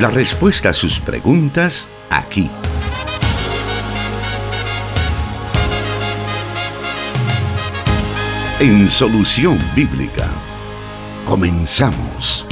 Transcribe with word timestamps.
La 0.00 0.10
respuesta 0.10 0.68
a 0.68 0.74
sus 0.74 1.00
preguntas 1.00 1.88
aquí. 2.08 2.48
En 8.60 8.88
Solución 8.88 9.58
Bíblica. 9.74 10.30
Comenzamos. 11.24 12.46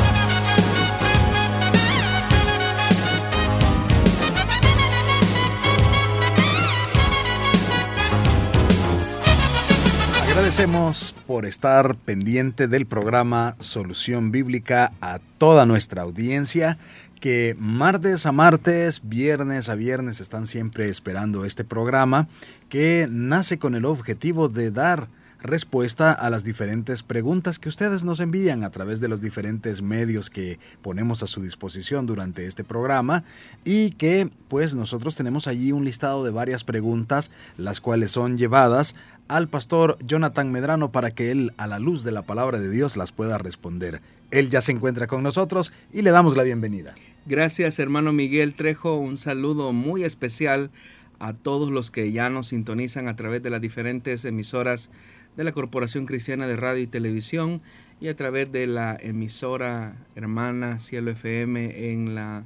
Agradecemos 10.47 11.15
por 11.27 11.47
estar 11.47 11.95
pendiente 11.95 12.69
del 12.69 12.87
programa 12.87 13.55
Solución 13.59 14.33
Bíblica 14.33 14.93
a 15.01 15.19
toda 15.39 15.65
nuestra 15.65 16.03
audiencia 16.03 16.79
que 17.21 17.57
martes 17.59 18.27
a 18.27 18.33
martes, 18.33 19.03
viernes 19.05 19.69
a 19.69 19.75
viernes 19.75 20.21
están 20.21 20.47
siempre 20.47 20.89
esperando 20.89 21.45
este 21.45 21.65
programa 21.65 22.29
que 22.69 23.07
nace 23.11 23.59
con 23.59 23.75
el 23.75 23.85
objetivo 23.85 24.49
de 24.49 24.71
dar 24.71 25.09
respuesta 25.47 26.13
a 26.13 26.29
las 26.31 26.45
diferentes 26.45 27.03
preguntas 27.03 27.59
que 27.59 27.69
ustedes 27.69 28.05
nos 28.05 28.21
envían 28.21 28.65
a 28.65 28.71
través 28.71 29.01
de 29.01 29.09
los 29.09 29.21
diferentes 29.21 29.83
medios 29.83 30.31
que 30.31 30.59
ponemos 30.83 31.23
a 31.23 31.27
su 31.27 31.41
disposición 31.41 32.07
durante 32.07 32.47
este 32.47 32.65
programa 32.65 33.25
y 33.65 33.93
que 33.93 34.29
pues 34.49 34.75
nosotros 34.75 35.15
tenemos 35.15 35.47
allí 35.47 35.73
un 35.73 35.85
listado 35.85 36.25
de 36.25 36.31
varias 36.31 36.65
preguntas 36.65 37.31
las 37.57 37.81
cuales 37.81 38.11
son 38.11 38.37
llevadas 38.37 38.95
al 39.29 39.49
pastor 39.49 39.99
Jonathan 40.05 40.53
Medrano 40.53 40.93
para 40.93 41.11
que 41.11 41.31
él 41.31 41.53
a 41.57 41.67
la 41.67 41.79
luz 41.79 42.05
de 42.05 42.13
la 42.13 42.23
palabra 42.23 42.61
de 42.61 42.71
Dios 42.71 42.97
las 42.97 43.13
pueda 43.13 43.39
responder. 43.39 44.01
Él 44.31 44.51
ya 44.51 44.61
se 44.61 44.73
encuentra 44.73 45.07
con 45.07 45.23
nosotros 45.23 45.73
y 45.93 46.03
le 46.03 46.11
damos 46.11 46.37
la 46.37 46.43
bienvenida. 46.43 46.95
Gracias 47.27 47.79
hermano 47.79 48.13
Miguel 48.13 48.55
Trejo, 48.55 48.97
un 48.97 49.17
saludo 49.17 49.73
muy 49.73 50.05
especial 50.05 50.71
a 51.19 51.33
todos 51.33 51.71
los 51.71 51.91
que 51.91 52.13
ya 52.13 52.31
nos 52.31 52.49
sintonizan 52.49 53.09
a 53.09 53.17
través 53.17 53.43
de 53.43 53.51
las 53.51 53.61
diferentes 53.61 54.25
emisoras 54.25 54.91
de 55.37 55.45
la 55.45 55.53
Corporación 55.53 56.07
Cristiana 56.07 56.47
de 56.47 56.57
Radio 56.57 56.83
y 56.83 56.87
Televisión 56.87 57.61
y 58.01 58.09
a 58.09 58.17
través 58.17 58.51
de 58.51 58.67
la 58.67 58.97
emisora 59.01 59.97
hermana 60.15 60.79
Cielo 60.79 61.11
FM 61.11 61.93
en 61.93 62.15
la, 62.15 62.45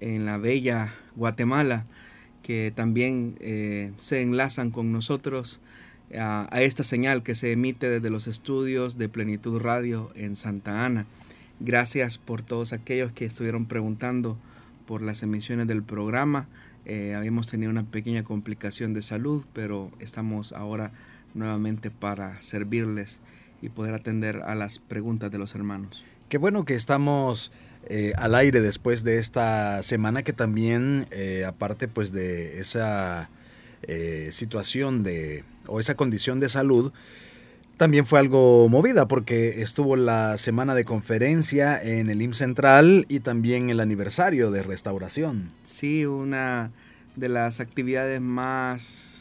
en 0.00 0.26
la 0.26 0.38
bella 0.38 0.92
Guatemala, 1.16 1.86
que 2.42 2.72
también 2.74 3.36
eh, 3.40 3.92
se 3.96 4.22
enlazan 4.22 4.70
con 4.70 4.92
nosotros 4.92 5.60
a, 6.18 6.48
esta 6.60 6.84
señal 6.84 7.22
que 7.22 7.34
se 7.34 7.52
emite 7.52 7.90
desde 7.90 8.10
los 8.10 8.26
estudios 8.26 8.98
de 8.98 9.08
Plenitud 9.08 9.58
Radio 9.60 10.10
en 10.14 10.36
Santa 10.36 10.84
Ana. 10.84 11.06
Gracias 11.60 12.18
por 12.18 12.42
todos 12.42 12.72
aquellos 12.72 13.12
que 13.12 13.24
estuvieron 13.24 13.66
preguntando 13.66 14.38
por 14.86 15.02
las 15.02 15.22
emisiones 15.22 15.66
del 15.66 15.82
programa. 15.82 16.48
Eh, 16.84 17.14
habíamos 17.14 17.48
tenido 17.48 17.70
una 17.70 17.84
pequeña 17.84 18.22
complicación 18.22 18.94
de 18.94 19.02
salud, 19.02 19.44
pero 19.52 19.90
estamos 19.98 20.52
ahora 20.52 20.92
nuevamente 21.34 21.90
para 21.90 22.40
servirles 22.40 23.20
y 23.62 23.68
poder 23.68 23.94
atender 23.94 24.42
a 24.44 24.54
las 24.54 24.78
preguntas 24.78 25.30
de 25.30 25.38
los 25.38 25.54
hermanos. 25.54 26.04
Qué 26.28 26.38
bueno 26.38 26.64
que 26.64 26.74
estamos 26.74 27.52
eh, 27.88 28.12
al 28.16 28.34
aire 28.34 28.60
después 28.60 29.04
de 29.04 29.18
esta 29.18 29.82
semana 29.82 30.22
que 30.22 30.32
también, 30.32 31.06
eh, 31.10 31.44
aparte 31.46 31.88
pues 31.88 32.12
de 32.12 32.60
esa 32.60 33.30
situación 34.30 35.04
de 35.04 35.44
o 35.68 35.78
esa 35.78 35.94
condición 35.94 36.40
de 36.40 36.48
salud 36.48 36.92
también 37.78 38.06
fue 38.06 38.18
algo 38.18 38.68
movida 38.68 39.06
porque 39.06 39.62
estuvo 39.62 39.94
la 39.94 40.36
semana 40.36 40.74
de 40.74 40.84
conferencia 40.84 41.80
en 41.80 42.10
el 42.10 42.20
IM 42.20 42.34
Central 42.34 43.06
y 43.08 43.20
también 43.20 43.70
el 43.70 43.78
aniversario 43.78 44.50
de 44.50 44.64
restauración. 44.64 45.52
Sí, 45.62 46.04
una 46.04 46.72
de 47.14 47.28
las 47.28 47.60
actividades 47.60 48.20
más 48.20 49.17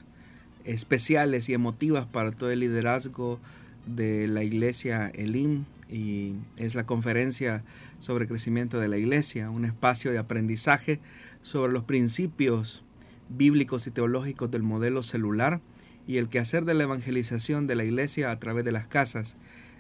especiales 0.68 1.50
y 1.50 1.54
emotivas 1.54 2.06
para 2.06 2.32
todo 2.32 2.52
el 2.52 2.60
liderazgo 2.60 3.40
de 3.86 4.28
la 4.28 4.44
iglesia 4.44 5.08
Elim 5.16 5.66
y 5.90 6.34
es 6.58 6.76
la 6.76 6.86
conferencia 6.86 7.64
sobre 8.00 8.28
crecimiento 8.28 8.80
de 8.80 8.90
la 8.90 8.98
iglesia, 8.98 9.50
un 9.50 9.66
espacio 9.66 10.12
de 10.12 10.18
aprendizaje 10.18 11.00
sobre 11.42 11.72
los 11.72 11.84
principios 11.84 12.84
bíblicos 13.30 13.88
y 13.88 13.92
teológicos 13.92 14.52
del 14.52 14.64
modelo 14.64 15.04
celular 15.04 15.62
y 16.08 16.18
el 16.18 16.30
quehacer 16.30 16.66
de 16.66 16.74
la 16.74 16.84
evangelización 16.84 17.68
de 17.68 17.76
la 17.76 17.84
iglesia 17.84 18.32
a 18.32 18.40
través 18.40 18.64
de 18.66 18.72
las 18.72 18.88
casas. 18.88 19.38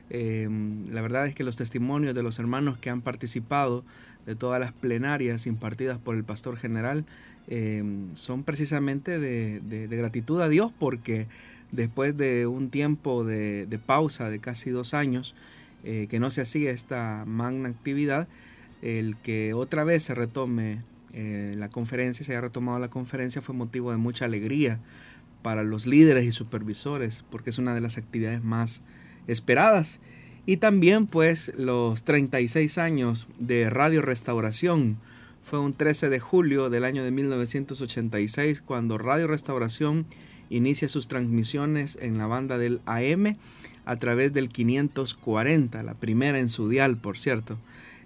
Em, 0.10 0.86
la 0.86 1.02
verdad 1.02 1.28
es 1.28 1.36
que 1.36 1.44
los 1.44 1.58
testimonios 1.58 2.16
de 2.16 2.24
los 2.24 2.40
hermanos 2.40 2.78
que 2.78 2.90
han 2.90 3.02
participado 3.02 3.84
de 4.26 4.36
todas 4.36 4.60
las 4.60 4.72
plenarias 4.72 5.48
impartidas 5.48 6.00
por 6.00 6.16
el 6.16 6.24
pastor 6.24 6.58
general 6.58 7.06
em, 7.48 8.16
son 8.16 8.44
precisamente 8.44 9.20
de, 9.20 9.88
gratitud 9.90 10.42
a 10.42 10.50
Dios 10.50 10.72
porque 10.78 11.28
después 11.72 12.16
de 12.16 12.48
un 12.48 12.70
tiempo 12.70 13.24
de, 13.24 13.80
pausa 13.86 14.30
de 14.30 14.40
casi 14.40 14.70
dos 14.70 14.94
años 14.94 15.36
eh, 15.84 16.08
que 16.10 16.20
no 16.20 16.32
se 16.32 16.42
hacía 16.42 16.72
esta 16.72 17.24
magna 17.26 17.70
actividad, 17.70 18.28
el 18.82 19.18
que 19.18 19.54
otra 19.54 19.84
vez 19.84 20.04
se 20.04 20.16
retome 20.16 20.80
eh, 21.14 21.54
la 21.58 21.70
conferencia, 21.70 22.26
se 22.26 22.34
haya 22.34 22.42
retomado 22.42 22.80
la 22.80 22.90
conferencia 22.90 23.42
fue 23.42 23.56
motivo 23.56 23.92
de 23.92 23.98
mucha 23.98 24.26
alegría 24.26 24.80
para 25.42 25.64
los 25.64 25.88
líderes 25.88 26.26
y 26.26 26.32
supervisores, 26.32 27.24
porque 27.30 27.50
es 27.50 27.58
una 27.58 27.74
de 27.74 27.82
las 27.82 27.98
actividades 27.98 28.44
más 28.44 28.82
esperadas. 29.28 30.00
Y 30.46 30.58
también 30.58 31.08
pues 31.08 31.54
los 31.58 32.04
36 32.04 32.78
años 32.78 33.28
de 33.40 33.70
Radio 33.70 34.02
Restauración. 34.02 34.98
Fue 35.50 35.60
un 35.60 35.74
13 35.74 36.10
de 36.10 36.20
julio 36.20 36.70
del 36.70 36.84
año 36.84 37.06
de 37.06 37.12
1986 37.12 38.60
cuando 38.60 38.98
Radio 38.98 39.28
Restauración 39.28 40.06
inicia 40.50 40.90
sus 40.90 41.08
transmisiones 41.08 41.98
en 42.02 42.18
la 42.18 42.28
banda 42.28 42.58
del 42.58 42.82
AM 42.86 43.38
a 43.86 43.96
través 43.96 44.34
del 44.34 44.50
540, 44.50 45.84
la 45.84 45.94
primera 45.94 46.38
en 46.40 46.50
su 46.50 46.68
dial, 46.68 46.98
por 46.98 47.18
cierto. 47.18 47.58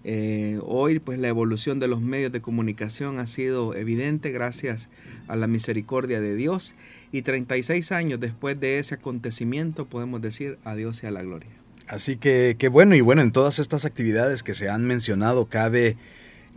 Eh, 0.03 0.59
hoy 0.62 1.00
pues 1.00 1.18
la 1.18 1.29
evolución 1.29 1.79
de 1.79 1.88
los 1.88 2.00
medios 2.00 2.31
de 2.31 2.41
comunicación 2.41 3.18
ha 3.18 3.25
sido 3.25 3.73
evidente 3.73 4.29
gracias 4.29 4.90
a 5.28 5.35
la 5.35 5.47
misericordia 5.47 6.22
de 6.22 6.35
Dios 6.35 6.75
y 7.12 7.23
36 7.23 7.91
años 7.91 8.19
después 8.19 8.59
de 8.59 8.78
ese 8.78 8.94
acontecimiento 8.94 9.88
podemos 9.88 10.22
decir 10.22 10.59
adiós 10.63 11.02
y 11.02 11.08
a 11.08 11.12
la 11.12 11.23
gloria. 11.23 11.50
Así 11.88 12.18
que 12.18 12.56
qué 12.59 12.68
bueno 12.68 12.94
y 12.94 13.02
bueno 13.02 13.23
en 13.23 13.31
todas 13.31 13.58
estas 13.58 13.85
actividades 13.85 14.44
que 14.44 14.53
se 14.53 14.69
han 14.69 14.85
mencionado 14.85 15.47
cabe 15.47 15.97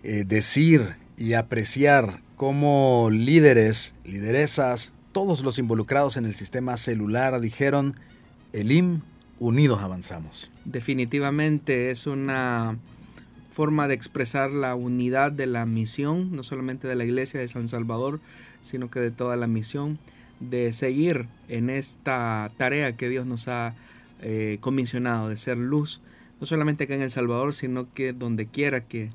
eh, 0.02 0.24
decir 0.26 0.96
y 1.16 1.34
apreciar 1.34 2.20
cómo 2.36 3.08
líderes, 3.10 3.94
lideresas, 4.04 4.92
todos 5.12 5.44
los 5.44 5.58
involucrados 5.58 6.16
en 6.16 6.24
el 6.24 6.34
sistema 6.34 6.76
celular 6.76 7.40
dijeron, 7.40 7.94
Elim, 8.52 9.02
unidos 9.38 9.80
avanzamos. 9.80 10.50
Definitivamente 10.64 11.90
es 11.90 12.06
una 12.06 12.76
forma 13.52 13.86
de 13.86 13.94
expresar 13.94 14.50
la 14.50 14.74
unidad 14.74 15.30
de 15.30 15.46
la 15.46 15.64
misión, 15.64 16.34
no 16.34 16.42
solamente 16.42 16.88
de 16.88 16.96
la 16.96 17.04
iglesia 17.04 17.38
de 17.38 17.46
San 17.46 17.68
Salvador, 17.68 18.20
sino 18.62 18.90
que 18.90 18.98
de 18.98 19.12
toda 19.12 19.36
la 19.36 19.46
misión, 19.46 19.98
de 20.40 20.72
seguir 20.72 21.26
en 21.48 21.70
esta 21.70 22.50
tarea 22.56 22.96
que 22.96 23.08
Dios 23.08 23.26
nos 23.26 23.46
ha 23.46 23.74
eh, 24.20 24.58
comisionado, 24.60 25.28
de 25.28 25.36
ser 25.36 25.56
luz, 25.56 26.00
no 26.40 26.46
solamente 26.46 26.84
acá 26.84 26.94
en 26.94 27.02
El 27.02 27.10
Salvador, 27.12 27.54
sino 27.54 27.92
que 27.94 28.12
donde 28.12 28.46
quiera 28.46 28.80
que 28.80 29.10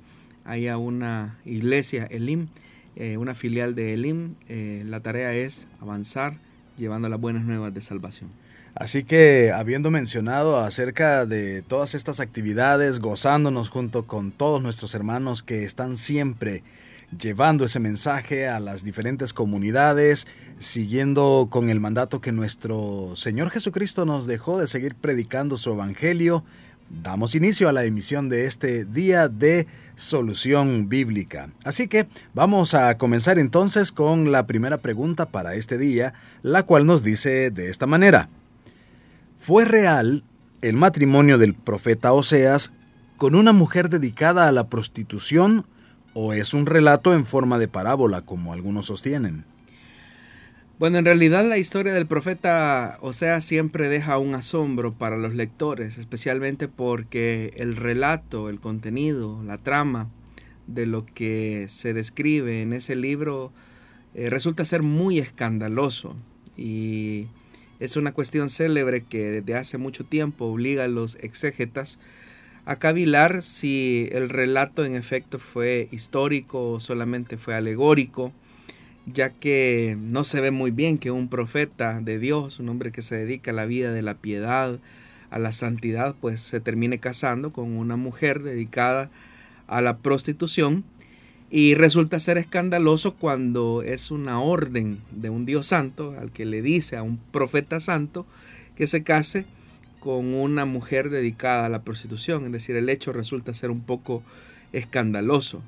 haya 0.49 0.77
una 0.77 1.37
iglesia 1.45 2.05
Elim, 2.09 2.47
eh, 2.95 3.17
una 3.17 3.35
filial 3.35 3.75
de 3.75 3.93
Elim, 3.93 4.35
eh, 4.47 4.81
la 4.85 4.99
tarea 4.99 5.33
es 5.33 5.67
avanzar 5.79 6.37
llevando 6.75 7.07
las 7.07 7.19
buenas 7.19 7.43
nuevas 7.43 7.73
de 7.73 7.81
salvación. 7.81 8.31
Así 8.73 9.03
que 9.03 9.51
habiendo 9.53 9.91
mencionado 9.91 10.57
acerca 10.57 11.25
de 11.25 11.61
todas 11.61 11.93
estas 11.95 12.19
actividades, 12.19 12.99
gozándonos 12.99 13.69
junto 13.69 14.07
con 14.07 14.31
todos 14.31 14.61
nuestros 14.61 14.95
hermanos 14.95 15.43
que 15.43 15.63
están 15.63 15.97
siempre 15.97 16.63
llevando 17.17 17.65
ese 17.65 17.79
mensaje 17.79 18.47
a 18.47 18.59
las 18.59 18.83
diferentes 18.83 19.33
comunidades, 19.33 20.27
siguiendo 20.59 21.47
con 21.49 21.69
el 21.69 21.79
mandato 21.79 22.21
que 22.21 22.31
nuestro 22.31 23.15
Señor 23.15 23.49
Jesucristo 23.49 24.05
nos 24.05 24.27
dejó 24.27 24.59
de 24.59 24.67
seguir 24.67 24.95
predicando 24.95 25.57
su 25.57 25.71
Evangelio, 25.71 26.43
damos 26.89 27.35
inicio 27.35 27.69
a 27.69 27.73
la 27.73 27.85
emisión 27.85 28.29
de 28.29 28.45
este 28.45 28.85
día 28.85 29.27
de 29.27 29.67
solución 29.95 30.89
bíblica. 30.89 31.51
Así 31.63 31.87
que 31.87 32.07
vamos 32.33 32.73
a 32.73 32.97
comenzar 32.97 33.39
entonces 33.39 33.91
con 33.91 34.31
la 34.31 34.47
primera 34.47 34.77
pregunta 34.77 35.27
para 35.27 35.55
este 35.55 35.77
día, 35.77 36.13
la 36.41 36.63
cual 36.63 36.85
nos 36.85 37.03
dice 37.03 37.51
de 37.51 37.69
esta 37.69 37.85
manera. 37.85 38.29
¿Fue 39.39 39.65
real 39.65 40.23
el 40.61 40.75
matrimonio 40.75 41.37
del 41.37 41.53
profeta 41.53 42.11
Oseas 42.11 42.71
con 43.17 43.35
una 43.35 43.53
mujer 43.53 43.89
dedicada 43.89 44.47
a 44.47 44.51
la 44.51 44.67
prostitución 44.67 45.65
o 46.13 46.33
es 46.33 46.53
un 46.53 46.65
relato 46.65 47.13
en 47.13 47.25
forma 47.25 47.59
de 47.59 47.67
parábola 47.67 48.21
como 48.21 48.53
algunos 48.53 48.87
sostienen? 48.87 49.45
Bueno, 50.79 50.97
en 50.97 51.03
realidad 51.03 51.45
la 51.45 51.57
historia 51.57 51.93
del 51.93 52.07
profeta 52.07 52.99
Oseas 53.01 53.43
siempre 53.43 53.89
deja 53.89 54.17
un 54.17 54.33
asombro 54.33 54.93
para 54.93 55.17
los 55.17 55.35
lectores, 55.35 55.97
especialmente 55.97 56.69
porque 56.69 57.51
el 57.57 57.75
relato, 57.75 58.47
el 58.47 58.61
contenido, 58.61 59.43
la 59.43 59.57
trama 59.57 60.09
de 60.67 60.85
lo 60.85 61.05
que 61.05 61.65
se 61.67 61.93
describe 61.93 62.61
en 62.61 62.71
ese 62.71 62.95
libro 62.95 63.51
eh, 64.15 64.29
resulta 64.29 64.63
ser 64.63 64.81
muy 64.81 65.19
escandaloso. 65.19 66.15
Y 66.55 67.27
es 67.81 67.97
una 67.97 68.13
cuestión 68.13 68.49
célebre 68.49 69.03
que 69.03 69.31
desde 69.31 69.55
hace 69.55 69.77
mucho 69.77 70.05
tiempo 70.05 70.45
obliga 70.45 70.85
a 70.85 70.87
los 70.87 71.15
exégetas 71.15 71.99
a 72.63 72.77
cavilar 72.77 73.41
si 73.41 74.07
el 74.13 74.29
relato 74.29 74.85
en 74.85 74.95
efecto 74.95 75.39
fue 75.39 75.89
histórico 75.91 76.71
o 76.71 76.79
solamente 76.79 77.37
fue 77.37 77.53
alegórico, 77.53 78.31
ya 79.13 79.29
que 79.29 79.97
no 79.99 80.23
se 80.23 80.41
ve 80.41 80.51
muy 80.51 80.71
bien 80.71 80.97
que 80.97 81.11
un 81.11 81.27
profeta 81.29 82.01
de 82.01 82.19
Dios, 82.19 82.59
un 82.59 82.69
hombre 82.69 82.91
que 82.91 83.01
se 83.01 83.17
dedica 83.17 83.51
a 83.51 83.53
la 83.53 83.65
vida 83.65 83.91
de 83.91 84.01
la 84.01 84.15
piedad, 84.15 84.79
a 85.29 85.39
la 85.39 85.53
santidad, 85.53 86.15
pues 86.19 86.41
se 86.41 86.59
termine 86.59 86.99
casando 86.99 87.51
con 87.51 87.77
una 87.77 87.95
mujer 87.95 88.41
dedicada 88.41 89.09
a 89.67 89.81
la 89.81 89.97
prostitución 89.97 90.83
y 91.51 91.75
resulta 91.75 92.19
ser 92.19 92.37
escandaloso 92.37 93.15
cuando 93.15 93.81
es 93.83 94.11
una 94.11 94.39
orden 94.39 94.99
de 95.11 95.29
un 95.29 95.45
Dios 95.45 95.67
santo 95.67 96.15
al 96.19 96.31
que 96.31 96.45
le 96.45 96.61
dice 96.61 96.97
a 96.97 97.03
un 97.03 97.17
profeta 97.17 97.79
santo 97.79 98.25
que 98.75 98.87
se 98.87 99.03
case 99.03 99.45
con 99.99 100.33
una 100.33 100.65
mujer 100.65 101.09
dedicada 101.09 101.65
a 101.65 101.69
la 101.69 101.81
prostitución. 101.81 102.45
Es 102.45 102.51
decir, 102.51 102.75
el 102.75 102.89
hecho 102.89 103.13
resulta 103.13 103.53
ser 103.53 103.71
un 103.71 103.81
poco 103.81 104.23
escandaloso. 104.73 105.61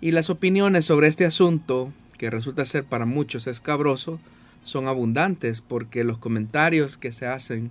Y 0.00 0.12
las 0.12 0.30
opiniones 0.30 0.86
sobre 0.86 1.08
este 1.08 1.26
asunto, 1.26 1.92
que 2.20 2.28
resulta 2.28 2.66
ser 2.66 2.84
para 2.84 3.06
muchos 3.06 3.46
escabroso, 3.46 4.20
son 4.62 4.88
abundantes 4.88 5.62
porque 5.62 6.04
los 6.04 6.18
comentarios 6.18 6.98
que 6.98 7.12
se 7.12 7.26
hacen 7.26 7.70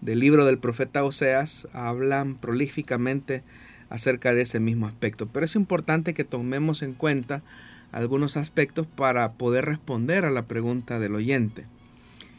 del 0.00 0.20
libro 0.20 0.46
del 0.46 0.58
profeta 0.58 1.02
Oseas 1.02 1.66
hablan 1.72 2.36
prolíficamente 2.36 3.42
acerca 3.88 4.32
de 4.32 4.42
ese 4.42 4.60
mismo 4.60 4.86
aspecto. 4.86 5.26
Pero 5.26 5.44
es 5.44 5.56
importante 5.56 6.14
que 6.14 6.22
tomemos 6.22 6.82
en 6.82 6.94
cuenta 6.94 7.42
algunos 7.90 8.36
aspectos 8.36 8.86
para 8.86 9.32
poder 9.32 9.64
responder 9.64 10.24
a 10.24 10.30
la 10.30 10.46
pregunta 10.46 11.00
del 11.00 11.16
oyente. 11.16 11.64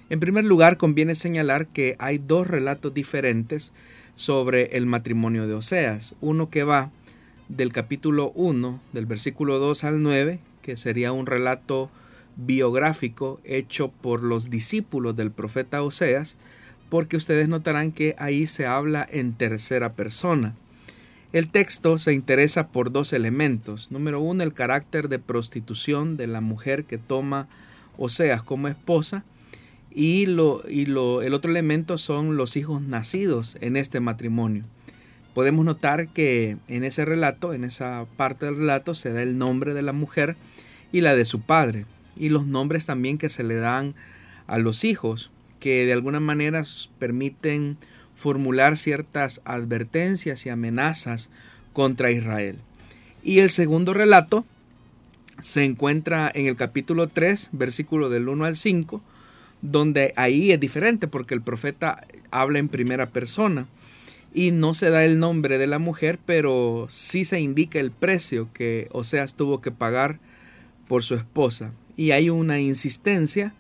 En 0.10 0.22
primer 0.22 0.46
lugar, 0.46 0.78
conviene 0.78 1.16
señalar 1.16 1.68
que 1.68 1.98
hay 2.00 2.18
dos 2.18 2.48
relatos 2.48 2.94
diferentes 2.94 3.74
sobre 4.16 4.78
el 4.78 4.86
matrimonio 4.86 5.48
de 5.48 5.56
Oseas. 5.56 6.16
Uno 6.22 6.50
que 6.50 6.64
va 6.64 6.92
del 7.50 7.74
capítulo 7.74 8.32
1, 8.36 8.82
del 8.94 9.06
versículo 9.06 9.60
2 9.60 9.84
al 9.84 10.02
9, 10.02 10.40
que 10.62 10.78
sería 10.78 11.12
un 11.12 11.26
relato 11.26 11.90
biográfico 12.38 13.40
hecho 13.44 13.90
por 13.90 14.24
los 14.24 14.50
discípulos 14.50 15.16
del 15.16 15.32
profeta 15.32 15.84
Oseas, 15.84 16.38
porque 16.90 17.18
ustedes 17.18 17.48
notarán 17.48 17.92
que 17.92 18.16
ahí 18.18 18.48
se 18.48 18.66
habla 18.66 19.08
en 19.10 19.34
tercera 19.34 19.94
persona. 19.94 20.56
El 21.34 21.50
texto 21.50 21.98
se 21.98 22.14
interesa 22.14 22.68
por 22.68 22.92
dos 22.92 23.14
elementos. 23.14 23.90
Número 23.90 24.20
uno, 24.20 24.44
el 24.44 24.54
carácter 24.54 25.08
de 25.08 25.18
prostitución 25.18 26.18
de 26.18 26.28
la 26.28 26.42
mujer 26.42 26.84
que 26.84 26.98
toma 26.98 27.48
Oseas 27.98 28.44
como 28.44 28.68
esposa. 28.68 29.24
Y, 29.94 30.26
lo, 30.26 30.64
y 30.70 30.86
lo, 30.86 31.22
el 31.22 31.34
otro 31.34 31.52
elemento 31.52 31.98
son 31.98 32.36
los 32.36 32.58
hijos 32.58 32.82
nacidos 32.82 33.58
en 33.62 33.78
este 33.78 34.00
matrimonio. 34.00 34.66
Podemos 35.34 35.64
notar 35.64 36.10
que 36.10 36.58
en 36.68 36.84
ese 36.84 37.06
relato, 37.06 37.54
en 37.54 37.64
esa 37.64 38.06
parte 38.18 38.46
del 38.46 38.58
relato, 38.58 38.96
se 38.96 39.14
da 39.14 39.22
el 39.22 39.38
nombre 39.38 39.74
de 39.74 39.82
la 39.82 39.94
mujer 39.94 40.36
y 40.92 41.02
la 41.02 41.16
de 41.16 41.26
su 41.26 41.42
padre. 41.42 41.86
Y 42.18 42.30
los 42.30 42.46
nombres 42.46 42.86
también 42.86 43.18
que 43.18 43.30
se 43.30 43.44
le 43.44 43.56
dan 43.56 43.96
a 44.48 44.58
los 44.58 44.84
hijos, 44.84 45.32
que 45.60 45.86
de 45.86 45.94
alguna 45.94 46.20
manera 46.20 46.64
permiten 47.00 47.78
formular 48.14 48.78
ciertas 48.78 49.42
advertencias 49.46 50.46
y 50.46 50.50
amenazas 50.50 51.30
contra 51.72 52.12
Israel. 52.12 52.58
Y 53.24 53.40
el 53.40 53.50
segundo 53.50 53.94
relato 53.94 54.46
se 55.40 55.64
encuentra 55.64 56.30
en 56.34 56.48
el 56.48 56.58
capítulo 56.58 57.08
3, 57.08 57.50
versículo 57.54 58.10
del 58.10 58.28
1 58.28 58.46
al 58.46 58.58
5, 58.58 59.02
donde 59.62 60.14
ahí 60.18 60.52
es 60.52 60.60
diferente 60.60 61.08
porque 61.08 61.34
el 61.34 61.42
profeta 61.42 62.06
habla 62.32 62.60
en 62.60 62.68
primera 62.68 63.10
persona 63.10 63.68
y 64.34 64.52
no 64.52 64.74
se 64.74 64.90
da 64.90 65.04
el 65.04 65.20
nombre 65.20 65.58
de 65.58 65.68
la 65.68 65.80
mujer, 65.80 66.20
pero 66.26 66.88
sí 66.90 67.26
se 67.26 67.40
indica 67.40 67.80
el 67.80 67.92
precio 67.92 68.50
que 68.54 68.88
Oseas 68.92 69.36
tuvo 69.36 69.62
que 69.62 69.72
pagar 69.72 70.20
por 70.88 71.04
su 71.04 71.16
esposa. 71.16 71.74
Y 71.98 72.12
hay 72.12 72.30
una 72.30 72.60
insistencia 72.60 73.54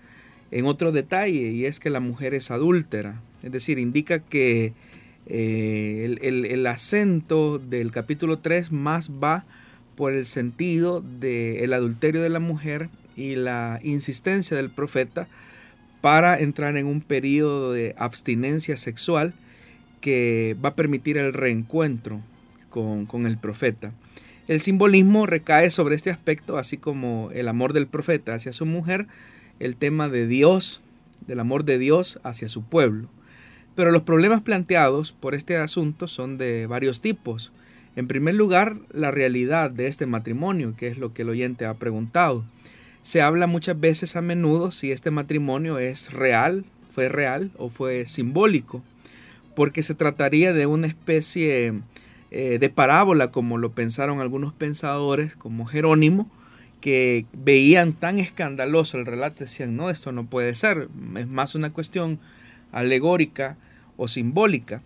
en 0.52 0.66
otro 0.66 0.92
detalle 0.92 1.52
y 1.52 1.66
es 1.66 1.80
que 1.80 1.90
la 1.90 2.00
mujer 2.00 2.34
es 2.34 2.52
adúltera. 2.52 3.22
Es 3.44 3.52
decir, 3.52 3.80
indica 3.80 4.20
que 4.20 4.74
eh, 5.28 6.18
el, 6.22 6.68
acento 6.68 7.60
del 7.60 7.92
capítulo 7.92 8.40
3 8.40 8.72
más 8.72 9.12
va 9.12 9.46
por 9.96 10.14
el 10.14 10.26
sentido 10.26 11.02
del 11.02 11.74
adulterio 11.74 12.22
de 12.22 12.30
la 12.30 12.40
mujer 12.40 12.90
y 13.16 13.36
la 13.36 13.80
insistencia 13.84 14.58
del 14.58 14.70
profeta 14.70 15.28
para 16.02 16.40
entrar 16.40 16.78
en 16.78 16.88
un 16.88 17.02
periodo 17.02 17.74
de 17.74 17.94
abstinencia 17.98 18.78
sexual 18.78 19.34
que 20.02 20.58
va 20.64 20.70
a 20.70 20.76
permitir 20.76 21.18
el 21.18 21.32
reencuentro 21.32 22.20
con, 22.70 23.06
con 23.06 23.26
el 23.26 23.38
profeta. 23.38 23.94
El 24.48 24.60
simbolismo 24.60 25.28
recae 25.28 25.72
sobre 25.72 25.96
este 25.96 26.10
aspecto, 26.10 26.58
así 26.58 26.76
como 26.76 27.30
el 27.34 27.48
amor 27.48 27.72
del 27.72 27.88
profeta 27.88 28.34
hacia 28.34 28.52
su 28.52 28.66
mujer, 28.66 29.08
el 29.60 29.78
tema 29.78 30.10
de 30.10 30.28
Dios, 30.28 30.82
del 31.28 31.40
amor 31.40 31.64
de 31.64 31.78
Dios 31.78 32.20
hacia 32.24 32.50
su 32.50 32.64
pueblo. 32.64 33.08
Pero 33.76 33.92
los 33.92 34.02
problemas 34.02 34.42
planteados 34.42 35.12
por 35.12 35.36
este 35.36 35.56
asunto 35.58 36.08
son 36.08 36.38
de 36.38 36.66
varios 36.68 37.00
tipos. 37.00 37.52
En 37.96 38.08
primer 38.08 38.36
lugar, 38.36 38.78
la 38.92 39.12
realidad 39.12 39.70
de 39.70 39.88
este 39.88 40.06
matrimonio, 40.06 40.74
que 40.76 40.88
es 40.88 40.98
lo 40.98 41.14
que 41.14 41.22
el 41.22 41.30
oyente 41.30 41.66
ha 41.66 41.76
preguntado. 41.76 42.44
Se 43.02 43.22
habla 43.22 43.48
muchas 43.48 43.80
veces 43.80 44.16
a 44.16 44.22
menudo 44.22 44.72
si 44.72 44.92
este 44.92 45.12
matrimonio 45.12 45.80
es 45.80 46.12
real, 46.12 46.66
fue 46.90 47.10
real 47.10 47.52
o 47.58 47.70
fue 47.70 48.06
simbólico, 48.06 48.84
porque 49.62 49.84
se 49.84 49.94
trataría 49.94 50.54
de 50.54 50.66
una 50.66 50.88
especie 50.88 51.82
eh, 52.32 52.58
de 52.60 52.70
parábola, 52.72 53.30
como 53.30 53.60
lo 53.60 53.74
pensaron 53.74 54.20
algunos 54.20 54.54
pensadores, 54.54 55.36
como 55.36 55.68
Jerónimo, 55.68 56.28
que 56.82 57.28
veían 57.32 57.94
tan 57.94 58.18
escandaloso 58.18 58.98
el 58.98 59.06
relato, 59.06 59.44
decían, 59.44 59.76
no, 59.76 59.92
esto 59.92 60.12
no 60.12 60.26
puede 60.26 60.56
ser, 60.56 60.90
es 61.16 61.28
más 61.28 61.54
una 61.54 61.72
cuestión 61.72 62.20
alegórica 62.72 63.56
o 63.98 64.08
simbólica. 64.08 64.82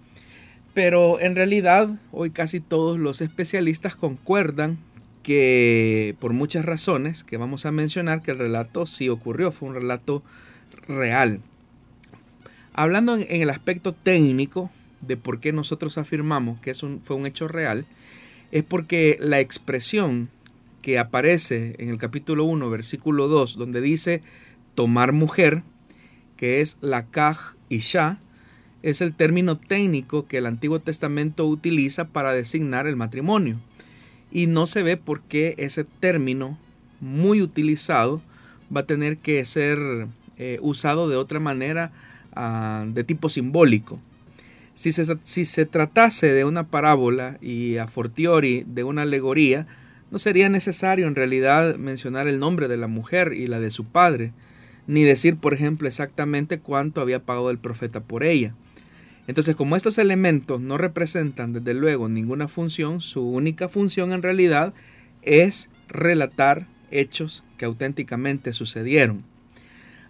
Pero 0.74 1.22
en 1.22 1.38
realidad 1.38 1.88
hoy 2.12 2.32
casi 2.32 2.60
todos 2.60 3.00
los 3.00 3.22
especialistas 3.22 3.96
concuerdan 3.96 4.78
que 5.24 6.18
por 6.20 6.34
muchas 6.34 6.66
razones 6.66 7.24
que 7.24 7.38
vamos 7.38 7.66
a 7.66 7.72
mencionar 7.72 8.22
que 8.22 8.32
el 8.32 8.40
relato 8.40 8.88
sí 8.88 9.08
ocurrió, 9.08 9.54
fue 9.54 9.70
un 9.70 9.76
relato 9.76 10.22
real. 10.90 11.40
Hablando 12.78 13.16
en, 13.16 13.26
el 13.30 13.50
aspecto 13.50 13.94
técnico 13.94 14.70
de 15.00 15.16
por 15.16 15.40
qué 15.40 15.54
nosotros 15.54 15.98
afirmamos 15.98 16.60
que 16.60 16.72
es 16.72 16.84
fue 17.04 17.16
un 17.16 17.26
hecho 17.26 17.48
real, 17.48 17.86
es 18.52 18.64
porque 18.64 19.18
la 19.22 19.40
expresión 19.40 20.30
que 20.82 21.00
aparece 21.00 21.76
en 21.80 21.88
el 21.88 21.98
capítulo 21.98 22.44
1, 22.44 22.70
versículo 22.70 23.30
2, 23.30 23.56
donde 23.56 23.80
dice 23.80 24.22
tomar 24.76 25.14
mujer, 25.14 25.64
que 26.36 26.60
es 26.60 26.78
la 26.82 27.06
kaj 27.06 27.56
Isha 27.70 28.20
es 28.84 29.00
el 29.00 29.14
término 29.14 29.58
técnico 29.58 30.28
que 30.28 30.38
el 30.38 30.46
Antiguo 30.46 30.80
Testamento 30.80 31.48
utiliza 31.48 32.10
para 32.10 32.34
designar 32.34 32.88
el 32.88 32.98
matrimonio. 32.98 33.58
Y 34.34 34.48
no 34.48 34.68
se 34.68 34.84
ve 34.84 34.98
por 34.98 35.22
qué 35.22 35.56
ese 35.58 35.86
término 35.86 36.60
muy 37.00 37.42
utilizado 37.42 38.22
va 38.76 38.82
a 38.82 38.86
tener 38.86 39.18
que 39.18 39.44
ser 39.46 40.08
eh, 40.38 40.60
usado 40.62 41.08
de 41.08 41.16
otra 41.16 41.40
manera 41.40 41.94
ah, 42.36 42.86
de 42.88 43.04
tipo 43.04 43.30
simbólico. 43.30 44.00
Si 44.74 44.92
se, 44.92 45.06
si 45.24 45.46
se 45.46 45.66
tratase 45.66 46.34
de 46.34 46.44
una 46.44 46.68
parábola 46.68 47.38
y 47.42 47.78
a 47.78 47.88
fortiori 47.88 48.66
de 48.68 48.84
una 48.84 49.04
alegoría, 49.04 49.68
no 50.12 50.20
sería 50.20 50.50
necesario 50.50 51.08
en 51.08 51.16
realidad 51.16 51.76
mencionar 51.76 52.28
el 52.28 52.40
nombre 52.40 52.68
de 52.68 52.78
la 52.78 52.88
mujer 52.88 53.34
y 53.34 53.48
la 53.48 53.60
de 53.60 53.72
su 53.72 53.86
padre, 53.86 54.34
ni 54.88 55.04
decir, 55.04 55.38
por 55.38 55.54
ejemplo, 55.54 55.88
exactamente 55.88 56.60
cuánto 56.60 57.02
había 57.02 57.24
pagado 57.24 57.50
el 57.50 57.58
profeta 57.58 58.02
por 58.02 58.24
ella. 58.24 58.54
Entonces, 59.28 59.56
como 59.56 59.76
estos 59.76 59.98
elementos 59.98 60.62
no 60.62 60.78
representan 60.78 61.54
desde 61.54 61.74
luego 61.74 62.10
ninguna 62.10 62.48
función, 62.48 63.02
su 63.02 63.28
única 63.28 63.70
función 63.70 64.14
en 64.14 64.22
realidad 64.22 64.74
es 65.24 65.70
relatar 65.88 66.68
hechos 66.92 67.44
que 67.58 67.66
auténticamente 67.66 68.54
sucedieron. 68.54 69.24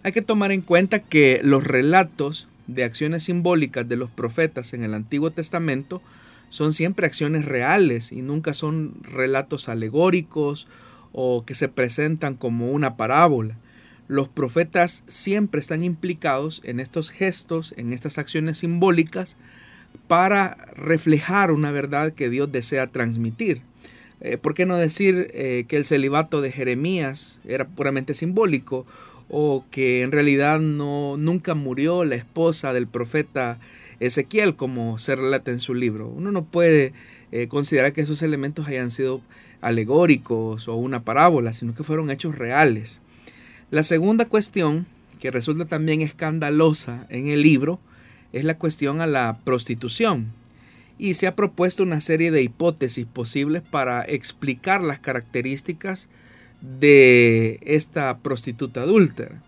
Hay 0.06 0.12
que 0.12 0.22
tomar 0.22 0.52
en 0.52 0.60
cuenta 0.60 1.00
que 1.00 1.40
los 1.42 1.64
relatos 1.64 2.46
de 2.68 2.84
acciones 2.84 3.24
simbólicas 3.24 3.88
de 3.88 3.96
los 3.96 4.08
profetas 4.08 4.72
en 4.72 4.84
el 4.84 4.94
Antiguo 4.94 5.32
Testamento 5.32 6.00
son 6.48 6.72
siempre 6.72 7.06
acciones 7.06 7.44
reales 7.44 8.12
y 8.12 8.22
nunca 8.22 8.54
son 8.54 8.94
relatos 9.02 9.68
alegóricos 9.68 10.68
o 11.10 11.44
que 11.44 11.56
se 11.56 11.66
presentan 11.66 12.36
como 12.36 12.70
una 12.70 12.96
parábola 12.96 13.56
los 14.06 14.28
profetas 14.28 15.02
siempre 15.08 15.60
están 15.60 15.82
implicados 15.82 16.62
en 16.64 16.78
estos 16.78 17.10
gestos, 17.10 17.74
en 17.76 17.92
estas 17.92 18.16
acciones 18.16 18.58
simbólicas, 18.58 19.36
para 20.06 20.54
reflejar 20.76 21.50
una 21.50 21.72
verdad 21.72 22.12
que 22.12 22.30
Dios 22.30 22.52
desea 22.52 22.86
transmitir. 22.86 23.62
Eh, 24.20 24.38
¿Por 24.38 24.54
qué 24.54 24.66
no 24.66 24.76
decir 24.76 25.32
eh, 25.34 25.64
que 25.66 25.76
el 25.76 25.84
celibato 25.84 26.42
de 26.42 26.52
Jeremías 26.52 27.40
era 27.44 27.66
puramente 27.66 28.14
simbólico 28.14 28.86
o 29.28 29.64
que 29.70 30.02
en 30.02 30.12
realidad 30.12 30.60
no, 30.60 31.16
nunca 31.16 31.54
murió 31.54 32.04
la 32.04 32.14
esposa 32.14 32.72
del 32.72 32.86
profeta 32.86 33.58
Ezequiel 34.00 34.56
como 34.56 34.98
se 34.98 35.16
relata 35.16 35.50
en 35.50 35.60
su 35.60 35.74
libro? 35.74 36.08
Uno 36.08 36.30
no 36.32 36.44
puede 36.44 36.92
eh, 37.32 37.48
considerar 37.48 37.92
que 37.92 38.02
esos 38.02 38.22
elementos 38.22 38.68
hayan 38.68 38.90
sido 38.90 39.20
alegóricos 39.60 40.68
o 40.68 40.76
una 40.76 41.02
parábola, 41.04 41.52
sino 41.52 41.74
que 41.74 41.84
fueron 41.84 42.10
hechos 42.10 42.36
reales. 42.36 43.00
La 43.70 43.82
segunda 43.82 44.26
cuestión, 44.26 44.86
que 45.20 45.30
resulta 45.30 45.64
también 45.64 46.00
escandalosa 46.02 47.06
en 47.08 47.28
el 47.28 47.42
libro, 47.42 47.80
es 48.32 48.44
la 48.44 48.58
cuestión 48.58 49.00
a 49.00 49.06
la 49.06 49.40
prostitución. 49.44 50.32
Y 50.98 51.14
se 51.14 51.26
ha 51.26 51.36
propuesto 51.36 51.82
una 51.82 52.00
serie 52.00 52.30
de 52.30 52.42
hipótesis 52.42 53.06
posibles 53.06 53.62
para 53.62 54.02
explicar 54.02 54.82
las 54.82 54.98
características 54.98 56.08
de 56.60 57.60
esta 57.62 58.18
prostituta 58.18 58.82
adúltera. 58.82 59.42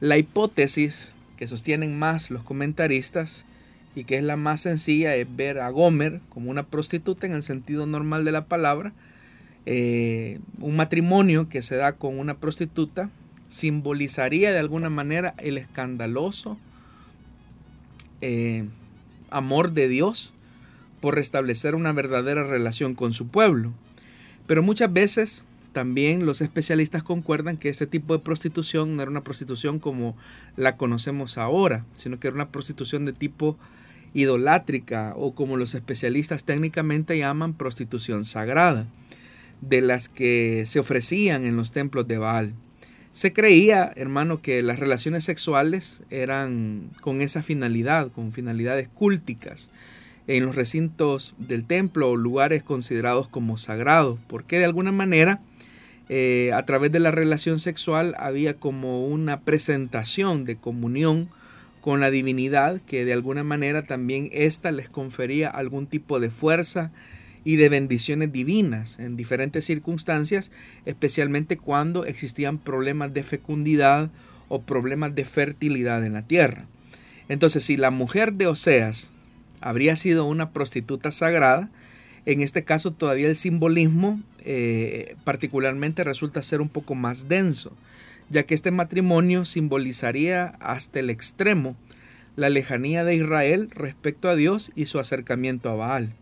La 0.00 0.18
hipótesis 0.18 1.12
que 1.36 1.46
sostienen 1.46 1.98
más 1.98 2.30
los 2.30 2.42
comentaristas 2.42 3.44
y 3.94 4.04
que 4.04 4.16
es 4.16 4.22
la 4.22 4.36
más 4.36 4.60
sencilla 4.60 5.16
es 5.16 5.26
ver 5.36 5.58
a 5.58 5.70
Gomer 5.70 6.20
como 6.28 6.50
una 6.50 6.64
prostituta 6.64 7.26
en 7.26 7.32
el 7.32 7.42
sentido 7.42 7.86
normal 7.86 8.24
de 8.24 8.32
la 8.32 8.44
palabra. 8.44 8.92
Eh, 9.64 10.38
un 10.60 10.76
matrimonio 10.76 11.48
que 11.48 11.62
se 11.62 11.76
da 11.76 11.92
con 11.92 12.18
una 12.18 12.38
prostituta 12.38 13.10
simbolizaría 13.48 14.52
de 14.52 14.58
alguna 14.58 14.90
manera 14.90 15.34
el 15.38 15.56
escandaloso 15.56 16.58
eh, 18.20 18.68
amor 19.30 19.72
de 19.72 19.88
Dios 19.88 20.32
por 21.00 21.14
restablecer 21.14 21.74
una 21.74 21.92
verdadera 21.92 22.44
relación 22.44 22.94
con 22.94 23.12
su 23.12 23.28
pueblo. 23.28 23.72
Pero 24.46 24.62
muchas 24.62 24.92
veces 24.92 25.44
también 25.76 26.24
los 26.24 26.40
especialistas 26.40 27.02
concuerdan 27.02 27.58
que 27.58 27.68
ese 27.68 27.86
tipo 27.86 28.14
de 28.14 28.24
prostitución 28.24 28.96
no 28.96 29.02
era 29.02 29.10
una 29.10 29.22
prostitución 29.22 29.78
como 29.78 30.16
la 30.56 30.78
conocemos 30.78 31.36
ahora, 31.36 31.84
sino 31.92 32.18
que 32.18 32.28
era 32.28 32.34
una 32.34 32.48
prostitución 32.48 33.04
de 33.04 33.12
tipo 33.12 33.58
idolátrica 34.14 35.12
o 35.18 35.34
como 35.34 35.58
los 35.58 35.74
especialistas 35.74 36.44
técnicamente 36.44 37.18
llaman 37.18 37.52
prostitución 37.52 38.24
sagrada, 38.24 38.86
de 39.60 39.82
las 39.82 40.08
que 40.08 40.64
se 40.64 40.80
ofrecían 40.80 41.44
en 41.44 41.56
los 41.56 41.72
templos 41.72 42.08
de 42.08 42.16
Baal. 42.16 42.54
Se 43.12 43.34
creía, 43.34 43.92
hermano, 43.96 44.40
que 44.40 44.62
las 44.62 44.78
relaciones 44.78 45.24
sexuales 45.24 46.04
eran 46.08 46.88
con 47.02 47.20
esa 47.20 47.42
finalidad, 47.42 48.10
con 48.12 48.32
finalidades 48.32 48.88
cúlticas, 48.88 49.68
en 50.26 50.46
los 50.46 50.56
recintos 50.56 51.34
del 51.36 51.66
templo 51.66 52.08
o 52.08 52.16
lugares 52.16 52.62
considerados 52.62 53.28
como 53.28 53.58
sagrados, 53.58 54.18
porque 54.26 54.58
de 54.58 54.64
alguna 54.64 54.90
manera 54.90 55.42
eh, 56.08 56.50
a 56.54 56.64
través 56.64 56.92
de 56.92 57.00
la 57.00 57.10
relación 57.10 57.58
sexual 57.58 58.14
había 58.18 58.54
como 58.54 59.06
una 59.06 59.40
presentación 59.40 60.44
de 60.44 60.56
comunión 60.56 61.28
con 61.80 62.00
la 62.00 62.10
divinidad 62.10 62.80
que 62.82 63.04
de 63.04 63.12
alguna 63.12 63.44
manera 63.44 63.82
también 63.82 64.28
ésta 64.32 64.72
les 64.72 64.88
confería 64.88 65.48
algún 65.48 65.86
tipo 65.86 66.20
de 66.20 66.30
fuerza, 66.30 66.90
y 67.46 67.54
de 67.54 67.68
bendiciones 67.68 68.32
divinas 68.32 68.98
en 68.98 69.16
diferentes 69.16 69.64
circunstancias, 69.64 70.50
especialmente 70.84 71.56
cuando 71.56 72.04
existían 72.04 72.58
problemas 72.58 73.14
de 73.14 73.22
fecundidad 73.22 74.10
o 74.48 74.62
problemas 74.62 75.14
de 75.14 75.24
fertilidad 75.24 76.04
en 76.04 76.14
la 76.14 76.22
tierra. 76.22 76.66
Entonces, 77.28 77.62
si 77.62 77.76
la 77.76 77.92
mujer 77.92 78.32
de 78.32 78.48
Oseas 78.48 79.12
habría 79.60 79.94
sido 79.94 80.24
una 80.24 80.50
prostituta 80.50 81.12
sagrada, 81.12 81.70
en 82.24 82.40
este 82.40 82.64
caso 82.64 82.90
todavía 82.90 83.28
el 83.28 83.36
simbolismo 83.36 84.20
eh, 84.48 85.16
particularmente 85.24 86.04
resulta 86.04 86.40
ser 86.40 86.60
un 86.60 86.68
poco 86.68 86.94
más 86.94 87.28
denso, 87.28 87.72
ya 88.30 88.44
que 88.44 88.54
este 88.54 88.70
matrimonio 88.70 89.44
simbolizaría 89.44 90.54
hasta 90.60 91.00
el 91.00 91.10
extremo 91.10 91.76
la 92.36 92.48
lejanía 92.48 93.02
de 93.02 93.16
Israel 93.16 93.68
respecto 93.72 94.28
a 94.28 94.36
Dios 94.36 94.70
y 94.76 94.86
su 94.86 95.00
acercamiento 95.00 95.68
a 95.68 95.74
Baal. 95.74 96.12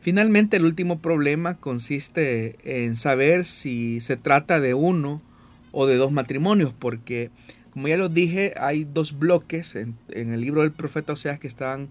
Finalmente, 0.00 0.58
el 0.58 0.64
último 0.64 1.00
problema 1.00 1.56
consiste 1.56 2.54
en 2.62 2.94
saber 2.94 3.44
si 3.44 4.00
se 4.00 4.16
trata 4.16 4.60
de 4.60 4.74
uno 4.74 5.20
o 5.72 5.88
de 5.88 5.96
dos 5.96 6.12
matrimonios, 6.12 6.72
porque, 6.72 7.30
como 7.70 7.88
ya 7.88 7.96
lo 7.96 8.08
dije, 8.08 8.54
hay 8.58 8.84
dos 8.84 9.18
bloques 9.18 9.74
en, 9.74 9.96
el 10.12 10.40
libro 10.40 10.60
del 10.60 10.70
profeta 10.70 11.14
Oseas 11.14 11.40
que 11.40 11.48
están 11.48 11.88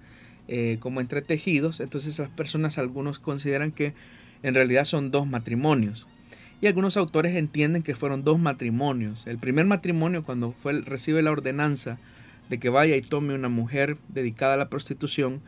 eh, 0.48 0.78
como 0.80 1.02
entretejidos, 1.02 1.82
entonces 1.82 2.14
esas 2.14 2.30
personas, 2.30 2.78
algunos 2.78 3.20
consideran 3.20 3.74
que 3.74 3.94
en 4.44 4.54
realidad 4.54 4.86
son 4.86 5.12
dos 5.12 5.28
matrimonios. 5.28 6.08
Y 6.62 6.68
algunos 6.68 6.98
autores 6.98 7.36
entienden 7.36 7.84
que 7.84 7.96
fueron 7.96 8.24
dos 8.24 8.40
matrimonios. 8.40 9.28
El 9.28 9.38
primer 9.38 9.66
matrimonio, 9.66 10.24
cuando 10.24 10.52
fue, 10.52 10.82
recibe 10.82 11.22
la 11.22 11.32
ordenanza 11.32 11.98
de 12.50 12.60
que 12.60 12.70
vaya 12.70 12.96
y 12.96 13.02
tome 13.02 13.36
una 13.36 13.50
mujer 13.50 13.98
dedicada 14.08 14.54
a 14.54 14.58
la 14.58 14.70
prostitución, 14.70 15.42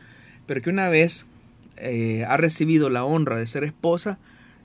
pero 0.46 0.60
que 0.60 0.70
una 0.70 0.88
vez 0.88 1.26
eh, 1.76 2.24
ha 2.28 2.36
recibido 2.36 2.90
la 2.90 3.04
honra 3.04 3.36
de 3.36 3.46
ser 3.46 3.64
esposa, 3.64 4.18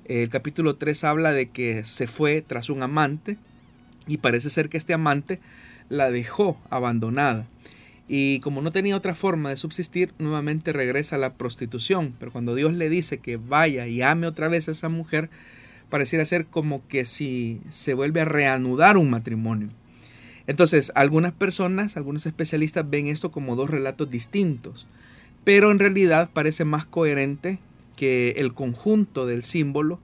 el 0.06 0.30
capítulo 0.30 0.76
3 0.76 1.04
habla 1.06 1.32
de 1.32 1.50
que 1.50 1.84
se 1.86 2.08
fue 2.08 2.42
tras 2.42 2.70
un 2.70 2.84
amante 2.84 3.38
y 4.06 4.18
parece 4.18 4.50
ser 4.50 4.68
que 4.68 4.78
este 4.78 4.94
amante 4.94 5.40
la 5.90 6.12
dejó 6.12 6.60
abandonada. 6.70 7.48
Y 8.08 8.40
como 8.42 8.62
no 8.62 8.72
tenía 8.72 8.98
otra 8.98 9.16
forma 9.16 9.50
de 9.50 9.58
subsistir, 9.58 10.14
nuevamente 10.20 10.74
regresa 10.74 11.16
a 11.16 11.20
la 11.20 11.34
prostitución. 11.34 12.14
Pero 12.20 12.32
cuando 12.32 12.56
Dios 12.56 12.74
le 12.74 12.90
dice 12.90 13.20
que 13.20 13.38
vaya 13.38 13.88
y 13.88 14.02
ame 14.02 14.28
otra 14.28 14.50
vez 14.50 14.68
a 14.68 14.72
esa 14.72 14.90
mujer, 14.90 15.30
pareciera 15.90 16.26
ser 16.26 16.46
como 16.46 16.86
que 16.88 17.06
si 17.06 17.62
se 17.70 17.94
vuelve 17.94 18.22
a 18.22 18.26
reanudar 18.26 18.98
un 18.98 19.10
matrimonio. 19.10 19.70
Entonces, 20.48 20.92
algunas 20.96 21.32
personas, 21.32 21.96
algunos 21.96 22.26
especialistas 22.26 22.90
ven 22.90 23.08
esto 23.08 23.32
como 23.32 23.56
dos 23.56 23.70
relatos 23.70 24.10
distintos 24.10 24.86
pero 25.44 25.72
en 25.72 25.80
realidad 25.80 26.30
parece 26.32 26.66
más 26.66 26.86
coherente 26.86 27.60
que 27.96 28.36
el 28.38 28.54
conjunto 28.54 29.26
del 29.26 29.44
símbolo 29.44 30.00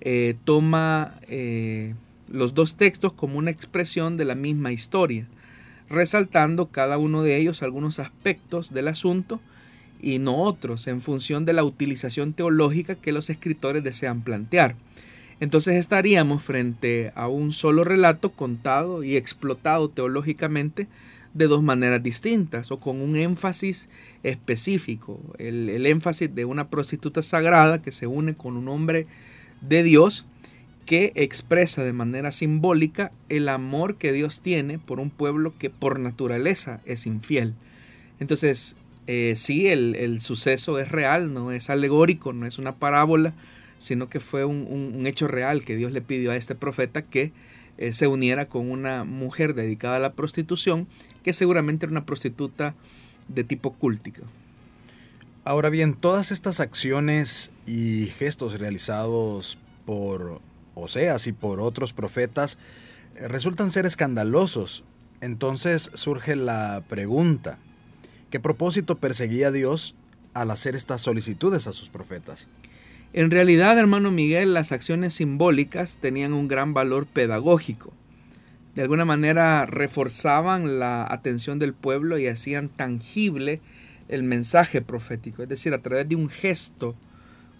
eh, 0.00 0.34
toma 0.44 1.14
eh, 1.28 1.94
los 2.28 2.54
dos 2.54 2.76
textos 2.76 3.12
como 3.12 3.38
una 3.38 3.50
expresión 3.50 4.16
de 4.16 4.24
la 4.24 4.34
misma 4.34 4.72
historia, 4.72 5.28
resaltando 5.92 6.66
cada 6.66 6.98
uno 6.98 7.22
de 7.22 7.36
ellos 7.36 7.62
algunos 7.62 7.98
aspectos 7.98 8.72
del 8.72 8.88
asunto 8.88 9.40
y 10.00 10.18
no 10.18 10.36
otros 10.36 10.88
en 10.88 11.00
función 11.00 11.44
de 11.44 11.52
la 11.52 11.62
utilización 11.62 12.32
teológica 12.32 12.96
que 12.96 13.12
los 13.12 13.30
escritores 13.30 13.84
desean 13.84 14.22
plantear. 14.22 14.74
Entonces 15.38 15.76
estaríamos 15.76 16.42
frente 16.42 17.12
a 17.14 17.28
un 17.28 17.52
solo 17.52 17.84
relato 17.84 18.30
contado 18.30 19.04
y 19.04 19.16
explotado 19.16 19.88
teológicamente 19.88 20.88
de 21.34 21.46
dos 21.46 21.62
maneras 21.62 22.02
distintas 22.02 22.70
o 22.70 22.78
con 22.80 23.00
un 23.00 23.16
énfasis 23.16 23.88
específico. 24.22 25.20
El, 25.38 25.84
énfasis 25.86 26.34
de 26.34 26.44
una 26.44 26.68
prostituta 26.68 27.22
sagrada 27.22 27.82
que 27.82 27.92
se 27.92 28.06
une 28.06 28.34
con 28.34 28.56
un 28.56 28.68
hombre 28.68 29.06
de 29.60 29.82
Dios 29.82 30.24
que 30.86 31.12
expresa 31.14 31.84
de 31.84 31.92
manera 31.92 32.32
simbólica 32.32 33.12
el 33.28 33.48
amor 33.48 33.96
que 33.96 34.12
Dios 34.12 34.40
tiene 34.40 34.78
por 34.78 35.00
un 35.00 35.10
pueblo 35.10 35.54
que 35.58 35.70
por 35.70 35.98
naturaleza 35.98 36.80
es 36.84 37.06
infiel. 37.06 37.54
Entonces, 38.20 38.76
eh, 39.06 39.34
sí, 39.36 39.68
el, 39.68 40.20
suceso 40.20 40.78
es 40.78 40.90
real, 40.90 41.32
no 41.32 41.52
es 41.52 41.70
alegórico, 41.70 42.32
no 42.32 42.46
es 42.46 42.58
una 42.58 42.76
parábola, 42.76 43.34
sino 43.78 44.08
que 44.08 44.20
fue 44.20 44.44
un 44.44 45.06
hecho 45.06 45.26
real 45.28 45.64
que 45.64 45.76
Dios 45.76 45.92
le 45.92 46.02
pidió 46.02 46.30
a 46.30 46.36
este 46.36 46.54
profeta 46.54 47.02
que 47.02 47.32
eh, 47.78 47.92
se 47.92 48.06
uniera 48.06 48.46
con 48.46 48.70
una 48.70 49.04
mujer 49.04 49.54
dedicada 49.54 49.96
a 49.96 50.00
la 50.00 50.12
prostitución, 50.12 50.86
que 51.24 51.32
seguramente 51.32 51.86
era 51.86 51.90
una 51.90 52.04
prostituta 52.06 52.74
de 53.28 53.44
tipo 53.44 53.72
cúltico. 53.72 54.22
Ahora 55.44 55.70
bien, 55.70 55.94
todas 55.94 56.30
estas 56.30 56.60
acciones 56.60 57.50
y 57.66 58.06
gestos 58.18 58.60
realizados 58.60 59.58
por 59.86 60.40
Oseas 60.74 61.26
y 61.26 61.32
por 61.32 61.60
otros 61.60 61.92
profetas 61.92 62.58
eh, 63.16 63.28
resultan 63.28 63.70
ser 63.70 63.86
escandalosos. 63.86 64.84
Entonces 65.20 65.90
surge 65.94 66.34
la 66.34 66.82
pregunta, 66.88 67.58
¿qué 68.30 68.40
propósito 68.40 68.98
perseguía 68.98 69.50
Dios 69.50 69.94
al 70.34 70.50
hacer 70.50 70.74
estas 70.74 71.00
solicitudes 71.00 71.66
a 71.66 71.72
sus 71.72 71.90
profetas? 71.90 72.48
En 73.12 73.30
realidad, 73.30 73.78
hermano 73.78 74.10
Miguel, 74.10 74.54
las 74.54 74.72
acciones 74.72 75.14
simbólicas 75.14 75.98
tenían 75.98 76.32
un 76.32 76.48
gran 76.48 76.72
valor 76.72 77.06
pedagógico. 77.06 77.92
De 78.74 78.80
alguna 78.80 79.04
manera 79.04 79.66
reforzaban 79.66 80.78
la 80.78 81.04
atención 81.04 81.58
del 81.58 81.74
pueblo 81.74 82.18
y 82.18 82.26
hacían 82.26 82.70
tangible 82.70 83.60
el 84.08 84.22
mensaje 84.22 84.80
profético. 84.80 85.42
Es 85.42 85.48
decir, 85.50 85.74
a 85.74 85.82
través 85.82 86.08
de 86.08 86.16
un 86.16 86.30
gesto 86.30 86.96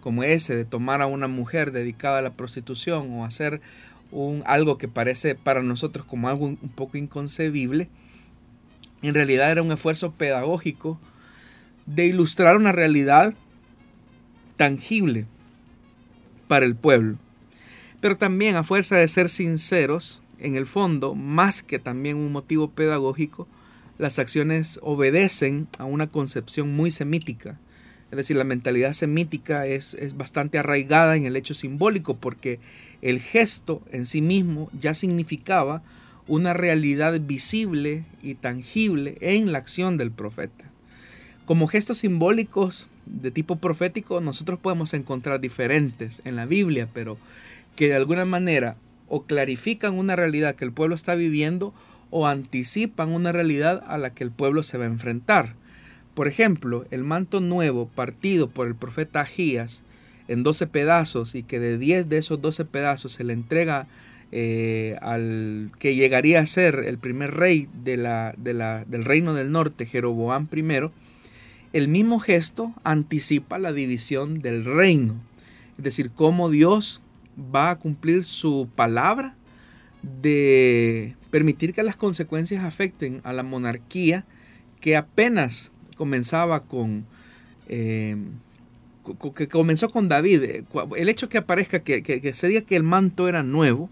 como 0.03 0.23
ese 0.25 0.55
de 0.55 0.67
tomar 0.67 1.01
a 1.01 1.07
una 1.07 1.29
mujer 1.29 1.73
dedicada 1.73 2.19
a 2.19 2.23
la 2.23 2.35
prostitución 2.35 3.11
o 3.13 3.25
hacer 3.25 3.63
un, 4.11 4.43
algo 4.45 4.77
que 4.77 4.89
parece 4.89 5.35
para 5.35 5.63
nosotros 5.63 6.05
como 6.05 6.29
algo 6.29 6.45
un 6.45 6.57
poco 6.57 6.99
inconcebible, 6.99 7.89
en 9.01 9.15
realidad 9.15 9.51
era 9.51 9.63
un 9.63 9.73
esfuerzo 9.73 10.13
pedagógico 10.13 11.01
de 11.87 12.07
ilustrar 12.07 12.57
una 12.57 12.73
realidad 12.73 13.35
tangible 14.57 15.27
para 16.49 16.67
el 16.67 16.77
pueblo. 16.77 17.17
Pero 18.01 18.17
también 18.17 18.57
a 18.57 18.63
fuerza 18.63 18.97
de 18.97 19.09
ser 19.09 19.29
sinceros, 19.29 20.23
en 20.39 20.57
el 20.57 20.67
fondo, 20.67 21.15
más 21.15 21.63
que 21.63 21.79
también 21.79 22.17
un 22.17 22.33
motivo 22.33 22.69
pedagógico, 22.71 23.47
las 23.99 24.19
acciones 24.19 24.81
obedecen 24.83 25.69
a 25.79 25.85
una 25.85 26.09
concepción 26.09 26.75
muy 26.75 26.91
semítica. 26.91 27.59
Es 28.13 28.17
decir, 28.19 28.37
la 28.37 28.45
mentalidad 28.45 28.93
semítica 28.93 29.67
es, 29.67 29.95
es 29.95 30.19
bastante 30.19 30.59
arraigada 30.59 31.17
en 31.17 31.25
el 31.25 31.35
hecho 31.35 31.55
simbólico 31.55 32.15
porque 32.15 32.61
el 33.01 33.21
gesto 33.21 33.81
en 33.91 34.05
sí 34.05 34.21
mismo 34.21 34.71
ya 34.79 34.95
significaba 34.95 35.83
una 36.29 36.53
realidad 36.53 37.19
visible 37.19 38.05
y 38.23 38.35
tangible 38.35 39.17
en 39.23 39.51
la 39.51 39.57
acción 39.57 39.97
del 39.97 40.11
profeta. 40.11 40.67
Como 41.47 41.67
gestos 41.67 41.99
simbólicos 41.99 42.91
de 43.07 43.31
tipo 43.31 43.57
profético, 43.57 44.21
nosotros 44.21 44.59
podemos 44.61 44.93
encontrar 44.93 45.41
diferentes 45.41 46.21
en 46.27 46.37
la 46.37 46.45
Biblia, 46.45 46.91
pero 46.93 47.17
que 47.77 47.89
de 47.89 47.95
alguna 47.95 48.27
manera 48.27 48.77
o 49.09 49.25
clarifican 49.25 49.99
una 49.99 50.17
realidad 50.17 50.55
que 50.55 50.67
el 50.67 50.73
pueblo 50.73 50.95
está 50.95 51.15
viviendo 51.15 51.73
o 52.11 52.27
anticipan 52.27 53.09
una 53.09 53.33
realidad 53.33 53.83
a 53.87 53.97
la 53.97 54.13
que 54.13 54.23
el 54.23 54.33
pueblo 54.33 54.63
se 54.63 54.77
va 54.77 54.85
a 54.85 54.89
enfrentar. 54.89 55.55
Por 56.15 56.29
ejemplo, 56.29 56.85
el 56.91 57.05
manto 57.05 57.41
nuevo 57.41 57.87
partido 57.87 58.49
por 58.51 58.67
el 58.67 58.75
profeta 58.75 59.23
Agías 59.23 59.85
en 60.29 60.43
12 60.43 60.67
pedazos 60.67 61.35
y 61.35 61.43
que 61.43 61.59
de 61.59 61.79
10 61.79 62.09
de 62.09 62.19
esos 62.19 62.41
12 62.41 62.65
pedazos 62.67 63.13
se 63.13 63.25
le 63.25 63.33
entrega 63.33 63.87
eh, 64.31 64.97
al 65.03 65.71
que 65.79 65.95
llegaría 65.95 66.41
a 66.41 66.47
ser 66.47 66.85
el 66.87 66.99
primer 66.99 67.35
rey 67.35 67.69
del 67.75 69.05
reino 69.05 69.35
del 69.35 69.53
norte, 69.53 69.87
Jeroboam 69.87 70.49
I, 70.55 70.91
el 71.73 71.89
mismo 71.89 72.19
gesto 72.19 72.73
anticipa 72.85 73.59
la 73.59 73.73
división 73.73 74.41
del 74.41 74.65
reino. 74.65 75.15
Es 75.79 75.85
decir, 75.85 76.11
cómo 76.11 76.51
Dios 76.51 77.03
va 77.55 77.71
a 77.71 77.79
cumplir 77.79 78.25
su 78.25 78.69
palabra 78.75 79.35
de 80.03 81.17
permitir 81.31 81.73
que 81.73 81.83
las 81.83 81.97
consecuencias 81.97 82.65
afecten 82.65 83.21
a 83.25 83.33
la 83.33 83.43
monarquía 83.43 84.27
que 84.81 84.97
apenas 84.97 85.72
comenzaba 85.93 86.61
con, 86.61 87.05
eh, 87.69 88.17
que 89.35 89.49
comenzó 89.49 89.91
con 89.91 90.09
David. 90.09 90.65
El 90.97 91.09
hecho 91.09 91.29
que 91.29 91.39
aparezca 91.39 91.81
que, 91.81 92.03
que, 92.03 92.35
sería 92.35 92.63
que 92.63 92.77
el 92.77 92.83
manto 92.83 93.29
era 93.29 93.43
nuevo, 93.43 93.91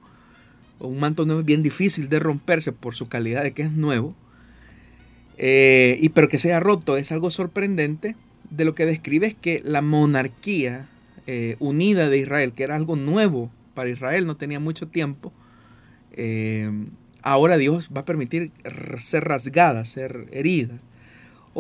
un 0.78 0.99
manto 0.99 1.26
nuevo 1.26 1.42
bien 1.42 1.62
difícil 1.62 2.09
de 2.09 2.19
romperse 2.19 2.73
por 2.73 2.95
su 2.95 3.09
calidad 3.09 3.42
de 3.42 3.52
que 3.52 3.62
es 3.62 3.73
nuevo, 3.73 4.14
eh, 5.37 5.99
y 6.00 6.11
pero 6.11 6.28
que 6.28 6.38
sea 6.38 6.61
roto 6.61 6.97
es 6.97 7.12
algo 7.12 7.30
sorprendente. 7.30 8.16
De 8.50 8.64
lo 8.64 8.75
que 8.75 8.85
describe 8.85 9.28
es 9.28 9.35
que 9.35 9.62
la 9.64 9.80
monarquía 9.80 10.88
eh, 11.28 11.54
unida 11.61 12.09
de 12.09 12.19
Israel, 12.19 12.52
que 12.52 12.64
era 12.64 12.75
algo 12.75 12.97
nuevo 12.97 13.50
para 13.75 13.90
Israel, 13.90 14.26
no 14.26 14.37
tenía 14.37 14.59
mucho 14.59 14.88
tiempo, 14.88 15.33
eh, 16.12 16.69
ahora 17.23 17.57
Dios 17.57 17.90
va 17.95 18.00
a 18.00 18.04
permitir 18.04 18.50
ser 18.99 19.25
rasgada, 19.25 19.85
ser 19.85 20.26
herida. 20.33 20.80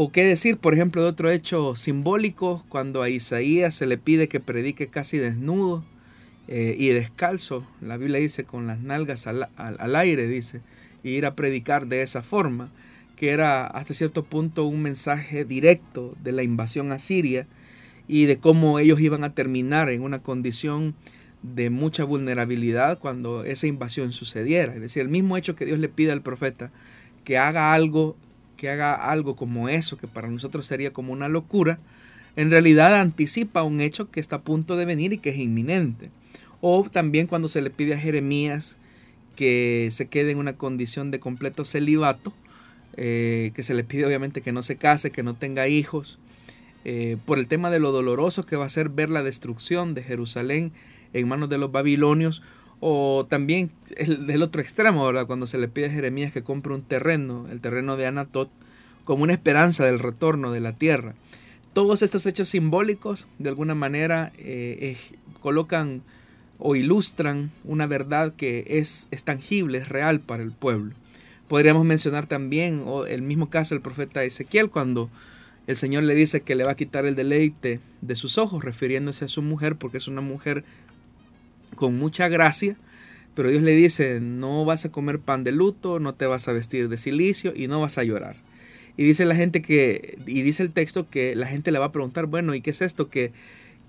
O 0.02 0.10
qué 0.10 0.24
decir, 0.24 0.56
por 0.56 0.72
ejemplo, 0.72 1.02
de 1.02 1.08
otro 1.08 1.30
hecho 1.30 1.76
simbólico, 1.76 2.64
cuando 2.70 3.02
a 3.02 3.10
Isaías 3.10 3.74
se 3.74 3.84
le 3.84 3.98
pide 3.98 4.30
que 4.30 4.40
predique 4.40 4.86
casi 4.86 5.18
desnudo 5.18 5.84
y 6.48 6.88
descalzo, 6.88 7.66
la 7.82 7.98
Biblia 7.98 8.18
dice 8.18 8.44
con 8.44 8.66
las 8.66 8.80
nalgas 8.80 9.26
al, 9.26 9.50
al 9.56 9.96
aire, 9.96 10.26
dice, 10.26 10.62
y 11.04 11.10
ir 11.10 11.26
a 11.26 11.36
predicar 11.36 11.86
de 11.86 12.00
esa 12.00 12.22
forma 12.22 12.72
que 13.14 13.28
era 13.28 13.66
hasta 13.66 13.92
cierto 13.92 14.24
punto 14.24 14.64
un 14.64 14.80
mensaje 14.80 15.44
directo 15.44 16.16
de 16.24 16.32
la 16.32 16.44
invasión 16.44 16.92
a 16.92 16.98
Siria 16.98 17.46
y 18.08 18.24
de 18.24 18.38
cómo 18.38 18.78
ellos 18.78 19.02
iban 19.02 19.22
a 19.22 19.34
terminar 19.34 19.90
en 19.90 20.00
una 20.00 20.22
condición 20.22 20.94
de 21.42 21.68
mucha 21.68 22.04
vulnerabilidad 22.04 22.98
cuando 22.98 23.44
esa 23.44 23.66
invasión 23.66 24.14
sucediera. 24.14 24.74
Es 24.74 24.80
decir, 24.80 25.02
el 25.02 25.10
mismo 25.10 25.36
hecho 25.36 25.56
que 25.56 25.66
Dios 25.66 25.78
le 25.78 25.90
pide 25.90 26.10
al 26.10 26.22
profeta 26.22 26.72
que 27.22 27.36
haga 27.36 27.74
algo, 27.74 28.16
que 28.60 28.68
haga 28.68 28.92
algo 28.92 29.36
como 29.36 29.70
eso, 29.70 29.96
que 29.96 30.06
para 30.06 30.28
nosotros 30.28 30.66
sería 30.66 30.92
como 30.92 31.14
una 31.14 31.30
locura, 31.30 31.78
en 32.36 32.50
realidad 32.50 33.00
anticipa 33.00 33.62
un 33.62 33.80
hecho 33.80 34.10
que 34.10 34.20
está 34.20 34.36
a 34.36 34.42
punto 34.42 34.76
de 34.76 34.84
venir 34.84 35.14
y 35.14 35.18
que 35.18 35.30
es 35.30 35.38
inminente. 35.38 36.10
O 36.60 36.86
también 36.90 37.26
cuando 37.26 37.48
se 37.48 37.62
le 37.62 37.70
pide 37.70 37.94
a 37.94 37.98
Jeremías 37.98 38.76
que 39.34 39.88
se 39.90 40.08
quede 40.08 40.32
en 40.32 40.36
una 40.36 40.58
condición 40.58 41.10
de 41.10 41.20
completo 41.20 41.64
celibato, 41.64 42.34
eh, 42.98 43.50
que 43.54 43.62
se 43.62 43.72
le 43.72 43.82
pide 43.82 44.04
obviamente 44.04 44.42
que 44.42 44.52
no 44.52 44.62
se 44.62 44.76
case, 44.76 45.10
que 45.10 45.22
no 45.22 45.32
tenga 45.32 45.66
hijos, 45.66 46.18
eh, 46.84 47.16
por 47.24 47.38
el 47.38 47.46
tema 47.46 47.70
de 47.70 47.80
lo 47.80 47.92
doloroso 47.92 48.44
que 48.44 48.56
va 48.56 48.66
a 48.66 48.68
ser 48.68 48.90
ver 48.90 49.08
la 49.08 49.22
destrucción 49.22 49.94
de 49.94 50.02
Jerusalén 50.02 50.72
en 51.14 51.26
manos 51.28 51.48
de 51.48 51.56
los 51.56 51.72
babilonios, 51.72 52.42
o 52.80 53.26
también 53.28 53.70
el, 53.96 54.26
del 54.26 54.42
otro 54.42 54.60
extremo, 54.60 55.06
¿verdad? 55.06 55.26
Cuando 55.26 55.46
se 55.46 55.58
le 55.58 55.68
pide 55.68 55.86
a 55.86 55.90
Jeremías 55.90 56.32
que 56.32 56.42
compre 56.42 56.74
un 56.74 56.82
terreno, 56.82 57.46
el 57.50 57.60
terreno 57.60 57.96
de 57.96 58.06
Anatot, 58.06 58.50
como 59.04 59.22
una 59.22 59.32
esperanza 59.32 59.84
del 59.84 59.98
retorno 59.98 60.52
de 60.52 60.60
la 60.60 60.74
tierra. 60.74 61.14
Todos 61.72 62.02
estos 62.02 62.26
hechos 62.26 62.48
simbólicos, 62.48 63.26
de 63.38 63.48
alguna 63.48 63.74
manera, 63.74 64.32
eh, 64.38 64.96
colocan 65.40 66.02
o 66.58 66.76
ilustran 66.76 67.50
una 67.64 67.86
verdad 67.86 68.34
que 68.36 68.64
es, 68.68 69.08
es 69.10 69.24
tangible, 69.24 69.78
es 69.78 69.88
real 69.88 70.20
para 70.20 70.42
el 70.42 70.52
pueblo. 70.52 70.94
Podríamos 71.48 71.84
mencionar 71.84 72.26
también 72.26 72.84
el 73.08 73.22
mismo 73.22 73.50
caso 73.50 73.74
del 73.74 73.82
profeta 73.82 74.22
Ezequiel 74.22 74.70
cuando 74.70 75.10
el 75.66 75.76
Señor 75.76 76.04
le 76.04 76.14
dice 76.14 76.42
que 76.42 76.54
le 76.54 76.64
va 76.64 76.72
a 76.72 76.76
quitar 76.76 77.06
el 77.06 77.16
deleite 77.16 77.80
de 78.00 78.14
sus 78.14 78.38
ojos, 78.38 78.64
refiriéndose 78.64 79.24
a 79.24 79.28
su 79.28 79.42
mujer, 79.42 79.76
porque 79.76 79.98
es 79.98 80.08
una 80.08 80.20
mujer 80.20 80.64
con 81.74 81.98
mucha 81.98 82.28
gracia, 82.28 82.76
pero 83.34 83.50
Dios 83.50 83.62
le 83.62 83.74
dice, 83.74 84.20
no 84.20 84.64
vas 84.64 84.84
a 84.84 84.90
comer 84.90 85.18
pan 85.18 85.44
de 85.44 85.52
luto, 85.52 85.98
no 85.98 86.14
te 86.14 86.26
vas 86.26 86.48
a 86.48 86.52
vestir 86.52 86.88
de 86.88 86.98
silicio 86.98 87.52
y 87.54 87.68
no 87.68 87.80
vas 87.80 87.98
a 87.98 88.04
llorar. 88.04 88.36
Y 88.96 89.04
dice 89.04 89.24
la 89.24 89.36
gente 89.36 89.62
que, 89.62 90.18
y 90.26 90.42
dice 90.42 90.62
el 90.62 90.72
texto 90.72 91.08
que 91.08 91.34
la 91.34 91.46
gente 91.46 91.70
le 91.70 91.78
va 91.78 91.86
a 91.86 91.92
preguntar, 91.92 92.26
bueno, 92.26 92.54
¿y 92.54 92.60
qué 92.60 92.70
es 92.70 92.82
esto? 92.82 93.08
Que, 93.08 93.32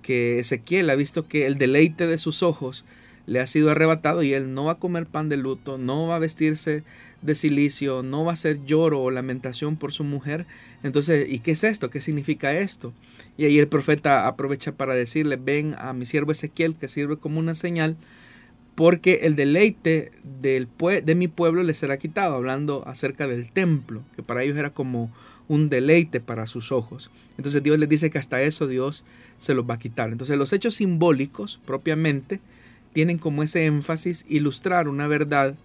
que 0.02 0.40
Ezequiel 0.40 0.90
ha 0.90 0.96
visto 0.96 1.28
que 1.28 1.46
el 1.48 1.58
deleite 1.58 2.08
de 2.08 2.18
sus 2.18 2.44
ojos 2.44 2.86
le 3.26 3.40
ha 3.40 3.48
sido 3.48 3.72
arrebatado 3.72 4.24
y 4.24 4.34
él 4.34 4.54
no 4.54 4.66
va 4.66 4.74
a 4.74 4.80
comer 4.80 5.06
pan 5.06 5.30
de 5.30 5.38
luto, 5.38 5.78
no 5.78 6.08
va 6.08 6.16
a 6.16 6.20
vestirse 6.20 6.84
de 7.22 7.36
silicio, 7.36 8.04
no 8.04 8.26
va 8.26 8.34
a 8.34 8.38
ser 8.38 8.64
lloro 8.66 9.02
o 9.02 9.12
lamentación 9.12 9.78
por 9.78 9.92
su 9.94 10.04
mujer. 10.04 10.46
Entonces, 10.84 11.28
¿y 11.30 11.40
qué 11.40 11.52
es 11.52 11.64
esto? 11.64 11.90
¿Qué 11.90 12.02
significa 12.02 12.58
esto? 12.58 12.94
Y 13.38 13.46
ahí 13.46 13.60
el 13.60 13.68
profeta 13.68 14.28
aprovecha 14.28 14.72
para 14.72 14.96
decirle, 14.96 15.36
ven 15.36 15.76
a 15.78 15.94
mi 15.94 16.06
siervo 16.06 16.32
Ezequiel, 16.32 16.76
que 16.76 16.88
sirve 16.88 17.18
como 17.18 17.40
una 17.40 17.56
señal, 17.56 17.98
porque 18.76 19.20
el 19.24 19.36
deleite 19.36 20.12
del 20.24 20.68
de 21.04 21.16
mi 21.16 21.28
pueblo 21.28 21.62
le 21.62 21.74
será 21.74 21.98
quitado, 21.98 22.36
hablando 22.36 22.84
acerca 22.88 23.28
del 23.28 23.52
templo, 23.52 24.02
que 24.16 24.24
para 24.24 24.44
ellos 24.44 24.58
era 24.58 24.72
como 24.72 25.12
un 25.48 25.70
deleite 25.70 26.22
para 26.22 26.48
sus 26.48 26.72
ojos. 26.72 27.12
Entonces 27.38 27.62
Dios 27.62 27.78
les 27.78 27.90
dice 27.90 28.10
que 28.10 28.18
hasta 28.18 28.42
eso 28.42 28.68
Dios 28.68 29.04
se 29.38 29.54
los 29.54 29.70
va 29.70 29.76
a 29.76 29.80
quitar. 29.80 30.10
Entonces 30.12 30.38
los 30.38 30.54
hechos 30.54 30.76
simbólicos 30.76 31.60
propiamente 31.66 32.40
tienen 32.94 33.18
como 33.18 33.44
ese 33.44 33.66
énfasis 33.66 34.26
ilustrar 34.30 34.88
una 34.88 35.08
verdad 35.08 35.56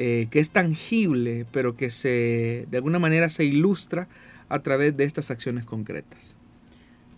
eh, 0.00 0.28
que 0.30 0.38
es 0.38 0.52
tangible, 0.52 1.44
pero 1.50 1.76
que 1.76 1.90
se, 1.90 2.66
de 2.70 2.76
alguna 2.76 3.00
manera 3.00 3.28
se 3.28 3.44
ilustra 3.44 4.08
a 4.48 4.60
través 4.60 4.96
de 4.96 5.02
estas 5.02 5.32
acciones 5.32 5.66
concretas. 5.66 6.36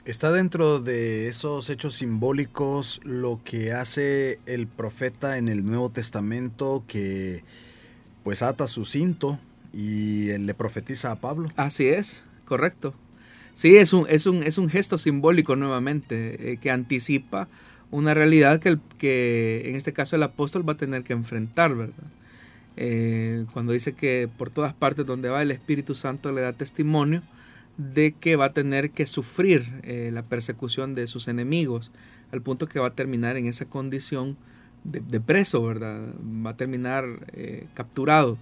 Está 0.06 0.32
dentro 0.32 0.80
de 0.80 1.28
esos 1.28 1.68
hechos 1.68 1.96
simbólicos 1.96 3.02
lo 3.04 3.40
que 3.44 3.74
hace 3.74 4.40
el 4.46 4.66
profeta 4.66 5.36
en 5.36 5.48
el 5.48 5.62
Nuevo 5.62 5.90
Testamento 5.90 6.82
que 6.88 7.44
pues 8.24 8.42
ata 8.42 8.66
su 8.66 8.86
cinto 8.86 9.38
y 9.74 10.36
le 10.38 10.54
profetiza 10.54 11.12
a 11.12 11.16
Pablo. 11.16 11.50
Así 11.56 11.86
es, 11.86 12.24
correcto. 12.46 12.94
Sí, 13.52 13.76
es 13.76 13.92
un, 13.92 14.06
es 14.08 14.24
un, 14.24 14.42
es 14.42 14.56
un 14.56 14.70
gesto 14.70 14.96
simbólico 14.96 15.54
nuevamente 15.54 16.52
eh, 16.52 16.56
que 16.56 16.70
anticipa 16.70 17.46
una 17.90 18.14
realidad 18.14 18.58
que, 18.58 18.70
el, 18.70 18.80
que 18.96 19.64
en 19.66 19.76
este 19.76 19.92
caso 19.92 20.16
el 20.16 20.22
apóstol 20.22 20.66
va 20.66 20.72
a 20.72 20.76
tener 20.78 21.02
que 21.02 21.12
enfrentar, 21.12 21.74
¿verdad? 21.74 22.06
Eh, 22.76 23.46
cuando 23.52 23.72
dice 23.72 23.92
que 23.94 24.28
por 24.38 24.50
todas 24.50 24.72
partes 24.72 25.04
donde 25.06 25.28
va 25.28 25.42
el 25.42 25.50
Espíritu 25.50 25.94
Santo 25.94 26.32
le 26.32 26.40
da 26.40 26.52
testimonio 26.52 27.22
de 27.76 28.12
que 28.12 28.36
va 28.36 28.46
a 28.46 28.52
tener 28.52 28.90
que 28.90 29.06
sufrir 29.06 29.80
eh, 29.82 30.10
la 30.12 30.22
persecución 30.22 30.94
de 30.94 31.06
sus 31.06 31.28
enemigos, 31.28 31.92
al 32.32 32.42
punto 32.42 32.68
que 32.68 32.78
va 32.78 32.88
a 32.88 32.94
terminar 32.94 33.36
en 33.36 33.46
esa 33.46 33.64
condición 33.64 34.36
de, 34.84 35.20
preso, 35.20 35.62
¿verdad? 35.62 36.00
Va 36.46 36.50
a 36.50 36.56
terminar 36.56 37.04
eh, 37.32 37.66
capturado. 37.74 38.38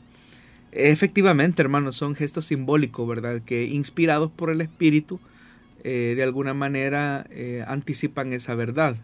Efectivamente, 0.71 1.63
hermanos, 1.63 1.97
son 1.97 2.15
gestos 2.15 2.47
simbólicos, 2.47 3.09
¿verdad? 3.09 3.43
Que 3.43 3.65
inspirados 3.65 4.31
por 4.31 4.51
el 4.51 4.61
Espíritu, 4.61 5.19
de 5.83 6.23
alguna 6.23 6.53
manera 6.53 7.27
anticipan 7.67 8.35
esa 8.35 8.55
verdad. 8.55 8.97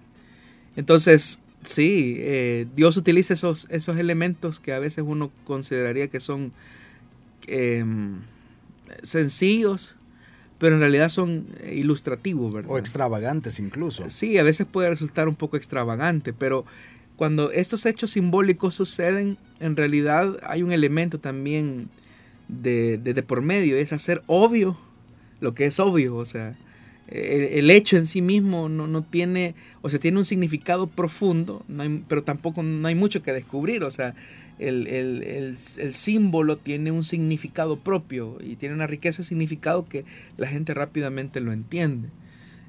Entonces, 0.76 1.40
Sí, 1.64 2.16
eh, 2.18 2.66
Dios 2.77 2.96
utiliza 2.96 3.35
esos, 3.35 3.66
esos 3.70 3.96
elementos 3.96 4.61
que 4.61 4.72
a 4.72 4.79
veces 4.79 5.05
uno 5.07 5.31
consideraría 5.44 6.09
que 6.09 6.20
son 6.20 6.53
em, 7.46 8.20
sencillos, 9.03 9.96
pero 10.59 10.77
en 10.77 10.81
realidad 10.81 11.09
son 11.09 11.46
ilustrativos, 11.70 12.53
¿verdad? 12.53 12.70
O 12.70 12.79
extravagantes 12.79 13.59
incluso. 13.61 14.09
Sí, 14.09 14.38
a 14.38 14.42
veces 14.42 14.66
puede 14.70 14.90
resultar 14.90 15.29
un 15.29 15.35
poco 15.35 15.57
extravagante, 15.57 16.33
pero 16.33 16.64
cuando 17.16 17.53
estos 17.53 17.87
hechos 17.87 18.12
simbólicos 18.12 18.74
suceden, 18.74 19.38
en 19.61 19.77
realidad 19.77 20.38
hay 20.42 20.62
un 20.62 20.72
elemento 20.72 21.18
también 21.20 21.88
de, 22.48 22.98
de, 22.98 23.22
por 23.22 23.40
medio, 23.40 23.77
es 23.77 23.92
hacer 23.92 24.22
obvio 24.27 24.77
lo 25.40 25.55
que 25.55 25.66
es 25.66 25.79
obvio, 25.79 26.16
o 26.16 26.24
sea, 26.24 26.57
el, 27.08 27.70
hecho 27.70 27.96
en 27.96 28.06
sí 28.06 28.22
mismo 28.22 28.68
no, 28.68 28.86
no, 28.86 29.02
tiene, 29.02 29.54
o 29.82 29.90
sea, 29.90 29.98
tiene 29.98 30.18
un 30.18 30.24
significado 30.24 30.86
profundo, 30.86 31.64
pero 32.08 32.24
tampoco 32.24 32.62
no 32.62 32.88
hay 32.88 32.94
mucho 32.94 33.22
que 33.22 33.32
descubrir, 33.32 33.84
o 33.84 33.90
sea, 33.90 34.14
el, 34.58 34.86
el, 34.86 35.22
el, 35.22 35.92
símbolo 35.92 36.56
tiene 36.56 36.92
un 36.92 37.04
significado 37.04 37.78
propio 37.78 38.38
y 38.40 38.56
tiene 38.56 38.74
una 38.74 38.86
riqueza 38.86 39.22
de 39.22 39.28
significado 39.28 39.86
que 39.86 40.04
la 40.36 40.46
gente 40.46 40.74
rápidamente 40.74 41.40
lo 41.40 41.52
entiende. 41.52 42.08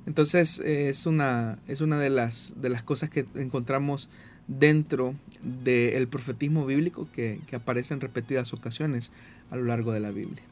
Entonces 0.07 0.59
es 0.59 1.05
una, 1.05 1.59
es 1.67 1.81
una 1.81 1.99
de, 1.99 2.09
las, 2.09 2.53
de 2.57 2.69
las 2.69 2.83
cosas 2.83 3.09
que 3.09 3.25
encontramos 3.35 4.09
dentro 4.47 5.15
del 5.41 6.07
profetismo 6.07 6.65
bíblico 6.65 7.07
que, 7.13 7.39
que 7.47 7.55
aparece 7.55 7.93
en 7.93 8.01
repetidas 8.01 8.53
ocasiones 8.53 9.11
a 9.49 9.55
lo 9.55 9.65
largo 9.65 9.91
de 9.91 9.99
la 9.99 10.11
Biblia. 10.11 10.43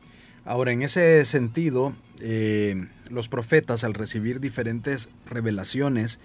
Ahora, 0.46 0.72
en 0.72 0.82
ese 0.82 1.24
sentido, 1.26 1.96
eh, 2.20 2.88
los 3.10 3.30
profetas 3.30 3.84
al 3.84 3.94
recibir 3.94 4.40
diferentes 4.40 5.10
revelaciones 5.26 6.20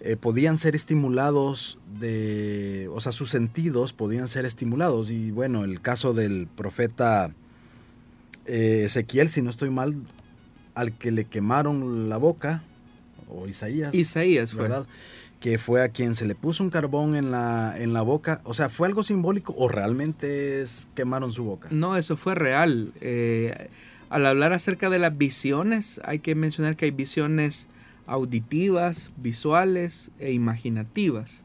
eh, 0.00 0.16
podían 0.16 0.58
ser 0.58 0.76
estimulados 0.76 1.78
de, 1.98 2.88
o 2.92 3.00
sea, 3.00 3.12
sus 3.12 3.30
sentidos 3.30 3.94
podían 3.94 4.28
ser 4.28 4.44
estimulados. 4.44 5.10
Y 5.10 5.30
bueno, 5.30 5.64
el 5.64 5.80
caso 5.80 6.12
del 6.12 6.48
profeta 6.54 7.32
eh, 8.44 8.82
Ezequiel, 8.84 9.28
si 9.28 9.40
no 9.40 9.48
estoy 9.48 9.70
mal, 9.70 9.94
al 10.74 10.92
que 10.92 11.10
le 11.10 11.24
quemaron 11.24 12.10
la 12.10 12.18
boca, 12.18 12.62
o 13.28 13.48
Isaías. 13.48 13.94
Isaías, 13.94 14.54
¿verdad? 14.54 14.86
Que 15.40 15.58
fue 15.58 15.82
a 15.82 15.90
quien 15.90 16.14
se 16.14 16.26
le 16.26 16.34
puso 16.34 16.64
un 16.64 16.70
carbón 16.70 17.14
en 17.14 17.30
la, 17.30 17.74
en 17.78 17.92
la 17.92 18.02
boca. 18.02 18.40
O 18.44 18.54
sea, 18.54 18.68
¿fue 18.68 18.88
algo 18.88 19.02
simbólico 19.02 19.54
o 19.56 19.68
realmente 19.68 20.62
es, 20.62 20.88
quemaron 20.94 21.30
su 21.32 21.44
boca? 21.44 21.68
No, 21.70 21.96
eso 21.96 22.16
fue 22.16 22.34
real. 22.34 22.92
Eh, 23.00 23.68
al 24.08 24.26
hablar 24.26 24.52
acerca 24.52 24.88
de 24.88 24.98
las 24.98 25.16
visiones, 25.16 26.00
hay 26.04 26.20
que 26.20 26.34
mencionar 26.34 26.76
que 26.76 26.86
hay 26.86 26.90
visiones 26.90 27.68
auditivas, 28.06 29.10
visuales 29.16 30.10
e 30.18 30.32
imaginativas. 30.32 31.42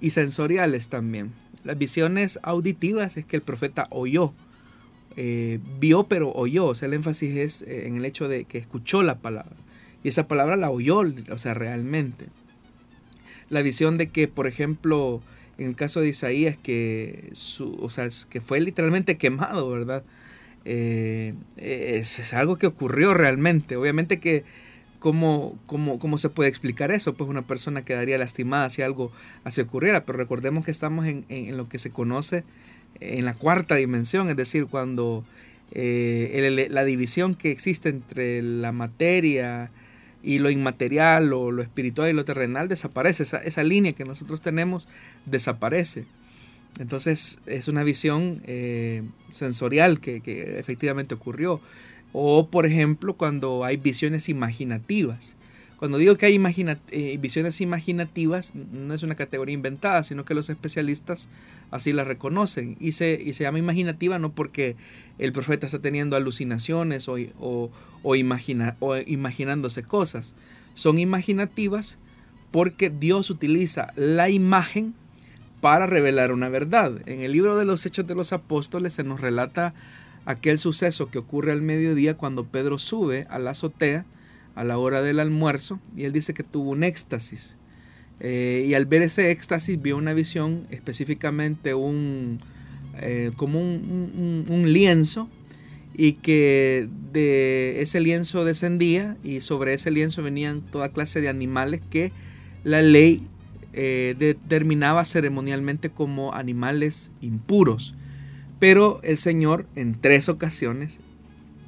Y 0.00 0.10
sensoriales 0.10 0.90
también. 0.90 1.32
Las 1.62 1.78
visiones 1.78 2.38
auditivas 2.42 3.16
es 3.16 3.24
que 3.24 3.36
el 3.36 3.42
profeta 3.42 3.86
oyó. 3.90 4.34
Eh, 5.16 5.60
vio 5.80 6.04
pero 6.04 6.30
oyó. 6.32 6.66
O 6.66 6.74
sea, 6.74 6.88
el 6.88 6.94
énfasis 6.94 7.36
es 7.36 7.62
eh, 7.62 7.86
en 7.86 7.96
el 7.96 8.04
hecho 8.04 8.28
de 8.28 8.44
que 8.44 8.58
escuchó 8.58 9.02
la 9.02 9.18
palabra. 9.20 9.56
Y 10.02 10.08
esa 10.08 10.28
palabra 10.28 10.56
la 10.56 10.70
oyó, 10.70 11.02
o 11.30 11.38
sea, 11.38 11.54
realmente 11.54 12.26
la 13.50 13.62
visión 13.62 13.98
de 13.98 14.08
que, 14.08 14.28
por 14.28 14.46
ejemplo, 14.46 15.22
en 15.58 15.68
el 15.68 15.76
caso 15.76 16.00
de 16.00 16.08
Isaías, 16.08 16.56
que, 16.56 17.30
su, 17.32 17.76
o 17.80 17.90
sea, 17.90 18.08
que 18.28 18.40
fue 18.40 18.60
literalmente 18.60 19.16
quemado, 19.16 19.70
¿verdad? 19.70 20.02
Eh, 20.64 21.34
es, 21.56 22.32
algo 22.32 22.56
que 22.56 22.66
ocurrió 22.66 23.14
realmente. 23.14 23.76
Obviamente 23.76 24.18
que, 24.18 24.44
¿cómo, 24.98 25.58
cómo, 25.66 25.98
cómo 25.98 26.18
se 26.18 26.30
puede 26.30 26.48
explicar 26.48 26.90
eso? 26.90 27.14
Pues 27.14 27.28
una 27.28 27.42
persona 27.42 27.84
quedaría 27.84 28.18
lastimada 28.18 28.70
si 28.70 28.82
algo 28.82 29.12
así 29.44 29.60
ocurriera, 29.60 30.04
pero 30.04 30.18
recordemos 30.18 30.64
que 30.64 30.70
estamos 30.70 31.06
en, 31.06 31.24
en, 31.28 31.56
lo 31.56 31.68
que 31.68 31.78
se 31.78 31.90
conoce 31.90 32.44
en 33.00 33.24
la 33.24 33.34
cuarta 33.34 33.74
dimensión, 33.74 34.30
es 34.30 34.36
decir, 34.36 34.66
cuando 34.66 35.24
eh, 35.72 36.68
la 36.70 36.84
división 36.84 37.34
que 37.34 37.50
existe 37.50 37.88
entre 37.88 38.42
la 38.42 38.72
materia, 38.72 39.70
y 40.24 40.38
lo 40.38 40.50
inmaterial 40.50 41.32
o 41.32 41.50
lo 41.50 41.62
espiritual 41.62 42.10
y 42.10 42.14
lo 42.14 42.24
terrenal 42.24 42.68
desaparece. 42.68 43.22
Esa, 43.22 43.62
línea 43.62 43.92
que 43.92 44.04
nosotros 44.04 44.40
tenemos 44.40 44.88
desaparece. 45.26 46.06
Entonces 46.80 47.38
es 47.46 47.68
una 47.68 47.84
visión 47.84 48.42
eh, 48.46 49.02
sensorial 49.28 50.00
que, 50.00 50.20
que, 50.20 50.58
efectivamente 50.58 51.14
ocurrió. 51.14 51.60
O 52.12 52.48
por 52.48 52.64
ejemplo 52.64 53.14
cuando 53.14 53.64
hay 53.64 53.76
visiones 53.76 54.28
imaginativas. 54.28 55.34
Cuando 55.84 55.98
digo 55.98 56.16
que 56.16 56.24
hay 56.24 56.40
eh, 56.92 57.18
visiones 57.20 57.60
imaginativas, 57.60 58.54
no 58.54 58.94
es 58.94 59.02
una 59.02 59.16
categoría 59.16 59.52
inventada, 59.52 60.02
sino 60.02 60.24
que 60.24 60.32
los 60.32 60.48
especialistas 60.48 61.28
así 61.70 61.92
la 61.92 62.04
reconocen. 62.04 62.78
Y 62.80 62.92
se, 62.92 63.20
y 63.22 63.34
se 63.34 63.44
llama 63.44 63.58
imaginativa 63.58 64.18
no 64.18 64.32
porque 64.32 64.76
el 65.18 65.34
profeta 65.34 65.66
está 65.66 65.80
teniendo 65.80 66.16
alucinaciones 66.16 67.06
o, 67.06 67.18
o, 68.02 68.16
imagina, 68.16 68.76
o 68.80 68.96
imaginándose 68.96 69.82
cosas. 69.82 70.34
Son 70.72 70.98
imaginativas 70.98 71.98
porque 72.50 72.88
Dios 72.88 73.28
utiliza 73.28 73.92
la 73.94 74.30
imagen 74.30 74.94
para 75.60 75.86
revelar 75.86 76.32
una 76.32 76.48
verdad. 76.48 76.94
En 77.04 77.20
el 77.20 77.32
libro 77.32 77.58
de 77.58 77.66
los 77.66 77.84
Hechos 77.84 78.06
de 78.06 78.14
los 78.14 78.32
Apóstoles 78.32 78.94
se 78.94 79.04
nos 79.04 79.20
relata 79.20 79.74
aquel 80.24 80.58
suceso 80.58 81.10
que 81.10 81.18
ocurre 81.18 81.52
al 81.52 81.60
mediodía 81.60 82.16
cuando 82.16 82.46
Pedro 82.46 82.78
sube 82.78 83.26
a 83.28 83.38
la 83.38 83.50
azotea 83.50 84.06
a 84.54 84.64
la 84.64 84.78
hora 84.78 85.02
del 85.02 85.20
almuerzo 85.20 85.80
y 85.96 86.04
él 86.04 86.12
dice 86.12 86.34
que 86.34 86.42
tuvo 86.42 86.70
un 86.70 86.84
éxtasis. 86.84 87.56
Eh, 88.20 88.66
y 88.68 88.74
al 88.74 88.86
ver 88.86 89.02
ese 89.02 89.30
éxtasis 89.30 89.80
vio 89.80 89.96
una 89.96 90.14
visión, 90.14 90.66
específicamente 90.70 91.74
un, 91.74 92.38
eh, 93.00 93.32
como 93.36 93.60
un, 93.60 94.72
lienzo, 94.72 95.28
y 95.96 96.12
que 96.14 96.88
de 97.12 97.80
ese 97.80 98.00
lienzo 98.00 98.44
descendía 98.44 99.16
y 99.22 99.40
sobre 99.40 99.74
ese 99.74 99.90
lienzo 99.90 100.22
venían 100.22 100.60
toda 100.60 100.88
clase 100.88 101.20
de 101.20 101.28
animales 101.28 101.82
que 101.88 102.10
la 102.64 102.82
ley 102.82 103.26
eh, 103.72 104.14
determinaba 104.18 105.04
ceremonialmente 105.04 105.90
como 105.90 106.34
animales 106.34 107.12
impuros. 107.20 107.94
Pero 108.58 109.00
el 109.02 109.18
Señor 109.18 109.66
en 109.76 110.00
tres 110.00 110.28
ocasiones 110.28 111.00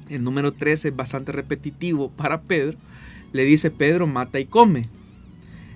el 0.09 0.23
número 0.23 0.53
13 0.53 0.89
es 0.89 0.95
bastante 0.95 1.31
repetitivo 1.31 2.09
para 2.09 2.41
Pedro, 2.41 2.77
le 3.33 3.45
dice 3.45 3.71
Pedro, 3.71 4.07
mata 4.07 4.39
y 4.39 4.45
come. 4.45 4.89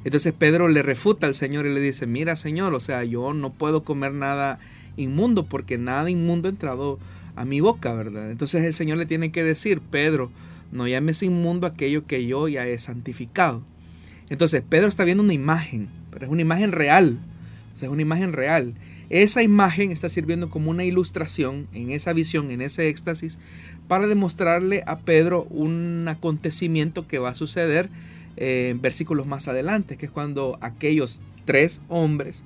Entonces 0.04 0.34
Pedro 0.34 0.68
le 0.68 0.82
refuta 0.82 1.28
al 1.28 1.36
Señor 1.36 1.68
y 1.68 1.74
le 1.74 1.80
dice, 1.80 2.08
mira 2.08 2.36
Señor, 2.36 2.74
o 2.74 2.80
sea, 2.80 3.04
yo 3.04 3.34
no 3.34 3.54
puedo 3.54 3.84
comer 3.84 4.14
nada 4.14 4.60
inmundo 4.98 5.46
porque 5.46 5.78
nada 5.78 6.10
inmundo 6.10 6.48
ha 6.48 6.52
entrado 6.52 7.00
a 7.36 7.46
mi 7.46 7.62
boca, 7.62 7.94
¿verdad? 7.94 8.32
Entonces 8.32 8.64
el 8.64 8.74
Señor 8.74 8.98
le 8.98 9.06
tiene 9.06 9.32
que 9.32 9.44
decir, 9.44 9.80
Pedro, 9.80 10.32
no 10.72 10.88
llames 10.88 11.22
inmundo 11.24 11.68
aquello 11.68 12.06
que 12.06 12.26
yo 12.26 12.48
ya 12.48 12.68
he 12.68 12.78
santificado. 12.78 13.62
Entonces 14.30 14.64
Pedro 14.68 14.88
está 14.88 15.04
viendo 15.04 15.24
una 15.24 15.34
imagen, 15.34 15.90
pero 16.10 16.26
es 16.26 16.32
una 16.32 16.42
imagen 16.42 16.72
real, 16.72 17.20
o 17.74 17.78
sea, 17.78 17.88
es 17.88 17.94
una 17.94 18.02
imagen 18.02 18.34
real. 18.34 18.74
Esa 19.10 19.44
imagen 19.44 19.92
está 19.92 20.08
sirviendo 20.08 20.50
como 20.50 20.72
una 20.72 20.86
ilustración 20.86 21.68
en 21.74 21.92
esa 21.92 22.14
visión, 22.14 22.50
en 22.50 22.62
ese 22.62 22.88
éxtasis, 22.88 23.40
para 23.92 24.08
demostrarle 24.08 24.86
a 24.88 25.00
Pedro 25.00 25.44
un 25.50 26.08
acontecimiento 26.08 27.10
que 27.10 27.20
va 27.20 27.32
a 27.32 27.36
suceder 27.36 27.90
eh, 28.38 28.70
en 28.72 28.82
versículos 28.82 29.28
más 29.28 29.50
adelante, 29.50 29.98
que 29.98 30.06
es 30.06 30.12
cuando 30.14 30.58
aquellos 30.62 31.20
tres 31.44 31.82
hombres, 31.90 32.46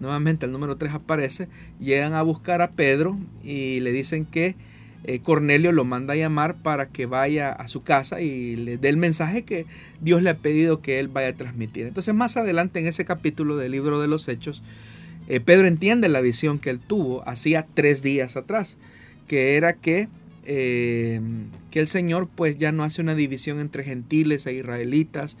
nuevamente 0.00 0.46
el 0.46 0.52
número 0.52 0.76
3 0.76 0.94
aparece, 0.94 1.48
llegan 1.78 2.14
a 2.14 2.22
buscar 2.22 2.62
a 2.62 2.70
Pedro 2.70 3.18
y 3.44 3.80
le 3.80 3.92
dicen 3.92 4.24
que 4.24 4.54
eh, 5.04 5.18
Cornelio 5.18 5.70
lo 5.70 5.84
manda 5.84 6.14
a 6.14 6.16
llamar 6.16 6.54
para 6.54 6.86
que 6.86 7.04
vaya 7.04 7.52
a 7.52 7.68
su 7.68 7.82
casa 7.82 8.22
y 8.22 8.56
le 8.56 8.78
dé 8.78 8.88
el 8.88 8.96
mensaje 8.96 9.42
que 9.42 9.66
Dios 10.00 10.22
le 10.22 10.30
ha 10.30 10.38
pedido 10.38 10.80
que 10.80 10.98
él 10.98 11.08
vaya 11.08 11.28
a 11.28 11.34
transmitir. 11.34 11.84
Entonces 11.84 12.14
más 12.14 12.38
adelante 12.38 12.78
en 12.78 12.86
ese 12.86 13.04
capítulo 13.04 13.58
del 13.58 13.72
libro 13.72 14.00
de 14.00 14.08
los 14.08 14.28
Hechos, 14.28 14.62
eh, 15.28 15.40
Pedro 15.40 15.68
entiende 15.68 16.08
la 16.08 16.22
visión 16.22 16.58
que 16.58 16.70
él 16.70 16.80
tuvo 16.80 17.22
hacía 17.28 17.66
tres 17.74 18.02
días 18.02 18.38
atrás, 18.38 18.78
que 19.28 19.58
era 19.58 19.74
que 19.74 20.08
eh, 20.46 21.20
que 21.70 21.80
el 21.80 21.86
Señor 21.86 22.28
pues 22.34 22.56
ya 22.58 22.72
no 22.72 22.84
hace 22.84 23.02
una 23.02 23.14
división 23.14 23.60
entre 23.60 23.84
gentiles 23.84 24.46
e 24.46 24.54
israelitas, 24.54 25.36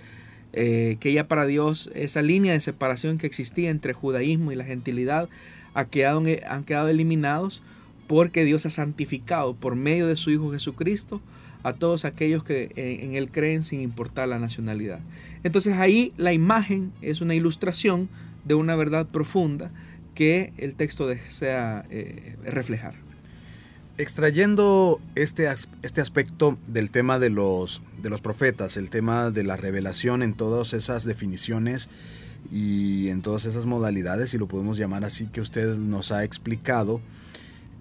eh, 0.52 0.96
que 1.00 1.12
ya 1.12 1.28
para 1.28 1.46
Dios 1.46 1.90
esa 1.94 2.22
línea 2.22 2.52
de 2.52 2.60
separación 2.60 3.18
que 3.18 3.26
existía 3.26 3.70
entre 3.70 3.92
judaísmo 3.92 4.52
y 4.52 4.56
la 4.56 4.64
gentilidad 4.64 5.28
ha 5.74 5.84
quedado, 5.84 6.22
han 6.48 6.64
quedado 6.64 6.88
eliminados 6.88 7.62
porque 8.06 8.44
Dios 8.44 8.66
ha 8.66 8.70
santificado 8.70 9.54
por 9.54 9.76
medio 9.76 10.06
de 10.06 10.16
su 10.16 10.30
Hijo 10.30 10.52
Jesucristo 10.52 11.20
a 11.62 11.72
todos 11.72 12.04
aquellos 12.04 12.44
que 12.44 12.70
en, 12.76 13.14
Él 13.14 13.30
creen 13.30 13.62
sin 13.62 13.80
importar 13.80 14.28
la 14.28 14.38
nacionalidad. 14.38 15.00
Entonces 15.42 15.74
ahí 15.74 16.12
la 16.16 16.32
imagen 16.32 16.92
es 17.02 17.20
una 17.20 17.34
ilustración 17.34 18.08
de 18.44 18.54
una 18.54 18.76
verdad 18.76 19.06
profunda 19.06 19.70
que 20.14 20.52
el 20.56 20.76
texto 20.76 21.06
desea 21.06 21.84
eh, 21.90 22.36
reflejar. 22.44 23.05
Extrayendo 23.98 25.00
este, 25.14 25.48
este 25.82 26.00
aspecto 26.00 26.58
del 26.66 26.90
tema 26.90 27.18
de 27.18 27.30
los, 27.30 27.80
de 28.02 28.10
los 28.10 28.20
profetas, 28.20 28.76
el 28.76 28.90
tema 28.90 29.30
de 29.30 29.42
la 29.42 29.56
revelación 29.56 30.22
en 30.22 30.34
todas 30.34 30.74
esas 30.74 31.04
definiciones 31.04 31.88
y 32.52 33.08
en 33.08 33.22
todas 33.22 33.46
esas 33.46 33.64
modalidades, 33.64 34.30
si 34.30 34.38
lo 34.38 34.48
podemos 34.48 34.76
llamar 34.76 35.04
así, 35.04 35.26
que 35.26 35.40
usted 35.40 35.76
nos 35.76 36.12
ha 36.12 36.24
explicado, 36.24 37.00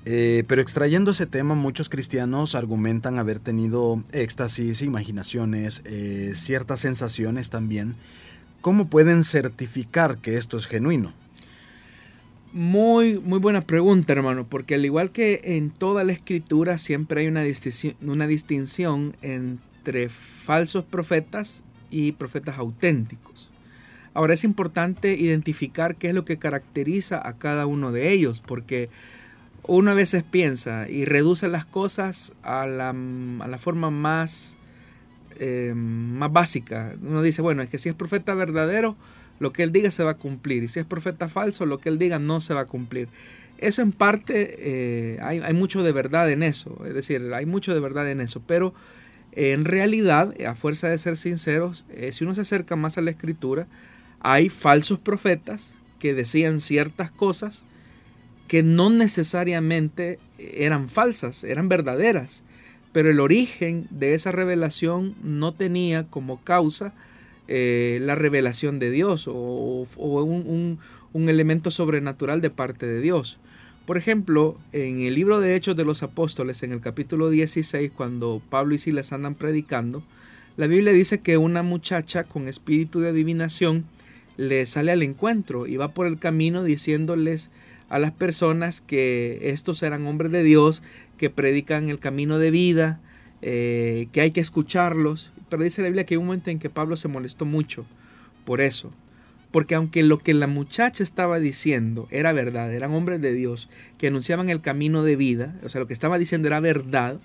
Eh, 0.07 0.43
pero 0.47 0.61
extrayendo 0.61 1.09
ese 1.11 1.25
tema, 1.25 1.55
muchos 1.55 1.89
cristianos 1.89 2.53
argumentan 2.53 3.17
haber 3.17 3.39
tenido 3.39 4.03
éxtasis, 4.11 4.83
imaginaciones, 4.83 5.81
eh, 5.83 6.33
ciertas 6.35 6.81
sensaciones 6.81 7.49
también. 7.49 7.95
¿Cómo 8.61 8.87
pueden 8.87 9.23
certificar 9.23 10.19
que 10.19 10.37
esto 10.37 10.57
es 10.57 10.67
genuino? 10.67 11.11
Muy, 12.55 13.19
muy 13.19 13.39
buena 13.39 13.59
pregunta, 13.59 14.13
hermano, 14.13 14.47
porque 14.47 14.75
al 14.75 14.85
igual 14.85 15.11
que 15.11 15.41
en 15.43 15.71
toda 15.71 16.05
la 16.05 16.13
escritura 16.13 16.77
siempre 16.77 17.19
hay 17.19 17.27
una 17.27 17.41
distinción, 17.41 17.97
una 18.01 18.27
distinción 18.27 19.17
entre 19.21 20.07
falsos 20.07 20.85
profetas 20.85 21.65
y 21.91 22.13
profetas 22.13 22.57
auténticos. 22.57 23.51
Ahora 24.13 24.35
es 24.35 24.45
importante 24.45 25.15
identificar 25.15 25.97
qué 25.97 26.07
es 26.07 26.13
lo 26.13 26.23
que 26.23 26.37
caracteriza 26.37 27.27
a 27.27 27.37
cada 27.37 27.65
uno 27.65 27.91
de 27.91 28.13
ellos, 28.13 28.39
porque 28.39 28.89
uno 29.67 29.91
a 29.91 29.93
veces 29.93 30.23
piensa 30.23 30.87
y 30.87 31.03
reduce 31.03 31.49
las 31.49 31.65
cosas 31.65 32.31
a 32.41 32.65
la, 32.67 32.91
a 32.91 33.47
la 33.49 33.57
forma 33.57 33.91
más, 33.91 34.55
eh, 35.39 35.73
más 35.75 36.31
básica. 36.31 36.95
Uno 37.01 37.21
dice, 37.21 37.41
bueno, 37.41 37.63
es 37.63 37.67
que 37.67 37.79
si 37.79 37.89
es 37.89 37.95
profeta 37.95 38.33
verdadero, 38.33 38.95
lo 39.39 39.53
que 39.53 39.63
él 39.63 39.71
diga 39.71 39.91
se 39.91 40.03
va 40.03 40.11
a 40.11 40.17
cumplir. 40.17 40.63
Y 40.63 40.67
si 40.67 40.79
es 40.79 40.85
profeta 40.85 41.29
falso, 41.29 41.65
lo 41.65 41.79
que 41.79 41.89
él 41.89 41.99
diga 41.99 42.19
no 42.19 42.41
se 42.41 42.53
va 42.53 42.61
a 42.61 42.65
cumplir. 42.65 43.07
Eso 43.57 43.81
en 43.81 43.91
parte 43.91 44.55
eh, 44.59 45.19
hay, 45.21 45.53
mucho 45.53 45.83
de 45.83 45.91
verdad 45.91 46.29
en 46.31 46.43
eso. 46.43 46.81
Es 46.85 46.93
decir, 46.93 47.33
hay 47.33 47.45
mucho 47.45 47.73
de 47.73 47.79
verdad 47.79 48.09
en 48.09 48.21
eso. 48.21 48.41
Pero 48.45 48.73
en 49.31 49.65
realidad, 49.65 50.33
a 50.45 50.55
fuerza 50.55 50.87
de 50.87 50.97
ser 50.97 51.17
sinceros, 51.17 51.85
eh, 51.89 52.11
si 52.11 52.23
uno 52.23 52.35
se 52.35 52.41
acerca 52.41 52.75
más 52.75 52.97
a 52.97 53.01
la 53.01 53.11
escritura, 53.11 53.67
hay 54.19 54.49
falsos 54.49 54.99
profetas 54.99 55.75
que 55.99 56.13
decían 56.13 56.61
ciertas 56.61 57.11
cosas 57.11 57.63
que 58.47 58.63
no 58.63 58.89
necesariamente 58.89 60.19
eran 60.37 60.89
falsas, 60.89 61.43
eran 61.43 61.67
verdaderas, 61.67 62.43
pero 62.91 63.09
el 63.09 63.19
origen 63.19 63.87
de 63.89 64.13
esa 64.13 64.31
revelación 64.31 65.15
no 65.23 65.53
tenía 65.53 66.05
como 66.05 66.41
causa 66.43 66.93
eh, 67.47 67.99
la 68.01 68.15
revelación 68.15 68.79
de 68.79 68.91
Dios 68.91 69.27
o, 69.27 69.85
un, 69.97 70.79
elemento 71.29 71.71
sobrenatural 71.71 72.41
de 72.41 72.49
parte 72.49 72.87
de 72.87 73.01
Dios. 73.01 73.39
Por 73.85 73.97
ejemplo, 73.97 74.57
en 74.73 75.01
el 75.01 75.13
libro 75.13 75.39
de 75.39 75.55
Hechos 75.55 75.75
de 75.75 75.85
los 75.85 76.03
Apóstoles, 76.03 76.63
en 76.63 76.71
el 76.71 76.81
capítulo 76.81 77.29
16, 77.29 77.91
cuando 77.95 78.41
Pablo 78.49 78.75
y 78.75 78.79
Silas 78.79 79.13
andan 79.13 79.35
predicando, 79.35 80.03
la 80.57 80.67
Biblia 80.67 80.91
dice 80.93 81.19
que 81.19 81.37
una 81.37 81.63
muchacha 81.63 82.23
con 82.23 82.47
espíritu 82.47 82.99
de 82.99 83.09
adivinación 83.09 83.85
le 84.37 84.65
sale 84.65 84.91
al 84.91 85.03
encuentro 85.03 85.67
y 85.67 85.77
va 85.77 85.89
por 85.89 86.07
el 86.07 86.17
camino 86.17 86.63
diciéndoles 86.63 87.49
a 87.89 87.99
las 87.99 88.11
personas 88.11 88.81
que 88.81 89.39
estos 89.43 89.83
eran 89.83 90.07
hombres 90.07 90.31
de 90.31 90.43
Dios, 90.43 90.81
que 91.17 91.29
predican 91.29 91.89
el 91.89 91.99
camino 91.99 92.39
de 92.39 92.51
vida, 92.51 92.99
eh, 93.41 94.07
que 94.11 94.21
hay 94.21 94.31
que 94.31 94.41
escucharlos. 94.41 95.31
Pero 95.49 95.63
dice 95.63 95.81
la 95.81 95.89
Biblia 95.89 96.05
que 96.05 96.15
hay 96.15 96.17
un 96.17 96.25
momento 96.25 96.49
en 96.49 96.59
que 96.59 96.69
Pablo 96.69 96.97
se 96.97 97.07
molestó 97.07 97.45
mucho 97.45 97.85
por 98.45 98.61
eso. 98.61 98.91
Porque 99.51 99.75
aunque 99.75 100.03
lo 100.03 100.19
que 100.19 100.33
la 100.33 100.47
muchacha 100.47 101.03
estaba 101.03 101.39
diciendo 101.39 102.07
era 102.11 102.33
verdad, 102.33 102.73
eran 102.73 102.93
hombres 102.93 103.21
de 103.21 103.33
Dios 103.33 103.69
que 103.97 104.07
anunciaban 104.07 104.49
el 104.49 104.61
camino 104.61 105.03
de 105.03 105.15
vida, 105.15 105.55
o 105.63 105.69
sea, 105.69 105.79
lo 105.79 105.87
que 105.87 105.93
estaba 105.93 106.17
diciendo 106.17 106.47
era 106.47 106.59
verdad, 106.59 107.19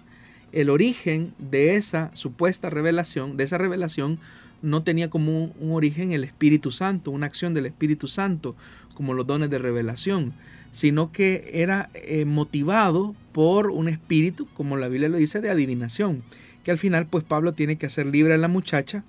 el 0.53 0.71
origen 0.71 1.35
de 1.39 1.75
esa 1.75 2.11
supuesta 2.15 2.71
revelación, 2.71 3.37
de 3.37 3.45
esa 3.45 3.59
revelación, 3.59 4.19
no 4.63 4.83
tenía 4.83 5.11
como 5.11 5.45
un, 5.59 5.73
origen 5.73 6.13
el 6.13 6.25
Espíritu 6.25 6.71
Santo, 6.71 7.11
una 7.11 7.27
acción 7.27 7.55
del 7.55 7.67
Espíritu 7.67 8.09
Santo, 8.09 8.55
como 8.95 9.15
los 9.15 9.27
dones 9.27 9.51
de 9.51 9.59
revelación, 9.59 10.33
sino 10.71 11.11
que 11.13 11.51
era 11.53 11.91
eh, 11.95 12.25
motivado 12.27 13.15
por 13.33 13.71
un 13.71 13.89
espíritu, 13.89 14.47
como 14.55 14.77
la 14.77 14.89
Biblia 14.89 15.09
lo 15.09 15.17
dice, 15.17 15.41
de 15.41 15.51
adivinación, 15.51 16.23
que 16.65 16.71
al 16.71 16.79
final 16.79 17.07
pues 17.07 17.25
Pablo 17.25 17.53
tiene 17.53 17.77
que 17.77 17.87
hacer 17.87 18.07
libre 18.07 18.35
a 18.35 18.39
la 18.39 18.49
muchacha, 18.49 19.05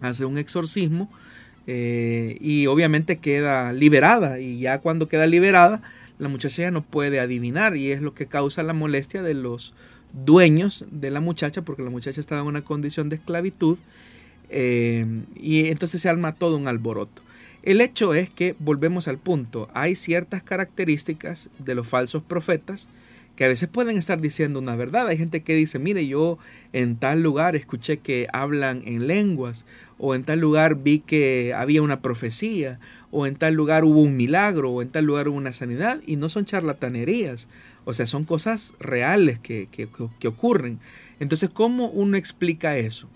hace 0.00 0.24
un 0.24 0.38
exorcismo 0.38 1.10
eh, 1.66 2.38
y 2.40 2.66
obviamente 2.66 3.18
queda 3.18 3.72
liberada 3.72 4.40
y 4.40 4.60
ya 4.60 4.78
cuando 4.78 5.08
queda 5.08 5.26
liberada 5.26 5.82
la 6.18 6.28
muchacha 6.28 6.62
ya 6.62 6.70
no 6.70 6.82
puede 6.82 7.20
adivinar 7.20 7.76
y 7.76 7.92
es 7.92 8.00
lo 8.00 8.14
que 8.14 8.26
causa 8.26 8.62
la 8.62 8.72
molestia 8.72 9.22
de 9.22 9.34
los 9.34 9.74
dueños 10.12 10.86
de 10.90 11.10
la 11.10 11.20
muchacha 11.20 11.62
porque 11.62 11.82
la 11.82 11.90
muchacha 11.90 12.20
estaba 12.20 12.40
en 12.40 12.46
una 12.48 12.62
condición 12.62 13.08
de 13.08 13.16
esclavitud 13.16 13.78
eh, 14.50 15.06
y 15.36 15.66
entonces 15.66 16.00
se 16.00 16.08
arma 16.08 16.34
todo 16.34 16.56
un 16.56 16.68
alboroto. 16.68 17.22
El 17.62 17.80
hecho 17.80 18.14
es 18.14 18.30
que, 18.30 18.54
volvemos 18.58 19.08
al 19.08 19.18
punto, 19.18 19.68
hay 19.74 19.94
ciertas 19.94 20.42
características 20.42 21.50
de 21.58 21.74
los 21.74 21.88
falsos 21.88 22.22
profetas 22.22 22.88
que 23.38 23.44
a 23.44 23.48
veces 23.48 23.68
pueden 23.68 23.96
estar 23.96 24.20
diciendo 24.20 24.58
una 24.58 24.74
verdad. 24.74 25.06
Hay 25.06 25.16
gente 25.16 25.44
que 25.44 25.54
dice, 25.54 25.78
mire, 25.78 26.04
yo 26.08 26.38
en 26.72 26.96
tal 26.96 27.22
lugar 27.22 27.54
escuché 27.54 27.98
que 27.98 28.26
hablan 28.32 28.82
en 28.84 29.06
lenguas, 29.06 29.64
o 29.96 30.16
en 30.16 30.24
tal 30.24 30.40
lugar 30.40 30.82
vi 30.82 30.98
que 30.98 31.54
había 31.54 31.82
una 31.82 32.02
profecía, 32.02 32.80
o 33.12 33.28
en 33.28 33.36
tal 33.36 33.54
lugar 33.54 33.84
hubo 33.84 34.00
un 34.00 34.16
milagro, 34.16 34.72
o 34.72 34.82
en 34.82 34.88
tal 34.88 35.04
lugar 35.04 35.28
hubo 35.28 35.36
una 35.36 35.52
sanidad, 35.52 36.00
y 36.04 36.16
no 36.16 36.28
son 36.28 36.46
charlatanerías, 36.46 37.46
o 37.84 37.94
sea, 37.94 38.08
son 38.08 38.24
cosas 38.24 38.74
reales 38.80 39.38
que, 39.38 39.68
que, 39.70 39.86
que 40.18 40.26
ocurren. 40.26 40.80
Entonces, 41.20 41.48
¿cómo 41.48 41.90
uno 41.90 42.16
explica 42.16 42.76
eso? 42.76 43.08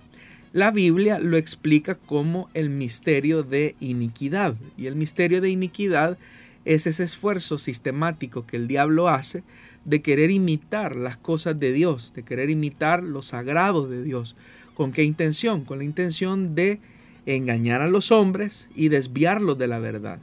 La 0.53 0.71
Biblia 0.71 1.19
lo 1.19 1.37
explica 1.37 1.97
como 1.97 2.49
el 2.55 2.71
misterio 2.71 3.43
de 3.43 3.75
iniquidad. 3.81 4.55
Y 4.79 4.87
el 4.87 4.95
misterio 4.95 5.41
de 5.41 5.51
iniquidad 5.51 6.17
es 6.65 6.87
ese 6.87 7.03
esfuerzo 7.03 7.59
sistemático 7.59 8.47
que 8.47 8.57
el 8.57 8.69
diablo 8.69 9.09
hace 9.09 9.43
de 9.85 10.03
querer 10.03 10.31
imitar 10.31 10.97
las 10.97 11.17
cosas 11.17 11.59
de 11.59 11.73
Dios, 11.73 12.13
de 12.15 12.23
querer 12.23 12.51
imitar 12.51 13.03
los 13.03 13.27
sagrados 13.27 13.91
de 13.91 14.03
Dios. 14.03 14.37
¿Con 14.75 14.93
qué 14.93 15.05
intención? 15.05 15.65
Con 15.65 15.79
la 15.79 15.85
intención 15.85 16.55
de 16.55 16.81
engañar 17.27 17.81
a 17.81 17.89
los 17.89 18.11
hombres 18.11 18.69
y 18.75 18.89
desviarlos 18.89 19.59
de 19.59 19.69
la 19.69 19.79
verdad. 19.79 20.19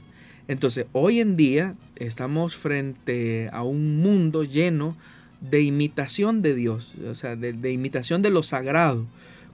Entonces, 0.48 0.86
hoy 0.92 1.20
en 1.20 1.36
día 1.36 1.74
estamos 1.96 2.56
frente 2.56 3.48
a 3.52 3.62
un 3.62 3.98
mundo 3.98 4.44
lleno 4.44 4.96
de 5.40 5.62
imitación 5.62 6.42
de 6.42 6.54
Dios, 6.54 6.94
o 7.08 7.14
sea, 7.14 7.36
de, 7.36 7.52
de 7.52 7.72
imitación 7.72 8.22
de 8.22 8.30
lo 8.30 8.42
sagrado 8.42 9.06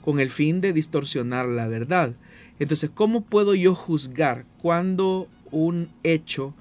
con 0.02 0.20
el 0.20 0.30
fin 0.30 0.60
de 0.60 0.72
distorsionar 0.72 1.46
la 1.46 1.66
verdad. 1.66 2.14
Entonces, 2.58 2.90
¿cómo 2.92 3.22
puedo 3.22 3.54
yo 3.54 3.74
juzgar 3.74 4.44
cuando 4.62 5.28
un 5.50 5.88
hecho 6.02 6.54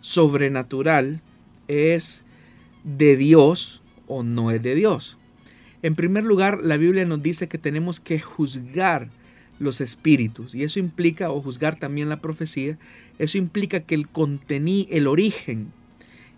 sobrenatural 0.00 1.22
es 1.68 2.24
de 2.96 3.16
Dios 3.16 3.82
o 4.06 4.22
no 4.22 4.50
es 4.50 4.62
de 4.62 4.74
Dios? 4.74 5.18
En 5.82 5.94
primer 5.94 6.24
lugar, 6.24 6.60
la 6.62 6.76
Biblia 6.76 7.04
nos 7.04 7.22
dice 7.22 7.48
que 7.48 7.58
tenemos 7.58 8.00
que 8.00 8.18
juzgar 8.18 9.10
los 9.58 9.80
espíritus 9.80 10.54
y 10.54 10.62
eso 10.62 10.78
implica, 10.78 11.30
o 11.30 11.40
juzgar 11.40 11.78
también 11.78 12.08
la 12.08 12.20
profecía, 12.20 12.78
eso 13.18 13.38
implica 13.38 13.80
que 13.80 13.94
el 13.94 14.08
contenido, 14.08 14.88
el 14.90 15.06
origen 15.06 15.72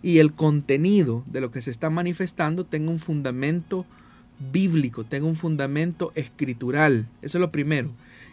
y 0.03 0.17
el 0.19 0.33
contenido 0.33 1.23
de 1.27 1.41
lo 1.41 1.51
que 1.51 1.61
se 1.61 1.71
está 1.71 1.89
manifestando 1.89 2.65
tenga 2.65 2.91
un 2.91 2.99
fundamento 2.99 3.85
bíblico, 4.51 5.03
tenga 5.03 5.27
un 5.27 5.35
fundamento 5.35 6.11
escritural. 6.15 7.07
Eso 7.21 7.37
es 7.37 7.41
lo 7.41 7.51
primero. 7.51 7.91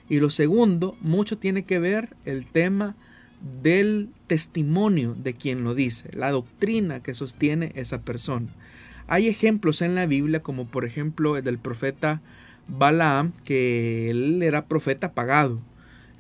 Y 0.09 0.21
lo 0.21 0.31
segundo, 0.31 0.97
mucho 1.01 1.37
tiene 1.37 1.65
que 1.65 1.79
ver 1.79 2.17
el 2.25 2.47
tema 2.47 2.97
del 3.63 4.09
testimonio 4.27 5.15
de 5.15 5.35
quien 5.35 5.65
lo 5.65 5.75
dice, 5.75 6.11
la 6.13 6.31
doctrina 6.31 7.03
que 7.03 7.15
sostiene 7.15 7.73
esa 7.75 8.03
persona. 8.03 8.49
Hay 9.07 9.29
ejemplos 9.29 9.81
en 9.81 9.95
la 9.95 10.07
Biblia, 10.07 10.43
como 10.43 10.67
por 10.67 10.85
ejemplo 10.85 11.37
el 11.37 11.45
del 11.45 11.59
profeta 11.59 12.21
Balaam, 12.69 13.33
que 13.45 14.11
él 14.11 14.43
era 14.43 14.67
profeta 14.67 15.13
pagado. 15.13 15.61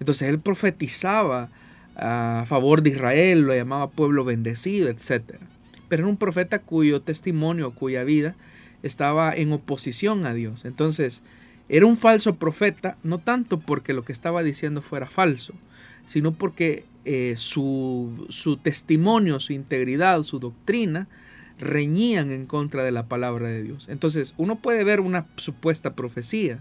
Entonces 0.00 0.28
él 0.28 0.38
profetizaba 0.38 1.50
a 1.96 2.44
favor 2.46 2.82
de 2.82 2.90
Israel, 2.90 3.42
lo 3.42 3.54
llamaba 3.54 3.90
pueblo 3.90 4.24
bendecido, 4.24 4.88
etc. 4.88 5.36
Pero 5.88 6.04
era 6.04 6.10
un 6.10 6.16
profeta 6.16 6.60
cuyo 6.60 7.02
testimonio, 7.02 7.72
cuya 7.72 8.04
vida 8.04 8.36
estaba 8.82 9.32
en 9.34 9.52
oposición 9.52 10.24
a 10.24 10.32
Dios. 10.32 10.64
Entonces, 10.64 11.22
era 11.68 11.86
un 11.86 11.96
falso 11.96 12.36
profeta, 12.36 12.96
no 13.02 13.18
tanto 13.18 13.60
porque 13.60 13.92
lo 13.92 14.04
que 14.04 14.12
estaba 14.12 14.42
diciendo 14.42 14.80
fuera 14.80 15.06
falso, 15.06 15.52
sino 16.06 16.32
porque 16.32 16.84
eh, 17.10 17.38
su, 17.38 18.26
su 18.28 18.58
testimonio, 18.58 19.40
su 19.40 19.54
integridad, 19.54 20.22
su 20.24 20.38
doctrina, 20.38 21.08
reñían 21.58 22.30
en 22.30 22.44
contra 22.44 22.84
de 22.84 22.92
la 22.92 23.06
palabra 23.08 23.48
de 23.48 23.62
Dios. 23.62 23.88
Entonces, 23.88 24.34
uno 24.36 24.56
puede 24.56 24.84
ver 24.84 25.00
una 25.00 25.26
supuesta 25.36 25.94
profecía 25.94 26.58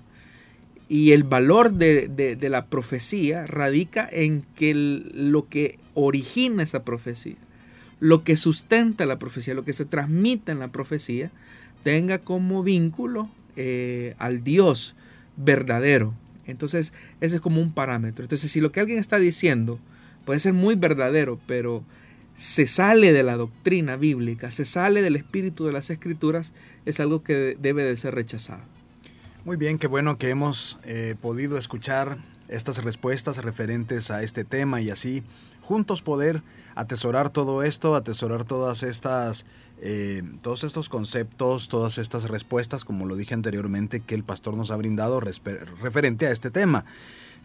y 0.88 1.12
el 1.12 1.26
valor 1.26 1.74
de, 1.74 2.08
de, 2.08 2.50
la 2.50 2.68
profecía 2.68 3.46
radica 3.46 4.08
en 4.10 4.42
que 4.56 4.74
lo 4.74 5.50
que 5.50 5.80
origina 5.96 6.64
esa 6.64 6.86
profecía, 6.86 7.36
lo 8.00 8.24
que 8.24 8.38
sustenta 8.38 9.06
la 9.06 9.20
profecía, 9.20 9.54
lo 9.54 9.66
que 9.66 9.74
se 9.74 9.84
transmite 9.84 10.54
en 10.54 10.60
la 10.60 10.70
profecía, 10.70 11.30
tenga 11.84 12.20
como 12.20 12.64
vínculo 12.64 13.30
eh, 13.58 14.16
al 14.18 14.46
Dios 14.46 14.96
verdadero. 15.36 16.14
Entonces, 16.46 16.94
ese 17.20 17.36
es 17.36 17.42
como 17.42 17.62
un 17.62 17.74
parámetro. 17.74 18.24
Entonces, 18.24 18.50
si 18.50 18.62
lo 18.62 18.72
que 18.72 18.80
alguien 18.80 19.00
está 19.00 19.20
diciendo 19.20 19.78
puede 20.28 20.42
ser 20.42 20.52
muy 20.52 20.76
verdadero, 20.76 21.40
pero 21.48 21.86
se 22.36 22.68
sale 22.68 23.14
de 23.14 23.24
la 23.24 23.38
doctrina 23.38 23.96
bíblica, 23.96 24.52
se 24.52 24.66
sale 24.66 25.02
del 25.02 25.16
espíritu 25.16 25.66
de 25.66 25.72
las 25.72 25.90
escrituras, 25.90 26.52
es 26.86 27.00
algo 27.00 27.24
que 27.24 27.58
debe 27.58 27.84
de 27.84 27.96
ser 27.96 28.14
rechazado. 28.14 28.62
Muy 29.46 29.56
bien, 29.56 29.80
qué 29.80 29.88
bueno 29.88 30.18
que 30.18 30.30
hemos 30.30 30.80
eh, 30.84 31.16
podido 31.22 31.58
escuchar 31.58 32.18
estas 32.50 32.84
respuestas 32.84 33.38
referentes 33.38 34.12
a 34.12 34.22
este 34.22 34.44
tema 34.44 34.82
y 34.82 34.90
así 34.90 35.24
juntos 35.62 36.02
poder 36.02 36.44
atesorar 36.76 37.30
todo 37.30 37.64
esto, 37.64 37.96
atesorar 37.96 38.44
todas 38.44 38.84
estas, 38.84 39.46
eh, 39.82 40.24
todos 40.42 40.66
estos 40.66 40.90
conceptos, 40.90 41.70
todas 41.70 41.98
estas 41.98 42.26
respuestas, 42.26 42.84
como 42.84 43.06
lo 43.06 43.16
dije 43.16 43.34
anteriormente, 43.34 44.02
que 44.02 44.16
el 44.16 44.26
pastor 44.26 44.56
nos 44.58 44.72
ha 44.72 44.76
brindado 44.76 45.22
referente 45.22 46.28
a 46.28 46.32
este 46.32 46.52
tema. 46.52 46.84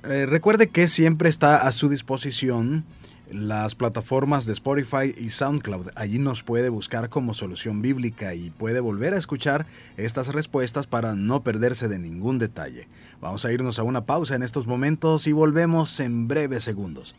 Eh, 0.05 0.27
recuerde 0.27 0.69
que 0.69 0.89
siempre 0.89 1.29
está 1.29 1.59
a 1.59 1.71
su 1.73 1.89
disposición 1.89 2.85
las 3.31 3.75
plataformas 3.75 4.47
de 4.47 4.53
Spotify 4.53 5.15
y 5.17 5.31
SoundCloud. 5.31 5.89
Allí 5.95 6.19
nos 6.19 6.43
puede 6.43 6.69
buscar 6.69 7.09
como 7.09 7.35
solución 7.35 7.81
bíblica 7.83 8.35
y 8.35 8.51
puede 8.51 8.81
volver 8.81 9.15
a 9.15 9.19
escuchar 9.19 9.67
estas 9.97 10.29
respuestas 10.29 10.87
para 10.87 11.15
no 11.15 11.43
perderse 11.43 11.89
de 11.89 11.99
ningún 11.99 12.39
detalle. 12.39 12.89
Vamos 13.21 13.45
a 13.45 13.53
irnos 13.53 13.79
a 13.79 13.85
una 13.85 14.05
pausa 14.05 14.35
en 14.35 14.43
estos 14.43 14.67
momentos 14.67 15.27
y 15.27 15.33
volvemos 15.33 15.99
en 16.01 16.29
breves 16.29 16.65
segundos. 16.65 17.15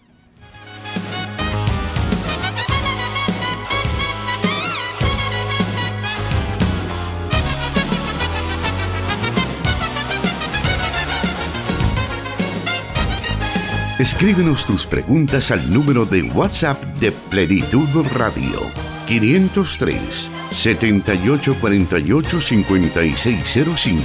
Escríbenos 14.04 14.66
tus 14.66 14.86
preguntas 14.86 15.50
al 15.50 15.74
número 15.74 16.06
de 16.06 16.24
WhatsApp 16.24 16.84
de 17.00 17.14
Plenitud 17.14 17.88
Radio 18.14 18.60
503 19.08 20.30
7848 20.52 22.42
5605 22.42 24.04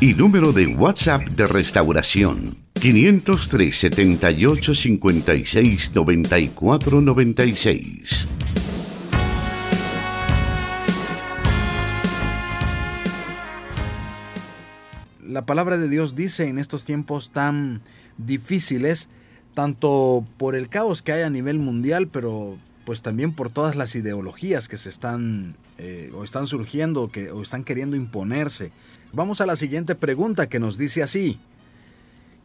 y 0.00 0.12
número 0.12 0.52
de 0.52 0.66
WhatsApp 0.66 1.22
de 1.30 1.46
Restauración 1.46 2.58
503 2.74 3.74
78 3.74 4.74
56 4.74 5.94
94 5.94 7.00
96. 7.00 8.28
La 15.26 15.46
palabra 15.46 15.78
de 15.78 15.88
Dios 15.88 16.14
dice 16.14 16.50
en 16.50 16.58
estos 16.58 16.84
tiempos 16.84 17.30
tan 17.30 17.80
difíciles, 18.18 19.08
tanto 19.54 20.24
por 20.38 20.56
el 20.56 20.68
caos 20.68 21.02
que 21.02 21.12
hay 21.12 21.22
a 21.22 21.30
nivel 21.30 21.58
mundial, 21.58 22.08
pero 22.08 22.56
pues 22.84 23.02
también 23.02 23.32
por 23.32 23.50
todas 23.50 23.76
las 23.76 23.94
ideologías 23.94 24.68
que 24.68 24.76
se 24.76 24.88
están 24.88 25.54
eh, 25.78 26.10
o 26.14 26.24
están 26.24 26.46
surgiendo 26.46 27.08
que, 27.08 27.30
o 27.30 27.42
están 27.42 27.64
queriendo 27.64 27.96
imponerse. 27.96 28.72
Vamos 29.12 29.40
a 29.40 29.46
la 29.46 29.56
siguiente 29.56 29.94
pregunta 29.94 30.48
que 30.48 30.58
nos 30.58 30.78
dice 30.78 31.02
así. 31.02 31.38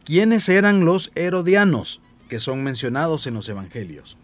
¿Quiénes 0.04 0.48
eran 0.48 0.84
los 0.84 1.10
herodianos 1.14 2.00
que 2.28 2.40
son 2.40 2.62
mencionados 2.62 3.26
en 3.26 3.34
los 3.34 3.48
evangelios? 3.48 4.16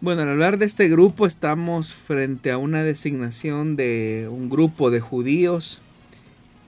Bueno, 0.00 0.22
al 0.22 0.28
hablar 0.28 0.58
de 0.58 0.66
este 0.66 0.88
grupo 0.88 1.26
estamos 1.26 1.94
frente 1.94 2.50
a 2.50 2.58
una 2.58 2.82
designación 2.82 3.76
de 3.76 4.28
un 4.30 4.48
grupo 4.48 4.90
de 4.90 5.00
judíos 5.00 5.80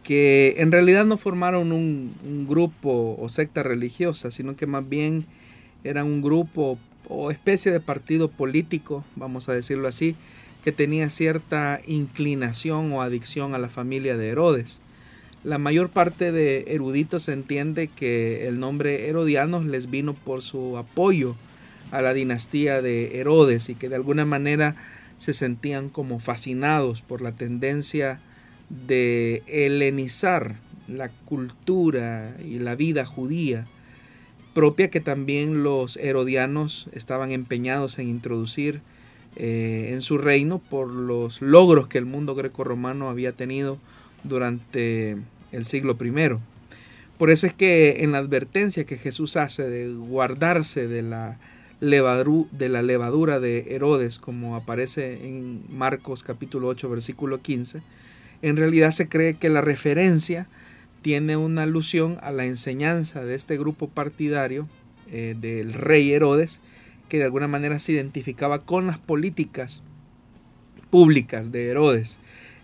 que 0.08 0.54
en 0.56 0.72
realidad 0.72 1.04
no 1.04 1.18
formaron 1.18 1.70
un, 1.70 2.46
grupo 2.48 3.18
o 3.20 3.28
secta 3.28 3.62
religiosa, 3.62 4.30
sino 4.30 4.56
que 4.56 4.66
más 4.66 4.88
bien 4.88 5.26
eran 5.84 6.06
un 6.06 6.22
grupo 6.22 6.78
o 7.10 7.30
especie 7.30 7.70
de 7.70 7.80
partido 7.80 8.30
político, 8.30 9.04
vamos 9.16 9.50
a 9.50 9.52
decirlo 9.52 9.86
así, 9.86 10.16
que 10.64 10.72
tenía 10.72 11.10
cierta 11.10 11.82
inclinación 11.86 12.90
o 12.90 13.02
adicción 13.02 13.54
a 13.54 13.58
la 13.58 13.68
familia 13.68 14.16
de 14.16 14.28
Herodes. 14.28 14.80
La 15.44 15.58
mayor 15.58 15.90
parte 15.90 16.32
de 16.32 16.64
eruditos 16.68 17.28
entiende 17.28 17.88
que 17.88 18.48
el 18.48 18.58
nombre 18.58 19.10
Herodianos 19.10 19.66
les 19.66 19.90
vino 19.90 20.14
por 20.14 20.40
su 20.40 20.78
apoyo 20.78 21.36
a 21.90 22.00
la 22.00 22.14
dinastía 22.14 22.80
de 22.80 23.20
Herodes 23.20 23.68
y 23.68 23.74
que 23.74 23.90
de 23.90 23.96
alguna 23.96 24.24
manera 24.24 24.74
se 25.18 25.34
sentían 25.34 25.90
como 25.90 26.18
fascinados 26.18 27.02
por 27.02 27.20
la 27.20 27.32
tendencia 27.32 28.22
de 28.70 29.42
helenizar 29.46 30.56
la 30.88 31.10
cultura 31.26 32.36
y 32.42 32.58
la 32.58 32.74
vida 32.74 33.04
judía 33.04 33.66
propia 34.58 34.90
que 34.90 34.98
también 34.98 35.62
los 35.62 35.96
herodianos 35.98 36.88
estaban 36.92 37.30
empeñados 37.30 38.00
en 38.00 38.08
introducir 38.08 38.80
eh, 39.36 39.90
en 39.92 40.02
su 40.02 40.18
reino 40.18 40.58
por 40.58 40.90
los 40.90 41.40
logros 41.40 41.86
que 41.86 41.98
el 41.98 42.06
mundo 42.06 42.34
grecorromano 42.34 43.08
había 43.08 43.30
tenido 43.30 43.78
durante 44.24 45.16
el 45.52 45.64
siglo 45.64 45.96
I. 46.02 46.38
Por 47.18 47.30
eso 47.30 47.46
es 47.46 47.54
que 47.54 47.98
en 48.00 48.10
la 48.10 48.18
advertencia 48.18 48.84
que 48.84 48.96
Jesús 48.96 49.36
hace 49.36 49.68
de 49.68 49.92
guardarse 49.94 50.88
de 50.88 51.02
la, 51.02 51.38
de 51.80 52.68
la 52.68 52.82
levadura 52.82 53.38
de 53.38 53.76
Herodes, 53.76 54.18
como 54.18 54.56
aparece 54.56 55.24
en 55.24 55.62
Marcos 55.68 56.24
capítulo 56.24 56.66
8, 56.66 56.90
versículo 56.90 57.40
15, 57.40 57.80
en 58.42 58.56
realidad 58.56 58.90
se 58.90 59.08
cree 59.08 59.34
que 59.34 59.48
la 59.48 59.60
referencia 59.60 60.48
tiene 61.02 61.36
una 61.36 61.62
alusión 61.62 62.18
a 62.22 62.32
la 62.32 62.44
enseñanza 62.44 63.24
de 63.24 63.34
este 63.34 63.56
grupo 63.56 63.88
partidario 63.88 64.68
eh, 65.10 65.34
del 65.40 65.72
rey 65.72 66.12
Herodes, 66.12 66.60
que 67.08 67.18
de 67.18 67.24
alguna 67.24 67.48
manera 67.48 67.78
se 67.78 67.92
identificaba 67.92 68.64
con 68.64 68.86
las 68.86 68.98
políticas 68.98 69.82
públicas 70.90 71.52
de 71.52 71.68
Herodes 71.68 72.18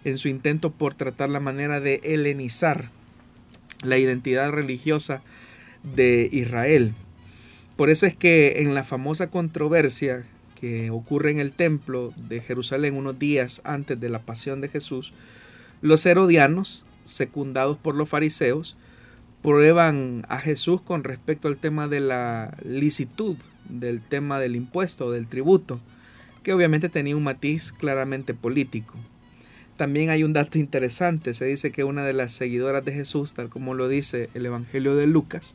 en 0.04 0.18
su 0.18 0.28
intento 0.28 0.70
por 0.70 0.94
tratar 0.94 1.30
la 1.30 1.40
manera 1.40 1.80
de 1.80 2.00
helenizar 2.04 2.90
la 3.82 3.98
identidad 3.98 4.50
religiosa 4.50 5.22
de 5.82 6.28
Israel. 6.30 6.92
Por 7.76 7.90
eso 7.90 8.06
es 8.06 8.16
que 8.16 8.60
en 8.60 8.74
la 8.74 8.84
famosa 8.84 9.30
controversia 9.30 10.24
que 10.60 10.90
ocurre 10.90 11.30
en 11.30 11.40
el 11.40 11.52
templo 11.52 12.12
de 12.16 12.40
Jerusalén 12.40 12.94
unos 12.94 13.18
días 13.18 13.60
antes 13.64 13.98
de 13.98 14.08
la 14.08 14.20
pasión 14.20 14.60
de 14.60 14.68
Jesús, 14.68 15.12
los 15.84 16.06
herodianos, 16.06 16.86
secundados 17.04 17.76
por 17.76 17.94
los 17.94 18.08
fariseos, 18.08 18.74
prueban 19.42 20.24
a 20.30 20.38
Jesús 20.38 20.80
con 20.80 21.04
respecto 21.04 21.46
al 21.46 21.58
tema 21.58 21.88
de 21.88 22.00
la 22.00 22.56
licitud, 22.64 23.36
del 23.68 24.00
tema 24.00 24.40
del 24.40 24.56
impuesto, 24.56 25.10
del 25.10 25.26
tributo, 25.26 25.80
que 26.42 26.54
obviamente 26.54 26.88
tenía 26.88 27.14
un 27.14 27.22
matiz 27.22 27.70
claramente 27.70 28.32
político. 28.32 28.94
También 29.76 30.08
hay 30.08 30.24
un 30.24 30.32
dato 30.32 30.58
interesante, 30.58 31.34
se 31.34 31.44
dice 31.44 31.70
que 31.70 31.84
una 31.84 32.02
de 32.02 32.14
las 32.14 32.32
seguidoras 32.32 32.82
de 32.82 32.92
Jesús, 32.92 33.34
tal 33.34 33.50
como 33.50 33.74
lo 33.74 33.86
dice 33.86 34.30
el 34.32 34.46
Evangelio 34.46 34.96
de 34.96 35.06
Lucas, 35.06 35.54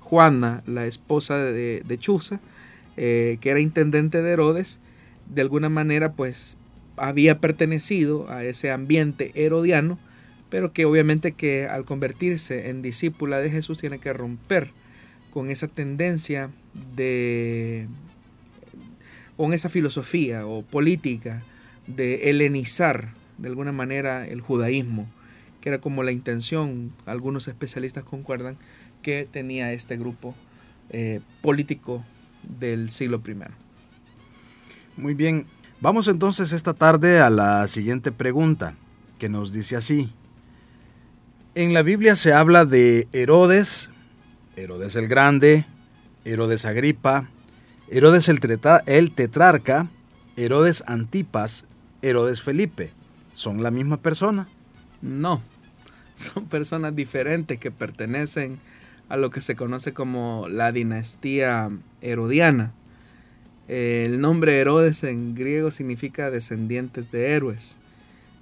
Juana, 0.00 0.64
la 0.66 0.86
esposa 0.86 1.36
de, 1.36 1.98
Chuza, 2.00 2.40
eh, 2.96 3.38
que 3.40 3.50
era 3.50 3.60
intendente 3.60 4.22
de 4.22 4.32
Herodes, 4.32 4.80
de 5.32 5.42
alguna 5.42 5.68
manera 5.68 6.14
pues 6.14 6.58
había 7.00 7.40
pertenecido 7.40 8.30
a 8.30 8.44
ese 8.44 8.70
ambiente 8.70 9.32
herodiano, 9.34 9.98
pero 10.50 10.72
que 10.72 10.84
obviamente 10.84 11.32
que 11.32 11.66
al 11.66 11.84
convertirse 11.84 12.70
en 12.70 12.82
discípula 12.82 13.38
de 13.40 13.50
Jesús 13.50 13.78
tiene 13.78 13.98
que 13.98 14.12
romper 14.12 14.70
con 15.30 15.50
esa 15.50 15.68
tendencia 15.68 16.50
de 16.96 17.86
con 19.36 19.52
esa 19.52 19.68
filosofía 19.68 20.46
o 20.46 20.62
política 20.62 21.44
de 21.86 22.28
helenizar 22.28 23.12
de 23.38 23.48
alguna 23.48 23.72
manera 23.72 24.26
el 24.26 24.40
judaísmo, 24.40 25.08
que 25.60 25.68
era 25.68 25.80
como 25.80 26.02
la 26.02 26.12
intención, 26.12 26.92
algunos 27.06 27.46
especialistas 27.46 28.02
concuerdan, 28.02 28.56
que 29.00 29.28
tenía 29.30 29.72
este 29.72 29.96
grupo 29.96 30.34
eh, 30.90 31.20
político 31.40 32.04
del 32.42 32.90
siglo 32.90 33.22
I. 33.26 33.36
Muy 35.00 35.14
bien, 35.14 35.46
Vamos 35.80 36.08
entonces 36.08 36.52
esta 36.52 36.74
tarde 36.74 37.20
a 37.20 37.30
la 37.30 37.64
siguiente 37.68 38.10
pregunta, 38.10 38.74
que 39.20 39.28
nos 39.28 39.52
dice 39.52 39.76
así. 39.76 40.12
En 41.54 41.72
la 41.72 41.82
Biblia 41.82 42.16
se 42.16 42.32
habla 42.32 42.64
de 42.64 43.06
Herodes, 43.12 43.90
Herodes 44.56 44.96
el 44.96 45.06
Grande, 45.06 45.66
Herodes 46.24 46.64
Agripa, 46.64 47.28
Herodes 47.86 48.28
el, 48.28 48.40
el 48.86 49.12
tetrarca, 49.12 49.88
Herodes 50.36 50.82
Antipas, 50.88 51.64
Herodes 52.02 52.42
Felipe. 52.42 52.92
¿Son 53.32 53.62
la 53.62 53.70
misma 53.70 53.98
persona? 53.98 54.48
No, 55.00 55.42
son 56.16 56.46
personas 56.46 56.96
diferentes 56.96 57.56
que 57.60 57.70
pertenecen 57.70 58.58
a 59.08 59.16
lo 59.16 59.30
que 59.30 59.40
se 59.40 59.54
conoce 59.54 59.94
como 59.94 60.48
la 60.48 60.72
dinastía 60.72 61.70
herodiana. 62.00 62.72
El 63.68 64.20
nombre 64.20 64.58
Herodes 64.58 65.04
en 65.04 65.34
griego 65.34 65.70
significa 65.70 66.30
descendientes 66.30 67.12
de 67.12 67.32
héroes. 67.32 67.76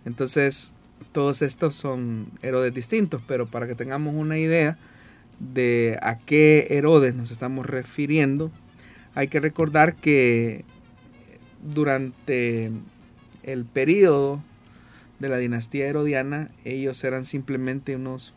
Entonces, 0.04 0.72
todos 1.10 1.42
estos 1.42 1.74
son 1.74 2.28
Herodes 2.42 2.72
distintos, 2.72 3.20
pero 3.26 3.46
para 3.46 3.66
que 3.66 3.74
tengamos 3.74 4.14
una 4.14 4.38
idea 4.38 4.78
de 5.40 5.98
a 6.00 6.18
qué 6.18 6.68
Herodes 6.70 7.16
nos 7.16 7.32
estamos 7.32 7.66
refiriendo, 7.66 8.52
hay 9.16 9.26
que 9.26 9.40
recordar 9.40 9.96
que 9.96 10.64
durante 11.72 12.70
el 13.42 13.64
periodo 13.64 14.40
de 15.18 15.28
la 15.28 15.38
dinastía 15.38 15.86
herodiana, 15.86 16.50
ellos 16.64 17.02
eran 17.02 17.24
simplemente 17.24 17.96
unos 17.96 18.32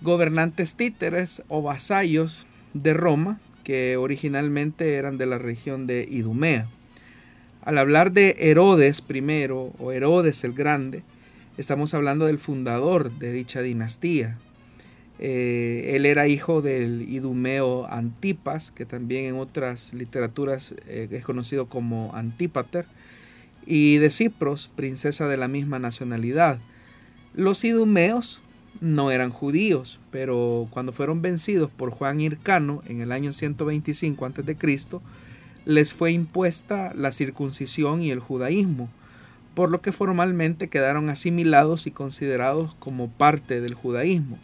gobernantes 0.00 0.74
títeres 0.74 1.44
o 1.48 1.62
vasallos 1.62 2.46
de 2.74 2.94
Roma 2.94 3.38
que 3.64 3.96
originalmente 3.96 4.94
eran 4.94 5.18
de 5.18 5.26
la 5.26 5.38
región 5.38 5.86
de 5.86 6.06
Idumea. 6.10 6.68
Al 7.64 7.78
hablar 7.78 8.12
de 8.12 8.36
Herodes 8.38 9.04
I 9.08 9.48
o 9.50 9.92
Herodes 9.92 10.42
el 10.44 10.52
Grande, 10.52 11.02
estamos 11.58 11.94
hablando 11.94 12.26
del 12.26 12.38
fundador 12.38 13.12
de 13.12 13.32
dicha 13.32 13.62
dinastía. 13.62 14.36
Eh, 15.18 15.92
él 15.94 16.06
era 16.06 16.26
hijo 16.26 16.62
del 16.62 17.02
idumeo 17.08 17.86
Antipas, 17.86 18.72
que 18.72 18.84
también 18.84 19.26
en 19.26 19.36
otras 19.36 19.94
literaturas 19.94 20.74
eh, 20.88 21.06
es 21.12 21.24
conocido 21.24 21.66
como 21.66 22.10
Antípater, 22.14 22.86
y 23.64 23.98
de 23.98 24.10
Cipros, 24.10 24.68
princesa 24.74 25.28
de 25.28 25.36
la 25.36 25.46
misma 25.46 25.78
nacionalidad. 25.78 26.58
Los 27.34 27.64
idumeos 27.64 28.42
no 28.82 29.12
eran 29.12 29.30
judíos, 29.30 30.00
pero 30.10 30.66
cuando 30.70 30.92
fueron 30.92 31.22
vencidos 31.22 31.70
por 31.70 31.90
Juan 31.90 32.20
Hircano 32.20 32.82
en 32.86 33.00
el 33.00 33.12
año 33.12 33.32
125 33.32 34.26
a.C., 34.26 34.56
les 35.64 35.94
fue 35.94 36.10
impuesta 36.10 36.92
la 36.96 37.12
circuncisión 37.12 38.02
y 38.02 38.10
el 38.10 38.18
judaísmo, 38.18 38.90
por 39.54 39.70
lo 39.70 39.80
que 39.80 39.92
formalmente 39.92 40.68
quedaron 40.68 41.10
asimilados 41.10 41.86
y 41.86 41.92
considerados 41.92 42.74
como 42.80 43.08
parte 43.08 43.60
del 43.60 43.74
judaísmo. 43.74 44.36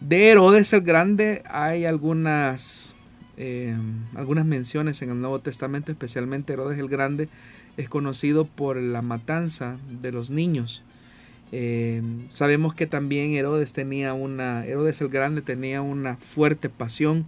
De 0.00 0.30
Herodes 0.30 0.72
el 0.72 0.80
Grande 0.80 1.44
hay 1.48 1.84
algunas, 1.84 2.96
eh, 3.36 3.76
algunas 4.16 4.46
menciones 4.46 5.00
en 5.02 5.10
el 5.10 5.20
Nuevo 5.20 5.38
Testamento, 5.38 5.92
especialmente 5.92 6.54
Herodes 6.54 6.78
el 6.78 6.88
Grande 6.88 7.28
es 7.76 7.88
conocido 7.88 8.46
por 8.46 8.78
la 8.78 9.02
matanza 9.02 9.76
de 10.02 10.10
los 10.10 10.32
niños. 10.32 10.82
Eh, 11.50 12.02
sabemos 12.28 12.74
que 12.74 12.86
también 12.86 13.34
Herodes 13.34 13.72
tenía 13.72 14.12
una, 14.12 14.66
Herodes 14.66 15.00
el 15.00 15.08
Grande 15.08 15.40
tenía 15.42 15.80
una 15.80 16.16
fuerte 16.16 16.68
pasión 16.68 17.26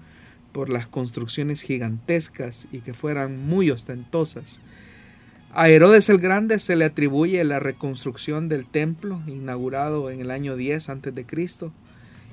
por 0.53 0.69
las 0.69 0.87
construcciones 0.87 1.63
gigantescas 1.63 2.69
y 2.73 2.81
que 2.81 2.93
fueran 2.93 3.47
muy 3.47 3.71
ostentosas. 3.71 4.61
A 5.53 5.69
Herodes 5.69 6.09
el 6.11 6.19
Grande 6.19 6.59
se 6.59 6.77
le 6.77 6.85
atribuye 6.85 7.43
la 7.45 7.61
reconstrucción 7.61 8.49
del 8.49 8.67
templo 8.67 9.21
inaugurado 9.27 10.11
en 10.11 10.21
el 10.21 10.31
año 10.31 10.57
10 10.57 10.89
a.C. 10.91 11.27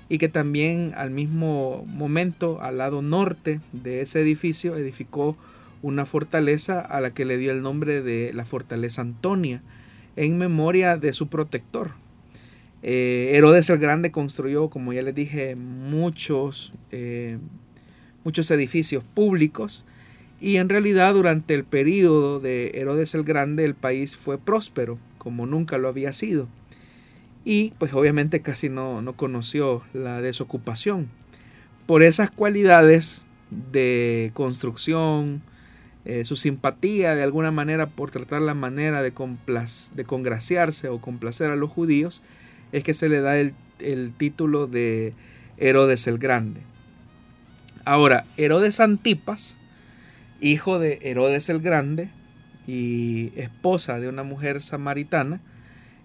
y 0.09 0.17
que 0.17 0.29
también 0.29 0.93
al 0.95 1.09
mismo 1.09 1.83
momento 1.87 2.61
al 2.61 2.77
lado 2.77 3.01
norte 3.01 3.59
de 3.71 4.01
ese 4.01 4.21
edificio 4.21 4.75
edificó 4.75 5.37
una 5.81 6.05
fortaleza 6.05 6.79
a 6.79 7.01
la 7.01 7.11
que 7.11 7.25
le 7.25 7.37
dio 7.37 7.51
el 7.51 7.61
nombre 7.61 8.01
de 8.01 8.33
la 8.33 8.45
fortaleza 8.45 9.01
Antonia 9.01 9.61
en 10.17 10.37
memoria 10.37 10.97
de 10.97 11.13
su 11.13 11.27
protector. 11.27 11.91
Eh, 12.83 13.31
Herodes 13.33 13.69
el 13.69 13.77
Grande 13.77 14.11
construyó, 14.11 14.69
como 14.69 14.91
ya 14.91 15.01
les 15.01 15.15
dije, 15.15 15.55
muchos 15.55 16.73
eh, 16.91 17.37
muchos 18.23 18.51
edificios 18.51 19.05
públicos 19.13 19.85
y 20.41 20.57
en 20.57 20.67
realidad 20.67 21.13
durante 21.13 21.53
el 21.53 21.63
periodo 21.63 22.41
de 22.41 22.71
Herodes 22.75 23.15
el 23.15 23.23
Grande 23.23 23.63
el 23.63 23.73
país 23.73 24.17
fue 24.17 24.37
próspero 24.37 24.99
como 25.17 25.45
nunca 25.45 25.77
lo 25.77 25.87
había 25.87 26.11
sido 26.11 26.49
y 27.45 27.71
pues 27.77 27.93
obviamente 27.93 28.41
casi 28.41 28.67
no, 28.67 29.01
no 29.01 29.13
conoció 29.13 29.81
la 29.93 30.21
desocupación. 30.21 31.07
Por 31.85 32.03
esas 32.03 32.29
cualidades 32.29 33.25
de 33.71 34.31
construcción, 34.33 35.41
eh, 36.09 36.23
su 36.23 36.37
simpatía 36.37 37.15
de 37.15 37.23
alguna 37.23 37.51
manera 37.51 37.87
por 37.87 38.11
tratar 38.11 38.41
la 38.41 38.53
manera 38.53 39.01
de, 39.01 39.11
de 39.11 40.05
congraciarse 40.05 40.87
o 40.87 41.01
complacer 41.01 41.51
a 41.51 41.57
los 41.57 41.69
judíos, 41.69 42.21
es 42.71 42.85
que 42.85 42.93
se 42.93 43.09
le 43.09 43.19
da 43.19 43.37
el, 43.37 43.53
el 43.79 44.13
título 44.13 44.67
de 44.67 45.13
Herodes 45.57 46.07
el 46.07 46.17
Grande. 46.17 46.61
Ahora, 47.83 48.23
Herodes 48.37 48.79
Antipas, 48.79 49.57
hijo 50.39 50.79
de 50.79 50.99
Herodes 51.01 51.49
el 51.49 51.59
Grande 51.59 52.07
y 52.67 53.33
esposa 53.35 53.99
de 53.99 54.07
una 54.07 54.23
mujer 54.23 54.61
samaritana, 54.61 55.41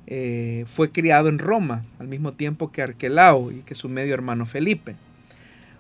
eh, 0.09 0.65
fue 0.67 0.91
criado 0.91 1.29
en 1.29 1.39
Roma 1.39 1.85
al 2.01 2.09
mismo 2.09 2.33
tiempo 2.33 2.73
que 2.73 2.83
Arquelao 2.83 3.53
y 3.53 3.63
que 3.63 3.77
su 3.77 3.89
medio 3.89 4.15
hermano 4.15 4.47
Felipe. 4.47 4.97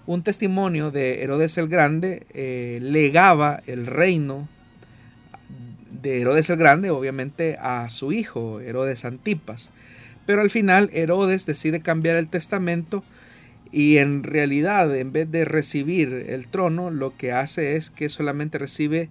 Un 0.07 0.22
testimonio 0.22 0.90
de 0.90 1.22
Herodes 1.22 1.57
el 1.59 1.68
Grande 1.68 2.26
eh, 2.34 2.80
legaba 2.82 3.62
el 3.66 3.86
reino 3.86 4.48
de 5.90 6.20
Herodes 6.20 6.50
el 6.50 6.57
Grande, 6.57 6.90
obviamente, 6.90 7.57
a 7.61 7.88
su 7.88 8.12
hijo, 8.12 8.61
Herodes 8.61 9.05
Antipas. 9.05 9.70
Pero 10.26 10.40
al 10.40 10.50
final 10.50 10.90
Herodes 10.92 11.46
decide 11.46 11.80
cambiar 11.80 12.16
el 12.16 12.28
testamento 12.28 13.05
y 13.70 13.98
en 13.98 14.22
realidad, 14.22 14.94
en 14.96 15.12
vez 15.12 15.30
de 15.30 15.44
recibir 15.44 16.12
el 16.28 16.48
trono, 16.48 16.90
lo 16.90 17.16
que 17.16 17.32
hace 17.32 17.76
es 17.76 17.90
que 17.90 18.09
solamente 18.09 18.59
recibe 18.59 19.09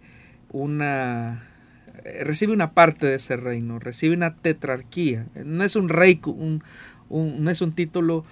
una 0.52 1.42
eh, 2.04 2.24
recibe 2.24 2.54
una 2.54 2.72
parte 2.72 3.08
de 3.08 3.16
ese 3.16 3.38
reino, 3.38 3.80
recibe 3.80 4.16
una 4.16 4.36
tetrarquía. 4.36 5.26
No 5.44 5.64
es 5.64 5.76
un 5.76 5.90
rey, 5.90 6.22
no 7.10 7.52
es 7.52 7.62
un 7.62 7.74
título 7.74 8.26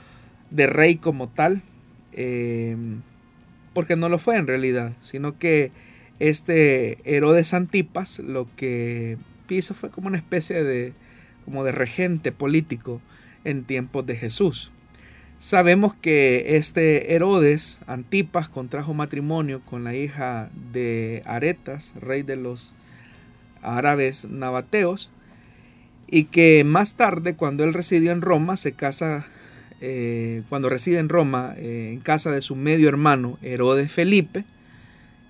de 0.50 0.68
rey 0.68 0.96
como 0.98 1.30
tal, 1.30 1.62
em, 2.20 3.02
porque 3.74 3.96
no 3.96 4.10
lo 4.10 4.20
fue 4.20 4.36
en 4.36 4.46
realidad, 4.46 4.94
sino 5.00 5.40
que 5.40 5.72
este 6.20 6.98
Herodes 7.06 7.54
Antipas 7.54 8.20
lo 8.20 8.48
que 8.58 9.18
hizo 9.48 9.74
fue 9.74 9.90
como 9.90 10.08
una 10.08 10.18
especie 10.18 10.64
de, 10.64 10.94
como 11.46 11.64
de 11.64 11.72
regente 11.72 12.32
político 12.32 13.02
en 13.46 13.64
tiempos 13.64 14.06
de 14.06 14.18
Jesús. 14.18 14.72
Sabemos 15.40 15.94
que 15.94 16.58
este 16.58 17.14
Herodes 17.14 17.80
Antipas 17.88 18.50
contrajo 18.50 18.94
matrimonio 18.94 19.62
con 19.66 19.86
la 19.86 19.96
hija 19.96 20.50
de 20.74 21.22
Aretas, 21.26 21.94
rey 22.02 22.24
de 22.24 22.36
los 22.36 22.76
árabes 23.62 24.26
nabateos, 24.26 25.10
y 26.08 26.26
que 26.26 26.66
más 26.66 26.96
tarde, 26.96 27.36
cuando 27.36 27.64
él 27.64 27.74
residió 27.74 28.12
en 28.12 28.22
Roma, 28.22 28.58
se 28.58 28.74
casa, 28.74 29.28
eh, 29.82 30.44
cuando 30.50 30.70
reside 30.70 31.00
en 31.00 31.10
Roma, 31.10 31.54
eh, 31.58 31.92
en 31.94 32.00
casa 32.00 32.32
de 32.32 32.42
su 32.42 32.56
medio 32.56 32.90
hermano 32.90 33.38
Herodes 33.42 33.92
Felipe, 33.92 34.46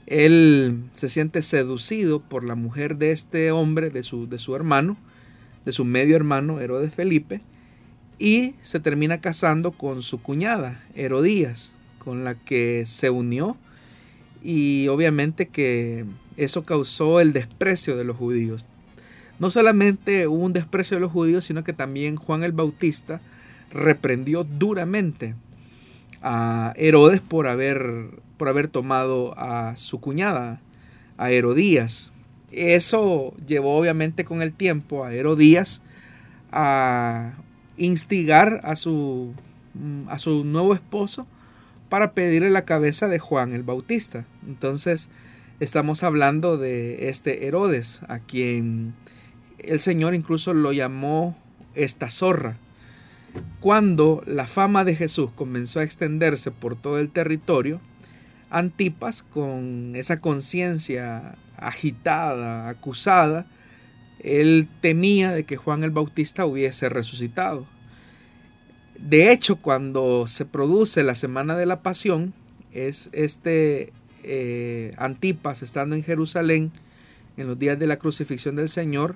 él 0.08 0.84
se 0.92 1.10
siente 1.10 1.44
seducido 1.44 2.20
por 2.20 2.44
la 2.44 2.56
mujer 2.56 2.98
de 2.98 3.12
este 3.12 3.52
hombre, 3.52 3.92
de 3.92 4.02
su, 4.02 4.28
de 4.28 4.40
su 4.40 4.56
hermano, 4.56 4.98
de 5.66 5.72
su 5.72 5.86
medio 5.86 6.16
hermano 6.16 6.60
Herodes 6.60 6.94
Felipe, 6.94 7.42
y 8.18 8.56
se 8.64 8.80
termina 8.80 9.22
casando 9.22 9.72
con 9.72 10.02
su 10.02 10.22
cuñada, 10.22 10.84
Herodías, 10.96 11.74
con 12.00 12.24
la 12.24 12.34
que 12.34 12.84
se 12.86 13.10
unió 13.10 13.56
y 14.44 14.88
obviamente 14.88 15.48
que 15.48 16.06
eso 16.38 16.64
causó 16.64 17.20
el 17.20 17.34
desprecio 17.34 17.98
de 17.98 18.04
los 18.04 18.18
judíos. 18.18 18.66
No 19.38 19.50
solamente 19.50 20.28
hubo 20.28 20.44
un 20.44 20.54
desprecio 20.54 20.98
de 20.98 21.02
los 21.02 21.12
judíos, 21.12 21.46
sino 21.46 21.64
que 21.64 21.74
también 21.74 22.16
Juan 22.16 22.44
el 22.44 22.52
Bautista 22.52 23.22
reprendió 23.72 24.44
duramente 24.44 25.36
a 26.22 26.74
Herodes 26.76 27.22
por 27.22 27.48
haber, 27.48 28.10
por 28.38 28.48
haber 28.48 28.68
tomado 28.68 29.38
a 29.38 29.76
su 29.78 30.00
cuñada, 30.00 30.62
a 31.18 31.32
Herodías. 31.32 32.14
Eso 32.52 33.34
llevó 33.46 33.78
obviamente 33.78 34.26
con 34.26 34.42
el 34.42 34.54
tiempo 34.54 35.06
a 35.06 35.14
Herodías 35.14 35.82
a 36.52 37.34
instigar 37.78 38.62
a 38.64 38.76
su, 38.76 39.34
mm, 39.76 40.10
a 40.10 40.20
su 40.20 40.44
nuevo 40.44 40.74
esposo 40.74 41.28
para 41.90 42.14
pedirle 42.14 42.50
la 42.50 42.66
cabeza 42.66 43.08
de 43.08 43.20
Juan 43.20 43.54
el 43.54 43.64
Bautista. 43.64 44.26
Entonces, 44.48 45.10
estamos 45.60 46.04
hablando 46.04 46.58
de 46.58 47.10
este 47.10 47.48
Herodes, 47.48 48.02
a 48.08 48.20
quien 48.20 48.94
el 49.60 49.80
Señor 49.80 50.14
incluso 50.14 50.54
lo 50.54 50.72
llamó 50.72 51.38
esta 51.76 52.10
zorra. 52.10 52.58
Cuando 53.60 54.24
la 54.26 54.48
fama 54.48 54.84
de 54.84 54.96
Jesús 54.96 55.32
comenzó 55.36 55.80
a 55.80 55.84
extenderse 55.84 56.52
por 56.52 56.76
todo 56.76 57.00
el 57.00 57.10
territorio, 57.10 57.82
Antipas, 58.50 59.22
con 59.22 59.96
esa 59.96 60.22
conciencia 60.22 61.36
agitada, 61.58 62.70
acusada, 62.70 63.46
él 64.20 64.68
temía 64.82 65.32
de 65.32 65.44
que 65.44 65.58
Juan 65.58 65.84
el 65.84 65.92
Bautista 65.92 66.46
hubiese 66.46 66.90
resucitado. 66.90 67.68
De 68.98 69.32
hecho, 69.32 69.58
cuando 69.58 70.26
se 70.28 70.46
produce 70.46 71.04
la 71.04 71.16
Semana 71.16 71.56
de 71.56 71.66
la 71.66 71.82
Pasión, 71.82 72.34
es 72.74 73.10
este 73.14 73.94
eh, 74.24 74.92
Antipas 74.98 75.62
estando 75.62 75.96
en 75.96 76.04
Jerusalén 76.04 76.72
en 77.38 77.48
los 77.48 77.58
días 77.58 77.80
de 77.80 77.88
la 77.88 77.98
crucifixión 77.98 78.56
del 78.56 78.70
Señor, 78.70 79.16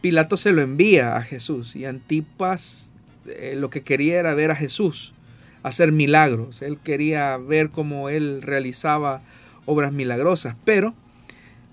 Pilato 0.00 0.36
se 0.36 0.52
lo 0.52 0.60
envía 0.60 1.16
a 1.16 1.22
Jesús 1.22 1.76
y 1.76 1.86
Antipas 1.86 2.93
eh, 3.26 3.54
lo 3.56 3.70
que 3.70 3.82
quería 3.82 4.18
era 4.18 4.34
ver 4.34 4.50
a 4.50 4.56
Jesús 4.56 5.14
hacer 5.62 5.92
milagros. 5.92 6.62
Él 6.62 6.78
quería 6.78 7.36
ver 7.38 7.70
cómo 7.70 8.10
él 8.10 8.42
realizaba 8.42 9.22
obras 9.66 9.92
milagrosas, 9.92 10.56
pero 10.64 10.94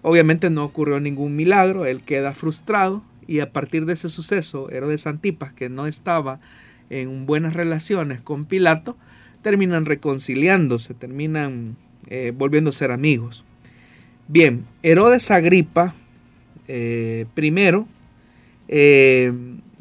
Obviamente 0.01 0.49
no 0.49 0.63
ocurrió 0.63 0.99
ningún 0.99 1.35
milagro, 1.35 1.85
él 1.85 2.01
queda 2.01 2.33
frustrado 2.33 3.03
y 3.27 3.39
a 3.39 3.51
partir 3.51 3.85
de 3.85 3.93
ese 3.93 4.09
suceso, 4.09 4.69
Herodes 4.71 5.05
Antipas, 5.05 5.53
que 5.53 5.69
no 5.69 5.85
estaba 5.85 6.39
en 6.89 7.25
buenas 7.25 7.53
relaciones 7.53 8.19
con 8.19 8.45
Pilato, 8.45 8.97
terminan 9.43 9.85
reconciliándose, 9.85 10.95
terminan 10.95 11.77
eh, 12.07 12.33
volviendo 12.35 12.71
a 12.71 12.73
ser 12.73 12.91
amigos. 12.91 13.43
Bien, 14.27 14.65
Herodes 14.81 15.29
Agripa, 15.29 15.93
eh, 16.67 17.25
primero, 17.35 17.87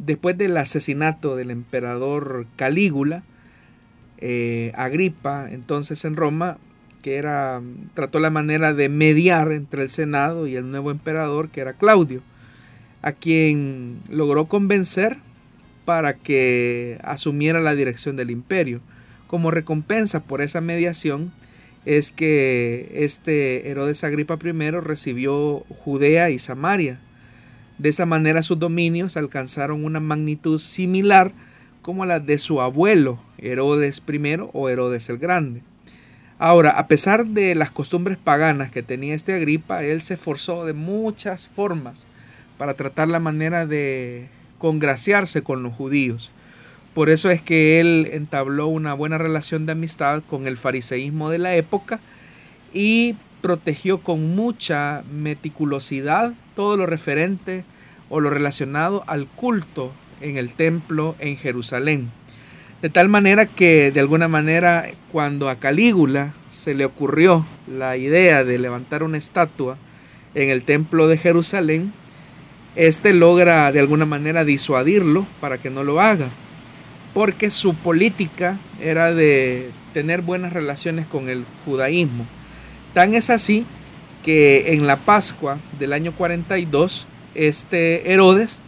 después 0.05 0.37
del 0.37 0.57
asesinato 0.57 1.37
del 1.37 1.51
emperador 1.51 2.47
Calígula, 2.57 3.23
Agripa, 4.75 5.49
entonces 5.51 6.05
en 6.05 6.17
Roma, 6.17 6.59
que 7.03 7.17
era, 7.17 7.63
trató 7.95 8.21
la 8.21 8.31
manera 8.31 8.75
de 8.75 8.89
mediar 8.89 9.53
entre 9.53 9.83
el 9.83 9.89
Senado 9.89 10.47
y 10.47 10.57
el 10.57 10.71
nuevo 10.71 10.91
emperador, 10.91 11.49
que 11.49 11.61
era 11.63 11.75
Claudio, 11.75 12.23
a 13.03 13.13
quien 13.13 14.01
logró 14.11 14.47
convencer 14.47 15.17
para 15.87 16.15
que 16.15 16.99
asumiera 17.03 17.61
la 17.61 17.75
dirección 17.75 18.17
del 18.17 18.31
imperio. 18.31 18.81
Como 19.27 19.51
recompensa 19.51 20.23
por 20.25 20.43
esa 20.43 20.61
mediación 20.61 21.33
es 21.87 22.11
que 22.11 22.91
este 22.93 23.71
Herodes 23.71 24.05
Agripa 24.05 24.39
I 24.43 24.71
recibió 24.73 25.61
Judea 25.85 26.31
y 26.31 26.39
Samaria. 26.39 27.01
De 27.81 27.89
esa 27.89 28.05
manera 28.05 28.43
sus 28.43 28.59
dominios 28.59 29.17
alcanzaron 29.17 29.87
una 29.87 30.01
magnitud 30.01 30.59
similar 30.59 31.33
como 31.81 32.05
la 32.05 32.21
de 32.21 32.37
su 32.37 32.61
abuelo 32.61 33.23
Herodes 33.39 34.03
I 34.07 34.37
o 34.53 34.69
Herodes 34.69 35.09
el 35.09 35.17
Grande. 35.17 35.63
Ahora, 36.39 36.73
a 36.73 36.89
pesar 36.89 37.25
de 37.29 37.55
las 37.55 37.71
costumbres 37.71 38.19
paganas 38.19 38.71
que 38.71 38.83
tenía 38.83 39.15
este 39.15 39.33
Agripa, 39.33 39.83
él 39.83 40.03
se 40.03 40.13
esforzó 40.13 40.67
de 40.67 40.75
muchas 40.75 41.49
formas 41.49 42.07
para 42.59 42.75
tratar 42.75 43.09
la 43.09 43.19
manera 43.19 43.65
de 43.65 44.29
congraciarse 44.59 45.41
con 45.41 45.63
los 45.63 45.73
judíos. 45.73 46.33
Por 46.93 47.09
eso 47.09 47.31
es 47.31 47.41
que 47.41 47.81
él 47.81 48.11
entabló 48.13 48.67
una 48.67 48.93
buena 48.93 49.17
relación 49.17 49.65
de 49.65 49.73
amistad 49.73 50.23
con 50.29 50.47
el 50.47 50.59
fariseísmo 50.59 51.31
de 51.31 51.39
la 51.39 51.57
época 51.57 51.99
y 52.75 53.17
protegió 53.41 54.03
con 54.03 54.35
mucha 54.35 55.03
meticulosidad 55.13 56.33
todo 56.55 56.77
lo 56.77 56.87
referente 56.87 57.65
o 58.09 58.21
lo 58.21 58.31
relacionado 58.31 59.05
al 59.07 59.27
culto 59.27 59.93
en 60.21 60.37
el 60.37 60.53
templo 60.55 61.17
en 61.19 61.37
Jerusalén. 61.37 62.11
De 62.83 62.89
tal 62.89 63.09
manera 63.09 63.47
que 63.47 63.91
de 63.91 64.01
alguna 64.01 64.27
manera 64.29 64.87
cuando 65.13 65.49
a 65.49 65.57
Calígula 65.57 66.35
se 66.49 66.75
le 66.75 66.85
ocurrió 66.85 67.47
la 67.69 67.97
idea 67.97 68.43
de 68.43 68.59
levantar 68.59 69.03
una 69.03 69.19
estatua 69.19 69.77
en 70.35 70.49
el 70.49 70.63
templo 70.63 71.07
de 71.07 71.19
Jerusalén, 71.19 71.93
este 72.77 73.13
logra 73.13 73.71
de 73.73 73.81
alguna 73.81 74.07
manera 74.07 74.45
disuadirlo 74.45 75.27
para 75.41 75.59
que 75.59 75.71
no 75.71 75.85
lo 75.85 76.01
haga, 76.01 76.31
porque 77.13 77.51
su 77.51 77.75
política 77.75 78.59
era 78.81 79.13
de 79.13 79.71
tener 79.93 80.23
buenas 80.23 80.53
relaciones 80.53 81.07
con 81.07 81.29
el 81.29 81.45
judaísmo. 81.65 82.27
Tan 82.95 83.15
es 83.15 83.31
así 83.31 83.67
que 84.25 84.75
en 84.75 84.87
la 84.87 84.97
Pascua 84.97 85.59
del 85.79 85.93
año 85.93 86.13
42, 86.13 87.07
este 87.35 88.13
Herodes 88.13 88.63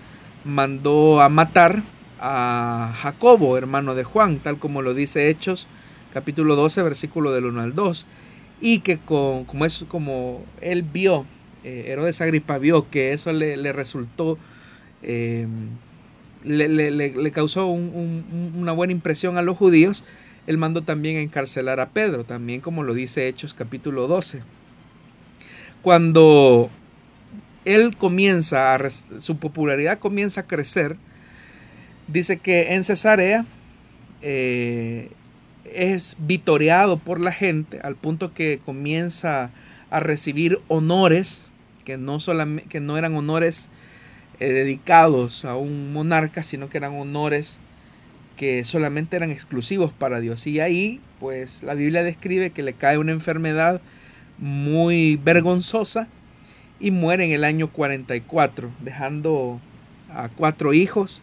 mandó 0.44 1.20
a 1.20 1.28
matar 1.28 1.82
a 2.20 2.94
Jacobo, 3.00 3.58
hermano 3.58 3.94
de 3.94 4.04
Juan, 4.04 4.38
tal 4.38 4.58
como 4.58 4.80
lo 4.80 4.94
dice 4.94 5.28
Hechos 5.28 5.66
capítulo 6.12 6.56
12, 6.56 6.82
versículo 6.82 7.32
del 7.32 7.46
1 7.46 7.62
al 7.62 7.74
2, 7.74 8.06
y 8.60 8.80
que 8.80 8.98
con, 8.98 9.44
como, 9.44 9.64
es, 9.64 9.84
como 9.88 10.44
él 10.60 10.82
vio, 10.82 11.24
eh, 11.64 11.86
Herodes 11.88 12.20
Agripa 12.20 12.58
vio 12.58 12.90
que 12.90 13.12
eso 13.12 13.32
le, 13.32 13.72
resultó, 13.72 14.38
eh, 15.02 15.46
le, 16.44 17.32
causó 17.32 17.66
una 17.66 18.72
buena 18.72 18.92
impresión 18.92 19.38
a 19.38 19.42
los 19.42 19.56
judíos, 19.56 20.04
él 20.46 20.58
mandó 20.58 20.82
también 20.82 21.16
encarcelar 21.16 21.80
a 21.80 21.90
Pedro, 21.90 22.24
también 22.24 22.60
como 22.60 22.82
lo 22.82 22.94
dice 22.94 23.28
Hechos 23.28 23.54
capítulo 23.54 24.06
12. 24.06 24.42
Cuando 25.82 26.70
él 27.64 27.96
comienza, 27.96 28.74
a, 28.74 28.90
su 28.90 29.36
popularidad 29.38 29.98
comienza 29.98 30.42
a 30.42 30.46
crecer, 30.46 30.96
Dice 32.08 32.38
que 32.38 32.74
en 32.74 32.84
Cesarea 32.84 33.46
eh, 34.22 35.10
es 35.64 36.16
vitoreado 36.18 36.98
por 36.98 37.20
la 37.20 37.32
gente 37.32 37.80
al 37.80 37.96
punto 37.96 38.34
que 38.34 38.60
comienza 38.64 39.50
a 39.90 40.00
recibir 40.00 40.60
honores 40.68 41.52
que 41.84 41.96
no, 41.96 42.20
solamente, 42.20 42.68
que 42.68 42.80
no 42.80 42.98
eran 42.98 43.14
honores 43.16 43.68
eh, 44.40 44.52
dedicados 44.52 45.44
a 45.44 45.56
un 45.56 45.92
monarca, 45.92 46.42
sino 46.42 46.68
que 46.68 46.78
eran 46.78 46.94
honores 46.94 47.58
que 48.36 48.64
solamente 48.64 49.16
eran 49.16 49.30
exclusivos 49.30 49.92
para 49.92 50.20
Dios. 50.20 50.46
Y 50.46 50.60
ahí, 50.60 51.00
pues 51.20 51.62
la 51.62 51.74
Biblia 51.74 52.02
describe 52.02 52.50
que 52.50 52.62
le 52.62 52.74
cae 52.74 52.98
una 52.98 53.12
enfermedad 53.12 53.80
muy 54.38 55.20
vergonzosa 55.22 56.08
y 56.80 56.90
muere 56.90 57.24
en 57.24 57.32
el 57.32 57.44
año 57.44 57.68
44, 57.68 58.70
dejando 58.80 59.60
a 60.10 60.28
cuatro 60.28 60.74
hijos 60.74 61.22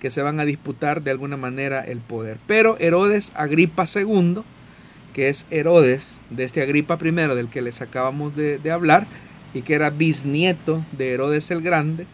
que 0.00 0.10
se 0.10 0.22
van 0.22 0.40
a 0.40 0.44
disputar 0.44 1.02
de 1.02 1.10
alguna 1.10 1.36
manera 1.36 1.80
el 1.80 1.98
poder. 1.98 2.38
Pero 2.46 2.78
Herodes 2.78 3.32
Agripa 3.34 3.84
II, 3.92 4.42
que 5.12 5.28
es 5.28 5.46
Herodes 5.50 6.18
de 6.30 6.44
este 6.44 6.62
Agripa 6.62 6.98
I 7.02 7.10
del 7.10 7.50
que 7.50 7.62
les 7.62 7.82
acabamos 7.82 8.34
de, 8.34 8.70
hablar, 8.70 9.06
y 9.52 9.62
que 9.62 9.74
era 9.74 9.90
bisnieto 9.90 10.84
de 10.92 11.12
Herodes 11.12 11.50
el 11.50 11.60
Grande, 11.60 12.06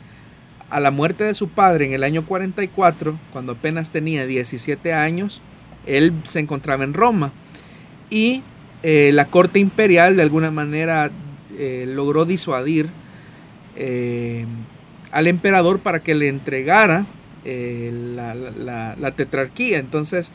a 0.71 0.81
la 0.81 0.91
muerte 0.91 1.25
de 1.25 1.35
su 1.35 1.49
padre 1.49 1.87
en 1.87 1.93
el 1.93 2.05
año 2.05 2.27
44, 2.27 3.19
cuando 3.33 3.53
apenas 3.53 3.91
tenía 3.91 4.27
17 4.27 4.93
años, 4.93 5.43
él 5.87 6.13
se 6.25 6.41
encontraba 6.41 6.85
en 6.85 6.95
Roma 6.95 7.33
y 8.11 8.43
eh, 8.83 9.11
la 9.13 9.27
corte 9.27 9.59
imperial 9.59 10.17
de 10.17 10.23
alguna 10.23 10.51
manera 10.51 11.11
eh, 11.59 11.87
logró 11.89 12.25
disuadir 12.25 12.89
eh, 13.77 14.45
al 15.11 15.27
emperador 15.27 15.81
para 15.81 16.03
que 16.03 16.15
le 16.15 16.29
entregara 16.29 17.07
la, 17.45 19.13
tetrarquía. 19.17 19.79
Entonces, 19.79 20.33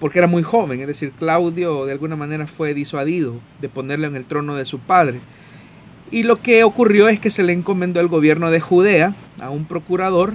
porque 0.00 0.18
era 0.18 0.28
muy 0.28 0.42
joven, 0.42 0.80
es 0.80 0.86
decir, 0.86 1.12
Claudio 1.12 1.84
de 1.84 1.92
alguna 1.92 2.16
manera 2.16 2.46
fue 2.46 2.72
disuadido 2.72 3.40
de 3.60 3.68
ponerle 3.68 4.06
en 4.06 4.16
el 4.16 4.24
trono 4.24 4.56
de 4.56 4.64
su 4.64 4.78
padre. 4.78 5.20
Y 6.10 6.22
lo 6.22 6.40
que 6.40 6.64
ocurrió 6.64 7.08
es 7.08 7.20
que 7.20 7.30
se 7.30 7.42
le 7.42 7.52
encomendó 7.52 8.00
el 8.00 8.08
gobierno 8.08 8.50
de 8.50 8.60
Judea 8.60 9.14
a 9.40 9.50
un 9.50 9.66
procurador 9.66 10.34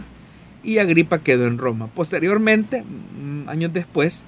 y 0.64 0.78
Agripa 0.78 1.20
quedó 1.20 1.48
en 1.48 1.58
Roma. 1.58 1.88
Posteriormente, 1.88 2.84
mm, 2.84 3.50
años 3.50 3.74
después, 3.74 4.26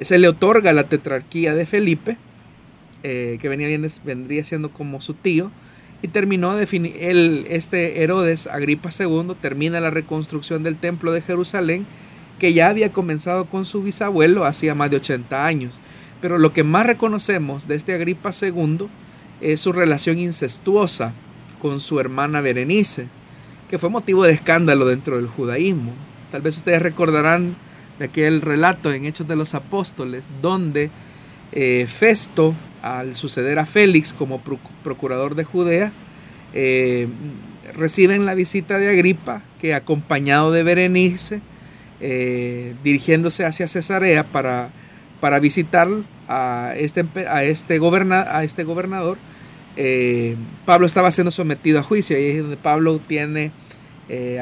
se 0.00 0.18
le 0.18 0.28
otorga 0.28 0.72
la 0.72 0.84
tetrarquía 0.84 1.54
de 1.54 1.66
Felipe, 1.66 2.16
eh, 3.02 3.38
que 3.40 3.48
venía 3.48 3.68
vendría 4.04 4.42
siendo 4.42 4.70
como 4.70 5.00
su 5.00 5.14
tío, 5.14 5.50
y 6.02 6.08
terminó 6.08 6.58
el, 6.58 7.46
este 7.50 8.02
Herodes 8.02 8.46
Agripa 8.46 8.88
II 8.98 9.34
termina 9.40 9.80
la 9.80 9.90
reconstrucción 9.90 10.62
del 10.62 10.76
templo 10.76 11.12
de 11.12 11.20
Jerusalén 11.20 11.86
que 12.38 12.54
ya 12.54 12.70
había 12.70 12.90
comenzado 12.90 13.44
con 13.44 13.66
su 13.66 13.82
bisabuelo 13.82 14.46
hacía 14.46 14.74
más 14.74 14.90
de 14.90 14.96
80 14.96 15.44
años. 15.44 15.78
Pero 16.22 16.38
lo 16.38 16.54
que 16.54 16.64
más 16.64 16.86
reconocemos 16.86 17.68
de 17.68 17.74
este 17.74 17.92
Agripa 17.92 18.30
II 18.40 18.88
es 19.40 19.60
su 19.60 19.72
relación 19.72 20.18
incestuosa 20.18 21.14
con 21.60 21.80
su 21.80 22.00
hermana 22.00 22.40
Berenice, 22.40 23.08
que 23.68 23.78
fue 23.78 23.90
motivo 23.90 24.24
de 24.24 24.32
escándalo 24.32 24.86
dentro 24.86 25.16
del 25.16 25.26
judaísmo. 25.26 25.92
Tal 26.30 26.42
vez 26.42 26.56
ustedes 26.56 26.82
recordarán 26.82 27.56
de 27.98 28.06
aquel 28.06 28.40
relato 28.40 28.92
en 28.92 29.04
Hechos 29.04 29.28
de 29.28 29.36
los 29.36 29.54
Apóstoles, 29.54 30.30
donde 30.40 30.90
eh, 31.52 31.86
Festo 31.88 32.54
al 32.82 33.14
suceder 33.14 33.58
a 33.58 33.66
Félix 33.66 34.12
como 34.12 34.40
procurador 34.82 35.34
de 35.34 35.44
Judea, 35.44 35.92
eh, 36.54 37.08
reciben 37.74 38.26
la 38.26 38.34
visita 38.34 38.78
de 38.78 38.88
Agripa, 38.88 39.42
que 39.60 39.74
acompañado 39.74 40.50
de 40.50 40.62
Berenice, 40.62 41.42
eh, 42.00 42.74
dirigiéndose 42.82 43.44
hacia 43.44 43.68
Cesarea 43.68 44.24
para, 44.24 44.70
para 45.20 45.38
visitar 45.38 45.88
a 46.28 46.72
este, 46.76 47.04
a 47.28 47.44
este, 47.44 47.78
a 47.78 48.44
este 48.44 48.64
gobernador, 48.64 49.18
eh, 49.76 50.36
Pablo 50.66 50.86
estaba 50.86 51.10
siendo 51.10 51.30
sometido 51.30 51.78
a 51.78 51.82
juicio 51.82 52.18
y 52.18 52.30
es 52.30 52.42
donde 52.42 52.56
Pablo 52.56 53.00
tiene 53.06 53.52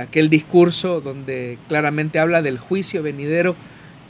aquel 0.01 0.31
discurso 0.31 1.03
donde 1.03 1.59
claramente 1.69 2.19
habla 2.19 2.41
del 2.41 2.57
juicio 2.57 3.03
venidero 3.03 3.55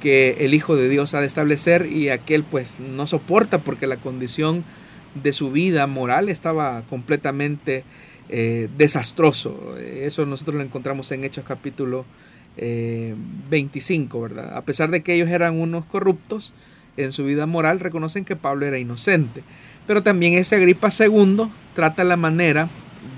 que 0.00 0.36
el 0.40 0.54
Hijo 0.54 0.76
de 0.76 0.88
Dios 0.88 1.14
ha 1.14 1.20
de 1.20 1.26
establecer 1.26 1.86
y 1.90 2.10
aquel 2.10 2.44
pues 2.44 2.78
no 2.78 3.06
soporta 3.08 3.58
porque 3.58 3.88
la 3.88 3.96
condición 3.96 4.64
de 5.22 5.32
su 5.32 5.50
vida 5.50 5.86
moral 5.86 6.28
estaba 6.28 6.82
completamente 6.82 7.84
eh, 8.28 8.68
desastroso. 8.76 9.76
Eso 9.78 10.26
nosotros 10.26 10.56
lo 10.56 10.62
encontramos 10.62 11.10
en 11.12 11.24
Hechos 11.24 11.44
capítulo 11.46 12.04
25, 12.56 14.18
eh, 14.18 14.20
¿verdad? 14.20 14.56
A 14.56 14.62
pesar 14.62 14.90
de 14.90 15.02
que 15.02 15.14
ellos 15.14 15.28
eran 15.28 15.60
unos 15.60 15.84
corruptos, 15.86 16.54
en 16.96 17.12
su 17.12 17.24
vida 17.24 17.46
moral 17.46 17.78
reconocen 17.78 18.24
que 18.24 18.34
Pablo 18.34 18.66
era 18.66 18.78
inocente. 18.78 19.44
Pero 19.88 20.04
también 20.04 20.34
ese 20.34 20.54
Agripa 20.54 20.90
II 20.96 21.48
trata 21.74 22.04
la 22.04 22.16
manera 22.16 22.68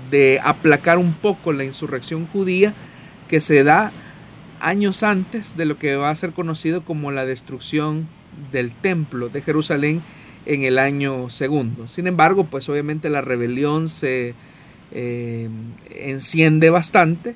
de 0.09 0.39
aplacar 0.43 0.97
un 0.97 1.13
poco 1.13 1.53
la 1.53 1.65
insurrección 1.65 2.25
judía 2.27 2.73
que 3.27 3.41
se 3.41 3.63
da 3.63 3.91
años 4.61 5.03
antes 5.03 5.57
de 5.57 5.65
lo 5.65 5.77
que 5.77 5.97
va 5.97 6.09
a 6.09 6.15
ser 6.15 6.31
conocido 6.31 6.83
como 6.83 7.11
la 7.11 7.25
destrucción 7.25 8.07
del 8.51 8.71
templo 8.71 9.29
de 9.29 9.41
Jerusalén 9.41 10.01
en 10.45 10.63
el 10.63 10.79
año 10.79 11.29
segundo. 11.29 11.87
Sin 11.87 12.07
embargo, 12.07 12.45
pues 12.45 12.67
obviamente 12.69 13.09
la 13.09 13.21
rebelión 13.21 13.89
se 13.89 14.33
eh, 14.91 15.49
enciende 15.89 16.69
bastante 16.69 17.35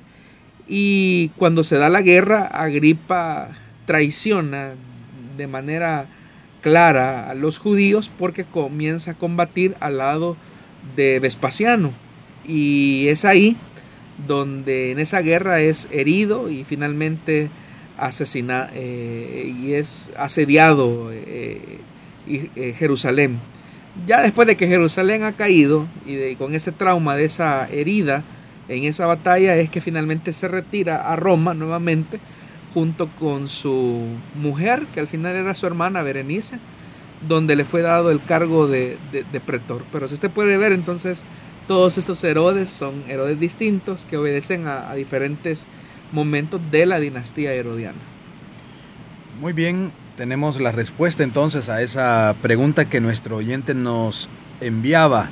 y 0.66 1.30
cuando 1.36 1.62
se 1.62 1.76
da 1.76 1.88
la 1.88 2.02
guerra, 2.02 2.46
Agripa 2.46 3.50
traiciona 3.84 4.72
de 5.36 5.46
manera 5.46 6.06
a 6.66 7.34
los 7.34 7.58
judíos 7.58 8.10
porque 8.18 8.44
comienza 8.44 9.12
a 9.12 9.14
combatir 9.14 9.76
al 9.78 9.98
lado 9.98 10.36
de 10.96 11.20
Vespasiano. 11.20 11.92
Y 12.44 13.06
es 13.08 13.24
ahí 13.24 13.56
donde 14.26 14.90
en 14.90 14.98
esa 14.98 15.20
guerra 15.20 15.60
es 15.60 15.88
herido 15.92 16.50
y 16.50 16.64
finalmente 16.64 17.50
asesinado 17.98 18.68
eh, 18.74 19.54
y 19.62 19.74
es 19.74 20.12
asediado 20.18 21.10
eh, 21.12 21.78
eh, 22.26 22.74
Jerusalén. 22.76 23.38
Ya 24.06 24.22
después 24.22 24.48
de 24.48 24.56
que 24.56 24.66
Jerusalén 24.66 25.22
ha 25.22 25.32
caído 25.32 25.86
y 26.04 26.34
con 26.34 26.54
ese 26.54 26.72
trauma 26.72 27.16
de 27.16 27.24
esa 27.24 27.68
herida 27.70 28.24
en 28.68 28.84
esa 28.84 29.06
batalla 29.06 29.54
es 29.56 29.70
que 29.70 29.80
finalmente 29.80 30.32
se 30.32 30.48
retira 30.48 31.10
a 31.10 31.16
Roma 31.16 31.54
nuevamente 31.54 32.18
junto 32.76 33.08
con 33.08 33.48
su 33.48 34.04
mujer, 34.34 34.86
que 34.92 35.00
al 35.00 35.08
final 35.08 35.34
era 35.34 35.54
su 35.54 35.66
hermana 35.66 36.02
Berenice, 36.02 36.58
donde 37.26 37.56
le 37.56 37.64
fue 37.64 37.80
dado 37.80 38.10
el 38.10 38.22
cargo 38.22 38.68
de, 38.68 38.98
pretor. 39.46 39.82
Pero 39.90 40.08
si 40.08 40.12
usted 40.12 40.30
puede 40.30 40.58
ver, 40.58 40.72
entonces 40.72 41.24
todos 41.66 41.96
estos 41.96 42.22
Herodes 42.22 42.68
son 42.68 43.02
Herodes 43.08 43.40
distintos 43.40 44.04
que 44.04 44.18
obedecen 44.18 44.66
a, 44.66 44.90
a 44.90 44.94
diferentes 44.94 45.66
momentos 46.12 46.60
de 46.70 46.84
la 46.84 47.00
dinastía 47.00 47.54
herodiana. 47.54 47.96
Muy 49.40 49.54
bien, 49.54 49.90
tenemos 50.18 50.60
la 50.60 50.70
respuesta 50.70 51.24
entonces 51.24 51.70
a 51.70 51.80
esa 51.80 52.36
pregunta 52.42 52.90
que 52.90 53.00
nuestro 53.00 53.36
oyente 53.36 53.74
nos 53.74 54.28
enviaba. 54.60 55.30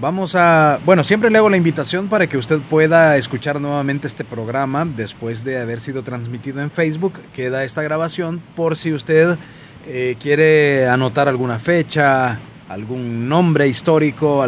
Vamos 0.00 0.34
a, 0.34 0.80
bueno, 0.84 1.04
siempre 1.04 1.30
le 1.30 1.38
hago 1.38 1.48
la 1.48 1.56
invitación 1.56 2.08
para 2.08 2.26
que 2.26 2.36
usted 2.36 2.58
pueda 2.62 3.16
escuchar 3.16 3.60
nuevamente 3.60 4.08
este 4.08 4.24
programa 4.24 4.84
después 4.84 5.44
de 5.44 5.60
haber 5.60 5.78
sido 5.78 6.02
transmitido 6.02 6.60
en 6.60 6.72
Facebook. 6.72 7.20
Queda 7.32 7.62
esta 7.62 7.80
grabación 7.80 8.42
por 8.56 8.76
si 8.76 8.92
usted 8.92 9.38
eh, 9.86 10.16
quiere 10.18 10.88
anotar 10.88 11.28
alguna 11.28 11.60
fecha, 11.60 12.40
algún 12.68 13.28
nombre 13.28 13.68
histórico, 13.68 14.44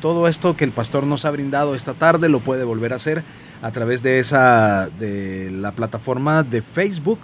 todo 0.00 0.28
esto 0.28 0.56
que 0.56 0.62
el 0.62 0.70
pastor 0.70 1.04
nos 1.08 1.24
ha 1.24 1.32
brindado 1.32 1.74
esta 1.74 1.94
tarde 1.94 2.28
lo 2.28 2.38
puede 2.38 2.62
volver 2.62 2.92
a 2.92 2.96
hacer 2.96 3.24
a 3.62 3.72
través 3.72 4.04
de 4.04 4.20
esa 4.20 4.90
de 4.96 5.50
la 5.50 5.72
plataforma 5.72 6.44
de 6.44 6.62
Facebook 6.62 7.18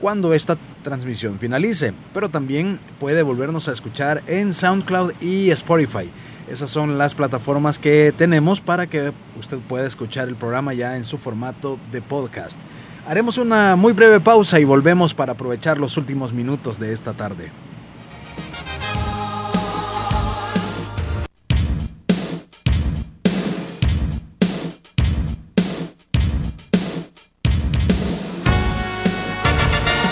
cuando 0.00 0.32
esta 0.34 0.56
transmisión 0.82 1.38
finalice, 1.38 1.92
pero 2.14 2.28
también 2.28 2.80
puede 2.98 3.22
volvernos 3.22 3.68
a 3.68 3.72
escuchar 3.72 4.22
en 4.26 4.52
SoundCloud 4.52 5.12
y 5.20 5.50
Spotify. 5.50 6.10
Esas 6.48 6.70
son 6.70 6.98
las 6.98 7.14
plataformas 7.14 7.78
que 7.78 8.12
tenemos 8.16 8.60
para 8.60 8.88
que 8.88 9.12
usted 9.38 9.58
pueda 9.58 9.86
escuchar 9.86 10.28
el 10.28 10.36
programa 10.36 10.74
ya 10.74 10.96
en 10.96 11.04
su 11.04 11.18
formato 11.18 11.78
de 11.92 12.02
podcast. 12.02 12.60
Haremos 13.06 13.38
una 13.38 13.76
muy 13.76 13.92
breve 13.92 14.20
pausa 14.20 14.58
y 14.58 14.64
volvemos 14.64 15.14
para 15.14 15.32
aprovechar 15.32 15.78
los 15.78 15.96
últimos 15.96 16.32
minutos 16.32 16.80
de 16.80 16.92
esta 16.92 17.12
tarde. 17.12 17.52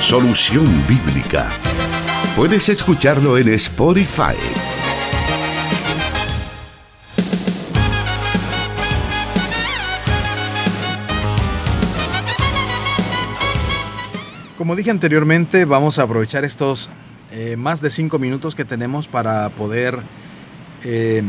Solución 0.08 0.64
Bíblica. 0.88 1.50
Puedes 2.34 2.70
escucharlo 2.70 3.36
en 3.36 3.50
Spotify 3.50 4.38
Como 14.56 14.74
dije 14.76 14.90
anteriormente, 14.90 15.66
vamos 15.66 15.98
a 15.98 16.04
aprovechar 16.04 16.42
estos 16.42 16.88
eh, 17.30 17.56
más 17.58 17.82
de 17.82 17.90
cinco 17.90 18.18
minutos 18.18 18.54
que 18.54 18.64
tenemos 18.64 19.08
para 19.08 19.50
poder 19.50 19.98
eh, 20.84 21.22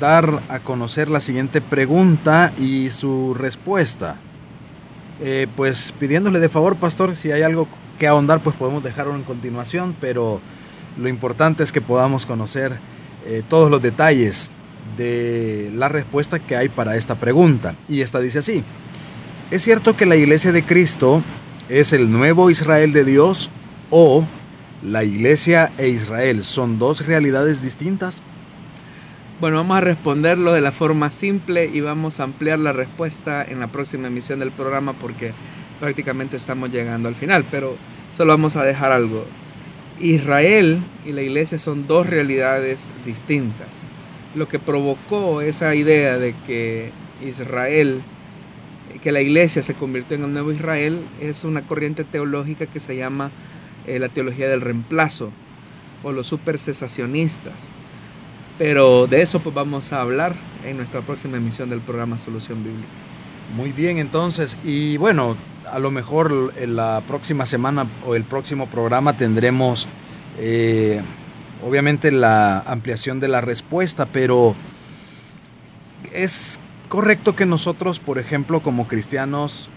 dar 0.00 0.40
a 0.48 0.60
conocer 0.60 1.10
la 1.10 1.20
siguiente 1.20 1.60
pregunta 1.60 2.50
y 2.58 2.88
su 2.88 3.34
respuesta. 3.34 4.18
Eh, 5.20 5.46
pues 5.56 5.92
pidiéndole 5.98 6.38
de 6.38 6.48
favor, 6.48 6.76
pastor, 6.76 7.16
si 7.16 7.32
hay 7.32 7.42
algo 7.42 7.68
que 7.98 8.06
ahondar, 8.06 8.42
pues 8.42 8.54
podemos 8.56 8.82
dejarlo 8.82 9.14
en 9.14 9.24
continuación, 9.24 9.96
pero 10.00 10.40
lo 10.96 11.08
importante 11.08 11.62
es 11.62 11.72
que 11.72 11.80
podamos 11.80 12.26
conocer 12.26 12.78
todos 13.48 13.70
los 13.70 13.82
detalles 13.82 14.50
de 14.96 15.70
la 15.74 15.90
respuesta 15.90 16.38
que 16.38 16.56
hay 16.56 16.70
para 16.70 16.96
esta 16.96 17.16
pregunta. 17.16 17.74
Y 17.86 18.00
esta 18.00 18.20
dice 18.20 18.38
así, 18.38 18.64
es 19.50 19.62
cierto 19.62 19.96
que 19.96 20.06
la 20.06 20.16
iglesia 20.16 20.50
de 20.50 20.64
Cristo 20.64 21.22
¿Es 21.68 21.92
el 21.92 22.10
nuevo 22.10 22.48
Israel 22.48 22.94
de 22.94 23.04
Dios 23.04 23.50
o 23.90 24.26
la 24.82 25.04
iglesia 25.04 25.70
e 25.76 25.88
Israel 25.88 26.42
son 26.42 26.78
dos 26.78 27.04
realidades 27.04 27.60
distintas? 27.60 28.22
Bueno, 29.40 29.58
vamos 29.58 29.76
a 29.76 29.82
responderlo 29.82 30.52
de 30.52 30.60
la 30.60 30.72
forma 30.72 31.12
simple 31.12 31.70
y 31.72 31.80
vamos 31.80 32.18
a 32.18 32.24
ampliar 32.24 32.58
la 32.58 32.72
respuesta 32.72 33.44
en 33.44 33.60
la 33.60 33.68
próxima 33.68 34.08
emisión 34.08 34.40
del 34.40 34.50
programa 34.50 34.94
porque 34.94 35.32
prácticamente 35.78 36.36
estamos 36.36 36.72
llegando 36.72 37.06
al 37.06 37.14
final, 37.14 37.44
pero 37.48 37.76
solo 38.10 38.32
vamos 38.32 38.56
a 38.56 38.64
dejar 38.64 38.90
algo. 38.90 39.24
Israel 40.00 40.80
y 41.06 41.12
la 41.12 41.22
iglesia 41.22 41.60
son 41.60 41.86
dos 41.86 42.08
realidades 42.08 42.90
distintas. 43.06 43.80
Lo 44.34 44.48
que 44.48 44.58
provocó 44.58 45.40
esa 45.40 45.72
idea 45.76 46.18
de 46.18 46.34
que 46.44 46.90
Israel 47.24 48.02
que 49.00 49.12
la 49.12 49.20
iglesia 49.20 49.62
se 49.62 49.74
convirtió 49.74 50.16
en 50.16 50.24
el 50.24 50.32
nuevo 50.32 50.50
Israel 50.50 51.06
es 51.20 51.44
una 51.44 51.64
corriente 51.64 52.02
teológica 52.02 52.66
que 52.66 52.80
se 52.80 52.96
llama 52.96 53.30
eh, 53.86 54.00
la 54.00 54.08
teología 54.08 54.48
del 54.48 54.62
reemplazo 54.62 55.30
o 56.02 56.10
los 56.10 56.26
supercesacionistas. 56.26 57.72
Pero 58.58 59.06
de 59.06 59.22
eso 59.22 59.38
pues 59.40 59.54
vamos 59.54 59.92
a 59.92 60.00
hablar 60.00 60.34
en 60.64 60.76
nuestra 60.76 61.00
próxima 61.00 61.36
emisión 61.36 61.70
del 61.70 61.80
programa 61.80 62.18
Solución 62.18 62.64
Bíblica. 62.64 62.88
Muy 63.56 63.72
bien, 63.72 63.98
entonces, 63.98 64.58
y 64.62 64.96
bueno, 64.98 65.36
a 65.70 65.78
lo 65.78 65.90
mejor 65.90 66.52
en 66.56 66.76
la 66.76 67.02
próxima 67.06 67.46
semana 67.46 67.86
o 68.04 68.14
el 68.14 68.24
próximo 68.24 68.68
programa 68.68 69.16
tendremos 69.16 69.88
eh, 70.38 71.00
obviamente 71.64 72.10
la 72.10 72.60
ampliación 72.60 73.20
de 73.20 73.28
la 73.28 73.40
respuesta, 73.40 74.06
pero 74.06 74.54
es 76.12 76.60
correcto 76.88 77.36
que 77.36 77.46
nosotros, 77.46 78.00
por 78.00 78.18
ejemplo, 78.18 78.60
como 78.60 78.88
cristianos, 78.88 79.70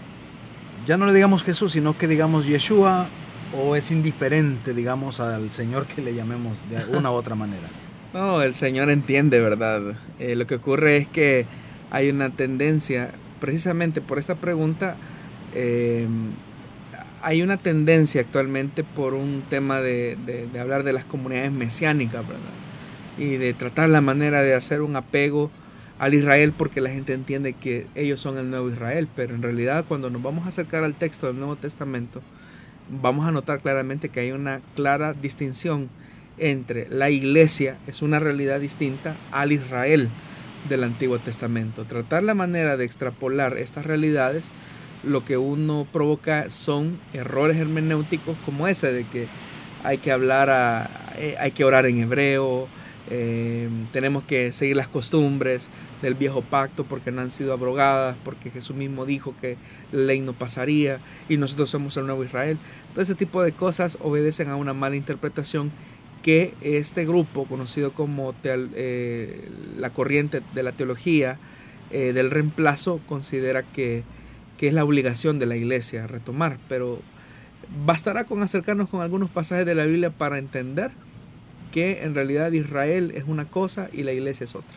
ya 0.86 0.96
no 0.96 1.06
le 1.06 1.12
digamos 1.12 1.44
Jesús, 1.44 1.72
sino 1.72 1.96
que 1.96 2.08
digamos 2.08 2.46
Yeshua, 2.46 3.06
o 3.56 3.76
es 3.76 3.90
indiferente, 3.90 4.74
digamos, 4.74 5.20
al 5.20 5.50
Señor 5.50 5.86
que 5.86 6.02
le 6.02 6.14
llamemos 6.14 6.64
de 6.68 6.96
una 6.96 7.10
u 7.10 7.14
otra 7.14 7.34
manera? 7.34 7.68
No, 8.12 8.42
el 8.42 8.52
Señor 8.52 8.90
entiende, 8.90 9.40
¿verdad? 9.40 9.94
Eh, 10.18 10.36
lo 10.36 10.46
que 10.46 10.56
ocurre 10.56 10.98
es 10.98 11.08
que 11.08 11.46
hay 11.90 12.10
una 12.10 12.28
tendencia, 12.28 13.10
precisamente 13.40 14.02
por 14.02 14.18
esta 14.18 14.34
pregunta, 14.34 14.96
eh, 15.54 16.06
hay 17.22 17.40
una 17.40 17.56
tendencia 17.56 18.20
actualmente 18.20 18.84
por 18.84 19.14
un 19.14 19.42
tema 19.48 19.80
de, 19.80 20.18
de, 20.26 20.60
hablar 20.60 20.82
de 20.82 20.92
las 20.92 21.06
comunidades 21.06 21.52
mesiánicas, 21.52 22.26
¿verdad? 22.26 22.42
Y 23.16 23.36
de 23.36 23.54
tratar 23.54 23.88
la 23.88 24.02
manera 24.02 24.42
de 24.42 24.54
hacer 24.54 24.82
un 24.82 24.94
apego 24.96 25.50
al 25.98 26.12
Israel 26.12 26.52
porque 26.52 26.82
la 26.82 26.90
gente 26.90 27.14
entiende 27.14 27.54
que 27.54 27.86
ellos 27.94 28.20
son 28.20 28.36
el 28.36 28.50
nuevo 28.50 28.68
Israel, 28.68 29.08
pero 29.16 29.34
en 29.34 29.40
realidad 29.40 29.86
cuando 29.88 30.10
nos 30.10 30.22
vamos 30.22 30.44
a 30.44 30.48
acercar 30.48 30.84
al 30.84 30.94
texto 30.94 31.28
del 31.28 31.38
Nuevo 31.38 31.56
Testamento, 31.56 32.20
vamos 32.90 33.26
a 33.26 33.30
notar 33.30 33.60
claramente 33.60 34.10
que 34.10 34.20
hay 34.20 34.32
una 34.32 34.60
clara 34.74 35.14
distinción 35.14 35.88
entre 36.38 36.88
la 36.88 37.10
iglesia, 37.10 37.78
es 37.86 38.02
una 38.02 38.18
realidad 38.18 38.60
distinta, 38.60 39.16
al 39.30 39.52
Israel 39.52 40.08
del 40.68 40.84
Antiguo 40.84 41.18
Testamento. 41.18 41.84
Tratar 41.84 42.22
la 42.22 42.34
manera 42.34 42.76
de 42.76 42.84
extrapolar 42.84 43.56
estas 43.58 43.86
realidades, 43.86 44.50
lo 45.02 45.24
que 45.24 45.36
uno 45.36 45.86
provoca 45.92 46.50
son 46.50 46.98
errores 47.12 47.56
hermenéuticos 47.56 48.36
como 48.44 48.68
ese 48.68 48.92
de 48.92 49.04
que 49.04 49.26
hay 49.84 49.98
que 49.98 50.12
hablar, 50.12 50.90
eh, 51.16 51.34
hay 51.38 51.50
que 51.50 51.64
orar 51.64 51.86
en 51.86 51.98
hebreo, 51.98 52.68
eh, 53.10 53.68
tenemos 53.92 54.22
que 54.24 54.52
seguir 54.52 54.76
las 54.76 54.88
costumbres 54.88 55.70
del 56.02 56.14
viejo 56.14 56.40
pacto 56.40 56.84
porque 56.84 57.10
no 57.10 57.20
han 57.20 57.30
sido 57.30 57.52
abrogadas, 57.52 58.16
porque 58.24 58.50
Jesús 58.50 58.76
mismo 58.76 59.04
dijo 59.06 59.34
que 59.40 59.56
la 59.90 60.04
ley 60.04 60.20
no 60.20 60.32
pasaría 60.32 61.00
y 61.28 61.36
nosotros 61.36 61.70
somos 61.70 61.96
el 61.96 62.06
nuevo 62.06 62.24
Israel. 62.24 62.58
Todo 62.92 63.02
ese 63.02 63.14
tipo 63.14 63.42
de 63.42 63.52
cosas 63.52 63.98
obedecen 64.00 64.48
a 64.48 64.56
una 64.56 64.72
mala 64.72 64.96
interpretación 64.96 65.72
que 66.22 66.54
este 66.62 67.04
grupo, 67.04 67.46
conocido 67.46 67.92
como 67.92 68.34
eh, 68.44 69.48
la 69.76 69.90
corriente 69.90 70.40
de 70.54 70.62
la 70.62 70.72
teología 70.72 71.38
eh, 71.90 72.12
del 72.12 72.30
reemplazo, 72.30 73.00
considera 73.06 73.62
que, 73.62 74.04
que 74.56 74.68
es 74.68 74.74
la 74.74 74.84
obligación 74.84 75.38
de 75.38 75.46
la 75.46 75.56
iglesia 75.56 76.06
retomar. 76.06 76.58
Pero 76.68 77.00
bastará 77.84 78.24
con 78.24 78.42
acercarnos 78.42 78.88
con 78.88 79.00
algunos 79.00 79.30
pasajes 79.30 79.66
de 79.66 79.74
la 79.74 79.84
Biblia 79.84 80.10
para 80.10 80.38
entender 80.38 80.92
que 81.72 82.04
en 82.04 82.14
realidad 82.14 82.52
Israel 82.52 83.12
es 83.14 83.24
una 83.26 83.46
cosa 83.46 83.88
y 83.92 84.04
la 84.04 84.12
iglesia 84.12 84.44
es 84.44 84.54
otra. 84.54 84.76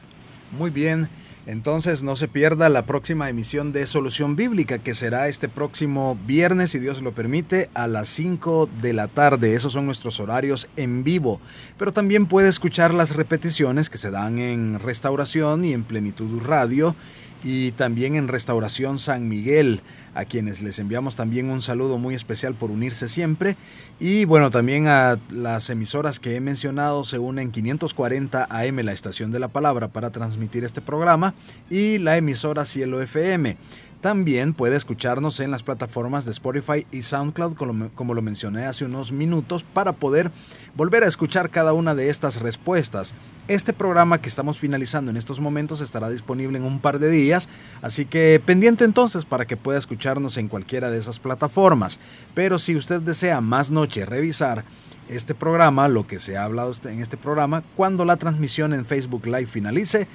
Muy 0.52 0.72
bien. 0.72 1.10
Entonces 1.48 2.02
no 2.02 2.16
se 2.16 2.28
pierda 2.28 2.70
la 2.70 2.86
próxima 2.88 3.30
emisión 3.30 3.72
de 3.72 3.86
Solución 3.86 4.36
Bíblica 4.36 4.80
que 4.80 4.96
será 4.96 5.28
este 5.28 5.48
próximo 5.48 6.18
viernes, 6.26 6.72
si 6.72 6.80
Dios 6.80 7.04
lo 7.04 7.14
permite, 7.14 7.70
a 7.76 7.88
las 7.88 8.10
5 8.10 8.68
de 8.82 8.94
la 8.94 9.08
tarde. 9.08 9.54
Esos 9.54 9.74
son 9.74 9.86
nuestros 9.86 10.20
horarios 10.20 10.68
en 10.76 11.04
vivo. 11.04 11.40
Pero 11.78 11.94
también 11.94 12.26
puede 12.26 12.50
escuchar 12.50 12.96
las 12.96 13.16
repeticiones 13.16 13.92
que 13.92 14.00
se 14.00 14.10
dan 14.10 14.40
en 14.40 14.80
Restauración 14.80 15.66
y 15.66 15.74
en 15.74 15.84
Plenitud 15.84 16.42
Radio 16.42 16.96
y 17.44 17.72
también 17.74 18.16
en 18.16 18.28
Restauración 18.28 18.98
San 18.98 19.30
Miguel 19.30 19.82
a 20.16 20.26
quienes 20.26 20.62
les 20.62 20.80
enviamos 20.80 21.16
también 21.16 21.50
un 21.50 21.62
saludo 21.62 21.98
muy 21.98 22.16
especial 22.16 22.56
por 22.56 22.72
unirse 22.72 23.08
siempre. 23.08 23.58
Y 24.00 24.26
bueno, 24.26 24.50
también 24.50 24.88
a 24.88 25.20
las 25.30 25.70
emisoras 25.70 26.20
que 26.20 26.36
he 26.36 26.40
mencionado 26.40 27.04
se 27.04 27.20
unen 27.20 27.52
540 27.52 28.48
AM, 28.50 28.78
la 28.78 28.94
estación 28.94 29.32
de 29.32 29.40
la 29.40 29.50
palabra, 29.50 29.90
para 29.90 30.10
transmitir 30.10 30.64
este 30.64 30.82
programa, 30.82 31.36
y 31.70 32.00
la 32.00 32.18
emisora 32.18 32.66
Cielo 32.66 33.02
FM. 33.02 33.58
También 34.06 34.54
puede 34.54 34.76
escucharnos 34.76 35.40
en 35.40 35.50
las 35.50 35.64
plataformas 35.64 36.26
de 36.26 36.32
Spotify 36.32 36.86
y 36.92 37.02
SoundCloud, 37.02 37.56
como, 37.56 38.14
lo 38.14 38.22
mencioné 38.22 38.66
hace 38.66 38.86
unos 38.86 39.12
minutos, 39.12 39.64
para 39.64 39.94
poder 39.94 40.30
volver 40.76 41.04
a 41.04 41.08
escuchar 41.08 41.50
cada 41.50 41.74
una 41.74 41.96
de 41.96 42.12
estas 42.12 42.40
respuestas. 42.40 43.16
Este 43.48 43.74
programa 43.74 44.22
que 44.22 44.30
estamos 44.30 44.60
finalizando 44.60 45.10
en 45.10 45.18
estos 45.18 45.40
momentos 45.40 45.82
estará 45.82 46.08
disponible 46.08 46.60
en 46.60 46.66
un 46.66 46.82
par 46.82 47.00
de 47.00 47.10
días, 47.10 47.50
así 47.82 48.06
que 48.06 48.40
pendiente 48.46 48.84
entonces 48.84 49.26
para 49.26 49.48
que 49.48 49.58
pueda 49.58 49.80
escucharnos 49.80 50.38
en 50.38 50.50
cualquiera 50.50 50.92
de 50.92 51.00
esas 51.00 51.18
plataformas. 51.18 52.00
Pero 52.36 52.60
si 52.60 52.76
usted 52.76 53.02
desea 53.02 53.42
más 53.42 53.72
noche 53.72 54.06
revisar 54.06 54.66
este 55.10 55.34
programa, 55.34 55.88
lo 55.88 56.06
que 56.06 56.20
se 56.20 56.38
ha 56.38 56.44
hablado 56.44 56.72
en 56.84 57.02
este 57.02 57.18
programa, 57.18 57.64
cuando 57.76 58.06
la 58.06 58.18
transmisión 58.18 58.72
en 58.74 58.86
Facebook 58.86 59.26
Live 59.26 59.48
finalice, 59.48 60.08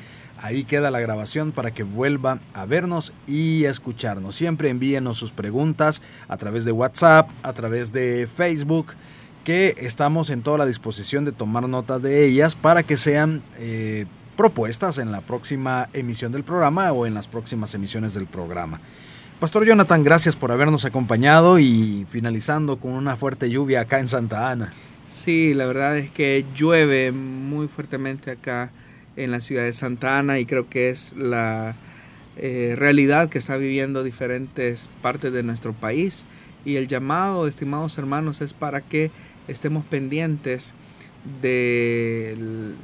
Ahí 0.43 0.65
queda 0.65 0.91
la 0.91 1.01
grabación 1.01 1.53
para 1.53 1.73
que 1.73 1.83
vuelva 1.83 2.41
a 2.55 2.65
vernos 2.65 3.13
y 3.27 3.65
escucharnos. 3.67 4.35
Siempre 4.35 4.71
envíenos 4.71 5.19
sus 5.19 5.33
preguntas 5.33 6.01
a 6.29 6.39
través 6.39 6.65
de 6.65 6.73
WhatsApp, 6.73 7.29
a 7.43 7.53
través 7.53 7.93
de 7.93 8.27
Facebook, 8.27 8.95
que 9.45 9.75
estamos 9.79 10.31
en 10.31 10.43
toda 10.43 10.57
la 10.57 10.65
disposición 10.65 11.27
de 11.27 11.33
tomar 11.33 11.69
nota 11.69 11.99
de 11.99 12.25
ellas 12.25 12.57
para 12.57 12.85
que 12.85 12.97
sean 12.97 13.43
eh, 13.59 14.07
propuestas 14.35 14.97
en 14.97 15.13
la 15.13 15.21
próxima 15.21 15.91
emisión 15.93 16.33
del 16.33 16.43
programa 16.43 16.91
o 16.93 17.05
en 17.05 17.13
las 17.13 17.29
próximas 17.29 17.75
emisiones 17.75 18.15
del 18.15 18.27
programa. 18.27 18.81
Pastor 19.41 19.67
Jonathan, 19.67 20.03
gracias 20.03 20.37
por 20.37 20.53
habernos 20.53 20.87
acompañado 20.87 21.59
y 21.59 22.07
finalizando 22.09 22.79
con 22.79 22.93
una 22.93 23.17
fuerte 23.17 23.51
lluvia 23.51 23.83
acá 23.83 23.99
en 23.99 24.09
Santa 24.09 24.51
Ana. 24.51 24.73
Sí, 25.07 25.53
la 25.53 25.67
verdad 25.67 25.99
es 25.99 26.11
que 26.11 26.47
llueve 26.55 27.13
muy 27.13 27.69
fuertemente 27.69 28.31
acá 28.31 28.73
en 29.25 29.31
la 29.31 29.41
ciudad 29.41 29.65
de 29.65 29.73
Santa 29.73 30.19
Ana 30.19 30.39
y 30.39 30.47
creo 30.47 30.69
que 30.69 30.91
es 30.91 31.15
la 31.17 31.77
eh, 32.37 32.75
realidad 32.77 33.29
que 33.29 33.39
está 33.39 33.57
viviendo 33.57 34.03
diferentes 34.03 34.89
partes 35.03 35.33
de 35.33 35.43
nuestro 35.43 35.73
país. 35.73 36.25
Y 36.65 36.77
el 36.77 36.89
llamado, 36.89 37.47
estimados 37.47 37.99
hermanos, 37.99 38.41
es 38.41 38.55
para 38.55 38.81
que 38.81 39.11
estemos 39.49 39.85
pendientes 39.85 40.75
de, 41.43 42.37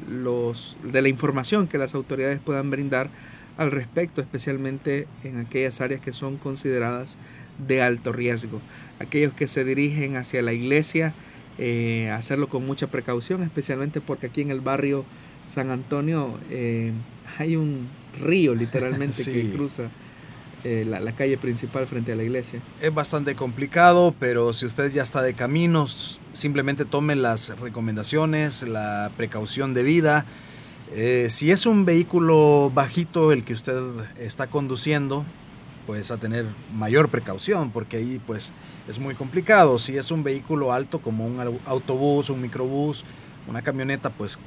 los, 0.09 0.77
de 0.83 1.03
la 1.03 1.09
información 1.09 1.69
que 1.69 1.79
las 1.79 1.95
autoridades 1.95 2.41
puedan 2.41 2.71
brindar 2.71 3.09
al 3.57 3.71
respecto, 3.71 4.21
especialmente 4.21 5.07
en 5.25 5.39
aquellas 5.39 5.81
áreas 5.81 6.01
que 6.01 6.13
son 6.13 6.37
consideradas 6.37 7.19
de 7.67 7.83
alto 7.83 8.13
riesgo. 8.13 8.61
Aquellos 8.99 9.33
que 9.33 9.47
se 9.47 9.65
dirigen 9.65 10.17
hacia 10.17 10.43
la 10.43 10.53
iglesia, 10.53 11.15
eh, 11.59 12.11
hacerlo 12.11 12.49
con 12.49 12.67
mucha 12.67 12.89
precaución, 12.89 13.43
especialmente 13.43 14.03
porque 14.03 14.27
aquí 14.27 14.43
en 14.43 14.51
el 14.51 14.61
barrio 14.61 15.07
San 15.47 15.71
Antonio 15.71 16.39
eh, 16.51 16.93
hay 17.39 17.57
un 17.57 17.89
río 18.21 18.55
literalmente 18.55 19.25
que 19.33 19.51
cruza 19.53 19.91
eh, 20.65 20.85
la, 20.85 21.13
calle 21.13 21.39
principal 21.39 21.87
frente 21.87 22.13
a 22.13 22.17
la 22.17 22.25
iglesia. 22.25 22.61
Es 22.81 22.93
bastante 22.93 23.37
complicado, 23.37 24.15
pero 24.19 24.53
si 24.53 24.67
usted 24.67 24.91
ya 24.91 25.05
está 25.05 25.23
de 25.23 25.35
caminos, 25.35 26.21
simplemente 26.33 26.85
tome 26.85 27.15
las 27.15 27.57
recomendaciones, 27.61 28.63
la 28.63 29.13
precaución 29.17 29.75
de 29.75 29.85
vida. 29.85 30.27
Eh, 30.93 31.29
si 31.31 31.53
es 31.53 31.67
un 31.67 31.85
vehículo 31.85 32.73
bajito 32.75 33.31
el 33.31 33.45
que 33.45 33.53
usted 33.53 33.81
está 34.19 34.49
conduciendo, 34.49 35.25
pues 35.87 36.11
a 36.11 36.17
tener 36.17 36.47
mayor 36.75 37.11
precaución, 37.11 37.71
porque 37.71 37.99
ahí 37.99 38.21
pues 38.27 38.53
es 38.89 38.99
muy 38.99 39.15
complicado. 39.15 39.79
Si 39.79 39.97
es 39.97 40.11
un 40.11 40.25
vehículo 40.25 40.73
alto 40.73 41.01
como 41.01 41.27
un 41.27 41.61
autobús, 41.67 42.29
un 42.29 42.41
microbús, 42.41 43.05
una 43.47 43.63
camioneta, 43.63 44.11
pues 44.11 44.41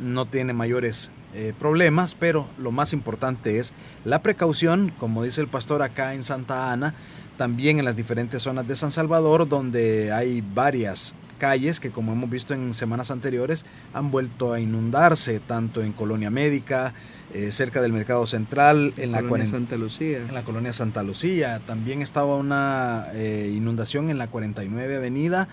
no 0.00 0.26
tiene 0.26 0.52
mayores 0.52 1.10
eh, 1.32 1.52
problemas, 1.56 2.16
pero 2.16 2.48
lo 2.58 2.72
más 2.72 2.92
importante 2.92 3.60
es 3.60 3.72
la 4.04 4.20
precaución, 4.20 4.92
como 4.98 5.22
dice 5.22 5.40
el 5.40 5.46
pastor 5.46 5.80
acá 5.80 6.14
en 6.14 6.24
Santa 6.24 6.72
Ana, 6.72 6.94
también 7.36 7.78
en 7.78 7.84
las 7.84 7.94
diferentes 7.94 8.42
zonas 8.42 8.66
de 8.66 8.74
San 8.74 8.90
Salvador, 8.90 9.48
donde 9.48 10.12
hay 10.12 10.40
varias 10.40 11.14
calles 11.38 11.78
que 11.78 11.90
como 11.90 12.12
hemos 12.12 12.28
visto 12.28 12.52
en 12.52 12.74
semanas 12.74 13.12
anteriores 13.12 13.64
han 13.94 14.10
vuelto 14.10 14.52
a 14.52 14.58
inundarse, 14.58 15.38
tanto 15.38 15.84
en 15.84 15.92
Colonia 15.92 16.30
Médica, 16.30 16.94
eh, 17.32 17.52
cerca 17.52 17.80
del 17.80 17.92
Mercado 17.92 18.26
Central, 18.26 18.92
en 18.96 19.12
la 19.12 19.22
colonia 19.22 19.46
Santa 19.46 19.76
Lucía. 19.76 20.18
En 20.18 20.34
la 20.34 20.42
colonia 20.42 20.72
Santa 20.72 21.04
Lucía. 21.04 21.60
También 21.64 22.02
estaba 22.02 22.34
una 22.34 23.06
eh, 23.14 23.52
inundación 23.54 24.10
en 24.10 24.18
la 24.18 24.26
49 24.26 24.96
Avenida, 24.96 25.48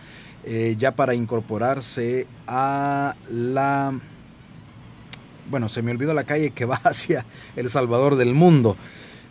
ya 0.78 0.96
para 0.96 1.14
incorporarse 1.14 2.26
a 2.48 3.16
la 3.30 4.00
bueno, 5.50 5.70
se 5.70 5.82
me 5.82 5.92
olvidó 5.92 6.14
la 6.14 6.24
calle 6.24 6.52
que 6.52 6.66
va 6.66 6.80
hacia 6.84 7.26
El 7.56 7.70
Salvador 7.70 8.16
del 8.16 8.34
Mundo. 8.34 8.78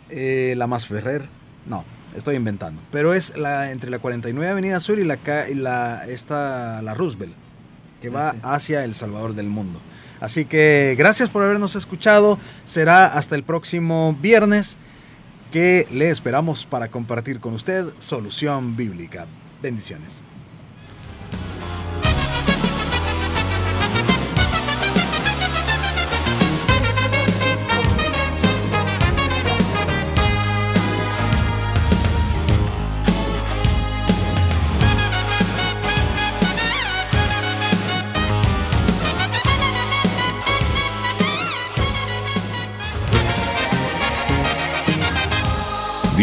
Eh, 0.09 0.53
la 0.57 0.67
Más 0.67 0.87
Ferrer, 0.87 1.27
no, 1.65 1.83
estoy 2.15 2.35
inventando. 2.35 2.81
Pero 2.91 3.13
es 3.13 3.37
la 3.37 3.71
entre 3.71 3.89
la 3.89 3.99
49 3.99 4.51
Avenida 4.51 4.79
Sur 4.79 4.99
y 4.99 5.03
la, 5.03 5.19
la, 5.55 6.05
esta, 6.07 6.81
la 6.81 6.93
Roosevelt, 6.93 7.33
que 8.01 8.09
va 8.09 8.35
hacia 8.43 8.83
El 8.83 8.93
Salvador 8.93 9.33
del 9.33 9.47
Mundo. 9.47 9.81
Así 10.19 10.45
que 10.45 10.95
gracias 10.97 11.29
por 11.29 11.43
habernos 11.43 11.75
escuchado. 11.75 12.39
Será 12.65 13.05
hasta 13.05 13.35
el 13.35 13.43
próximo 13.43 14.17
viernes 14.19 14.77
que 15.51 15.87
le 15.91 16.09
esperamos 16.09 16.65
para 16.65 16.89
compartir 16.89 17.39
con 17.39 17.53
usted 17.53 17.85
Solución 17.99 18.75
Bíblica. 18.75 19.27
Bendiciones. 19.61 20.23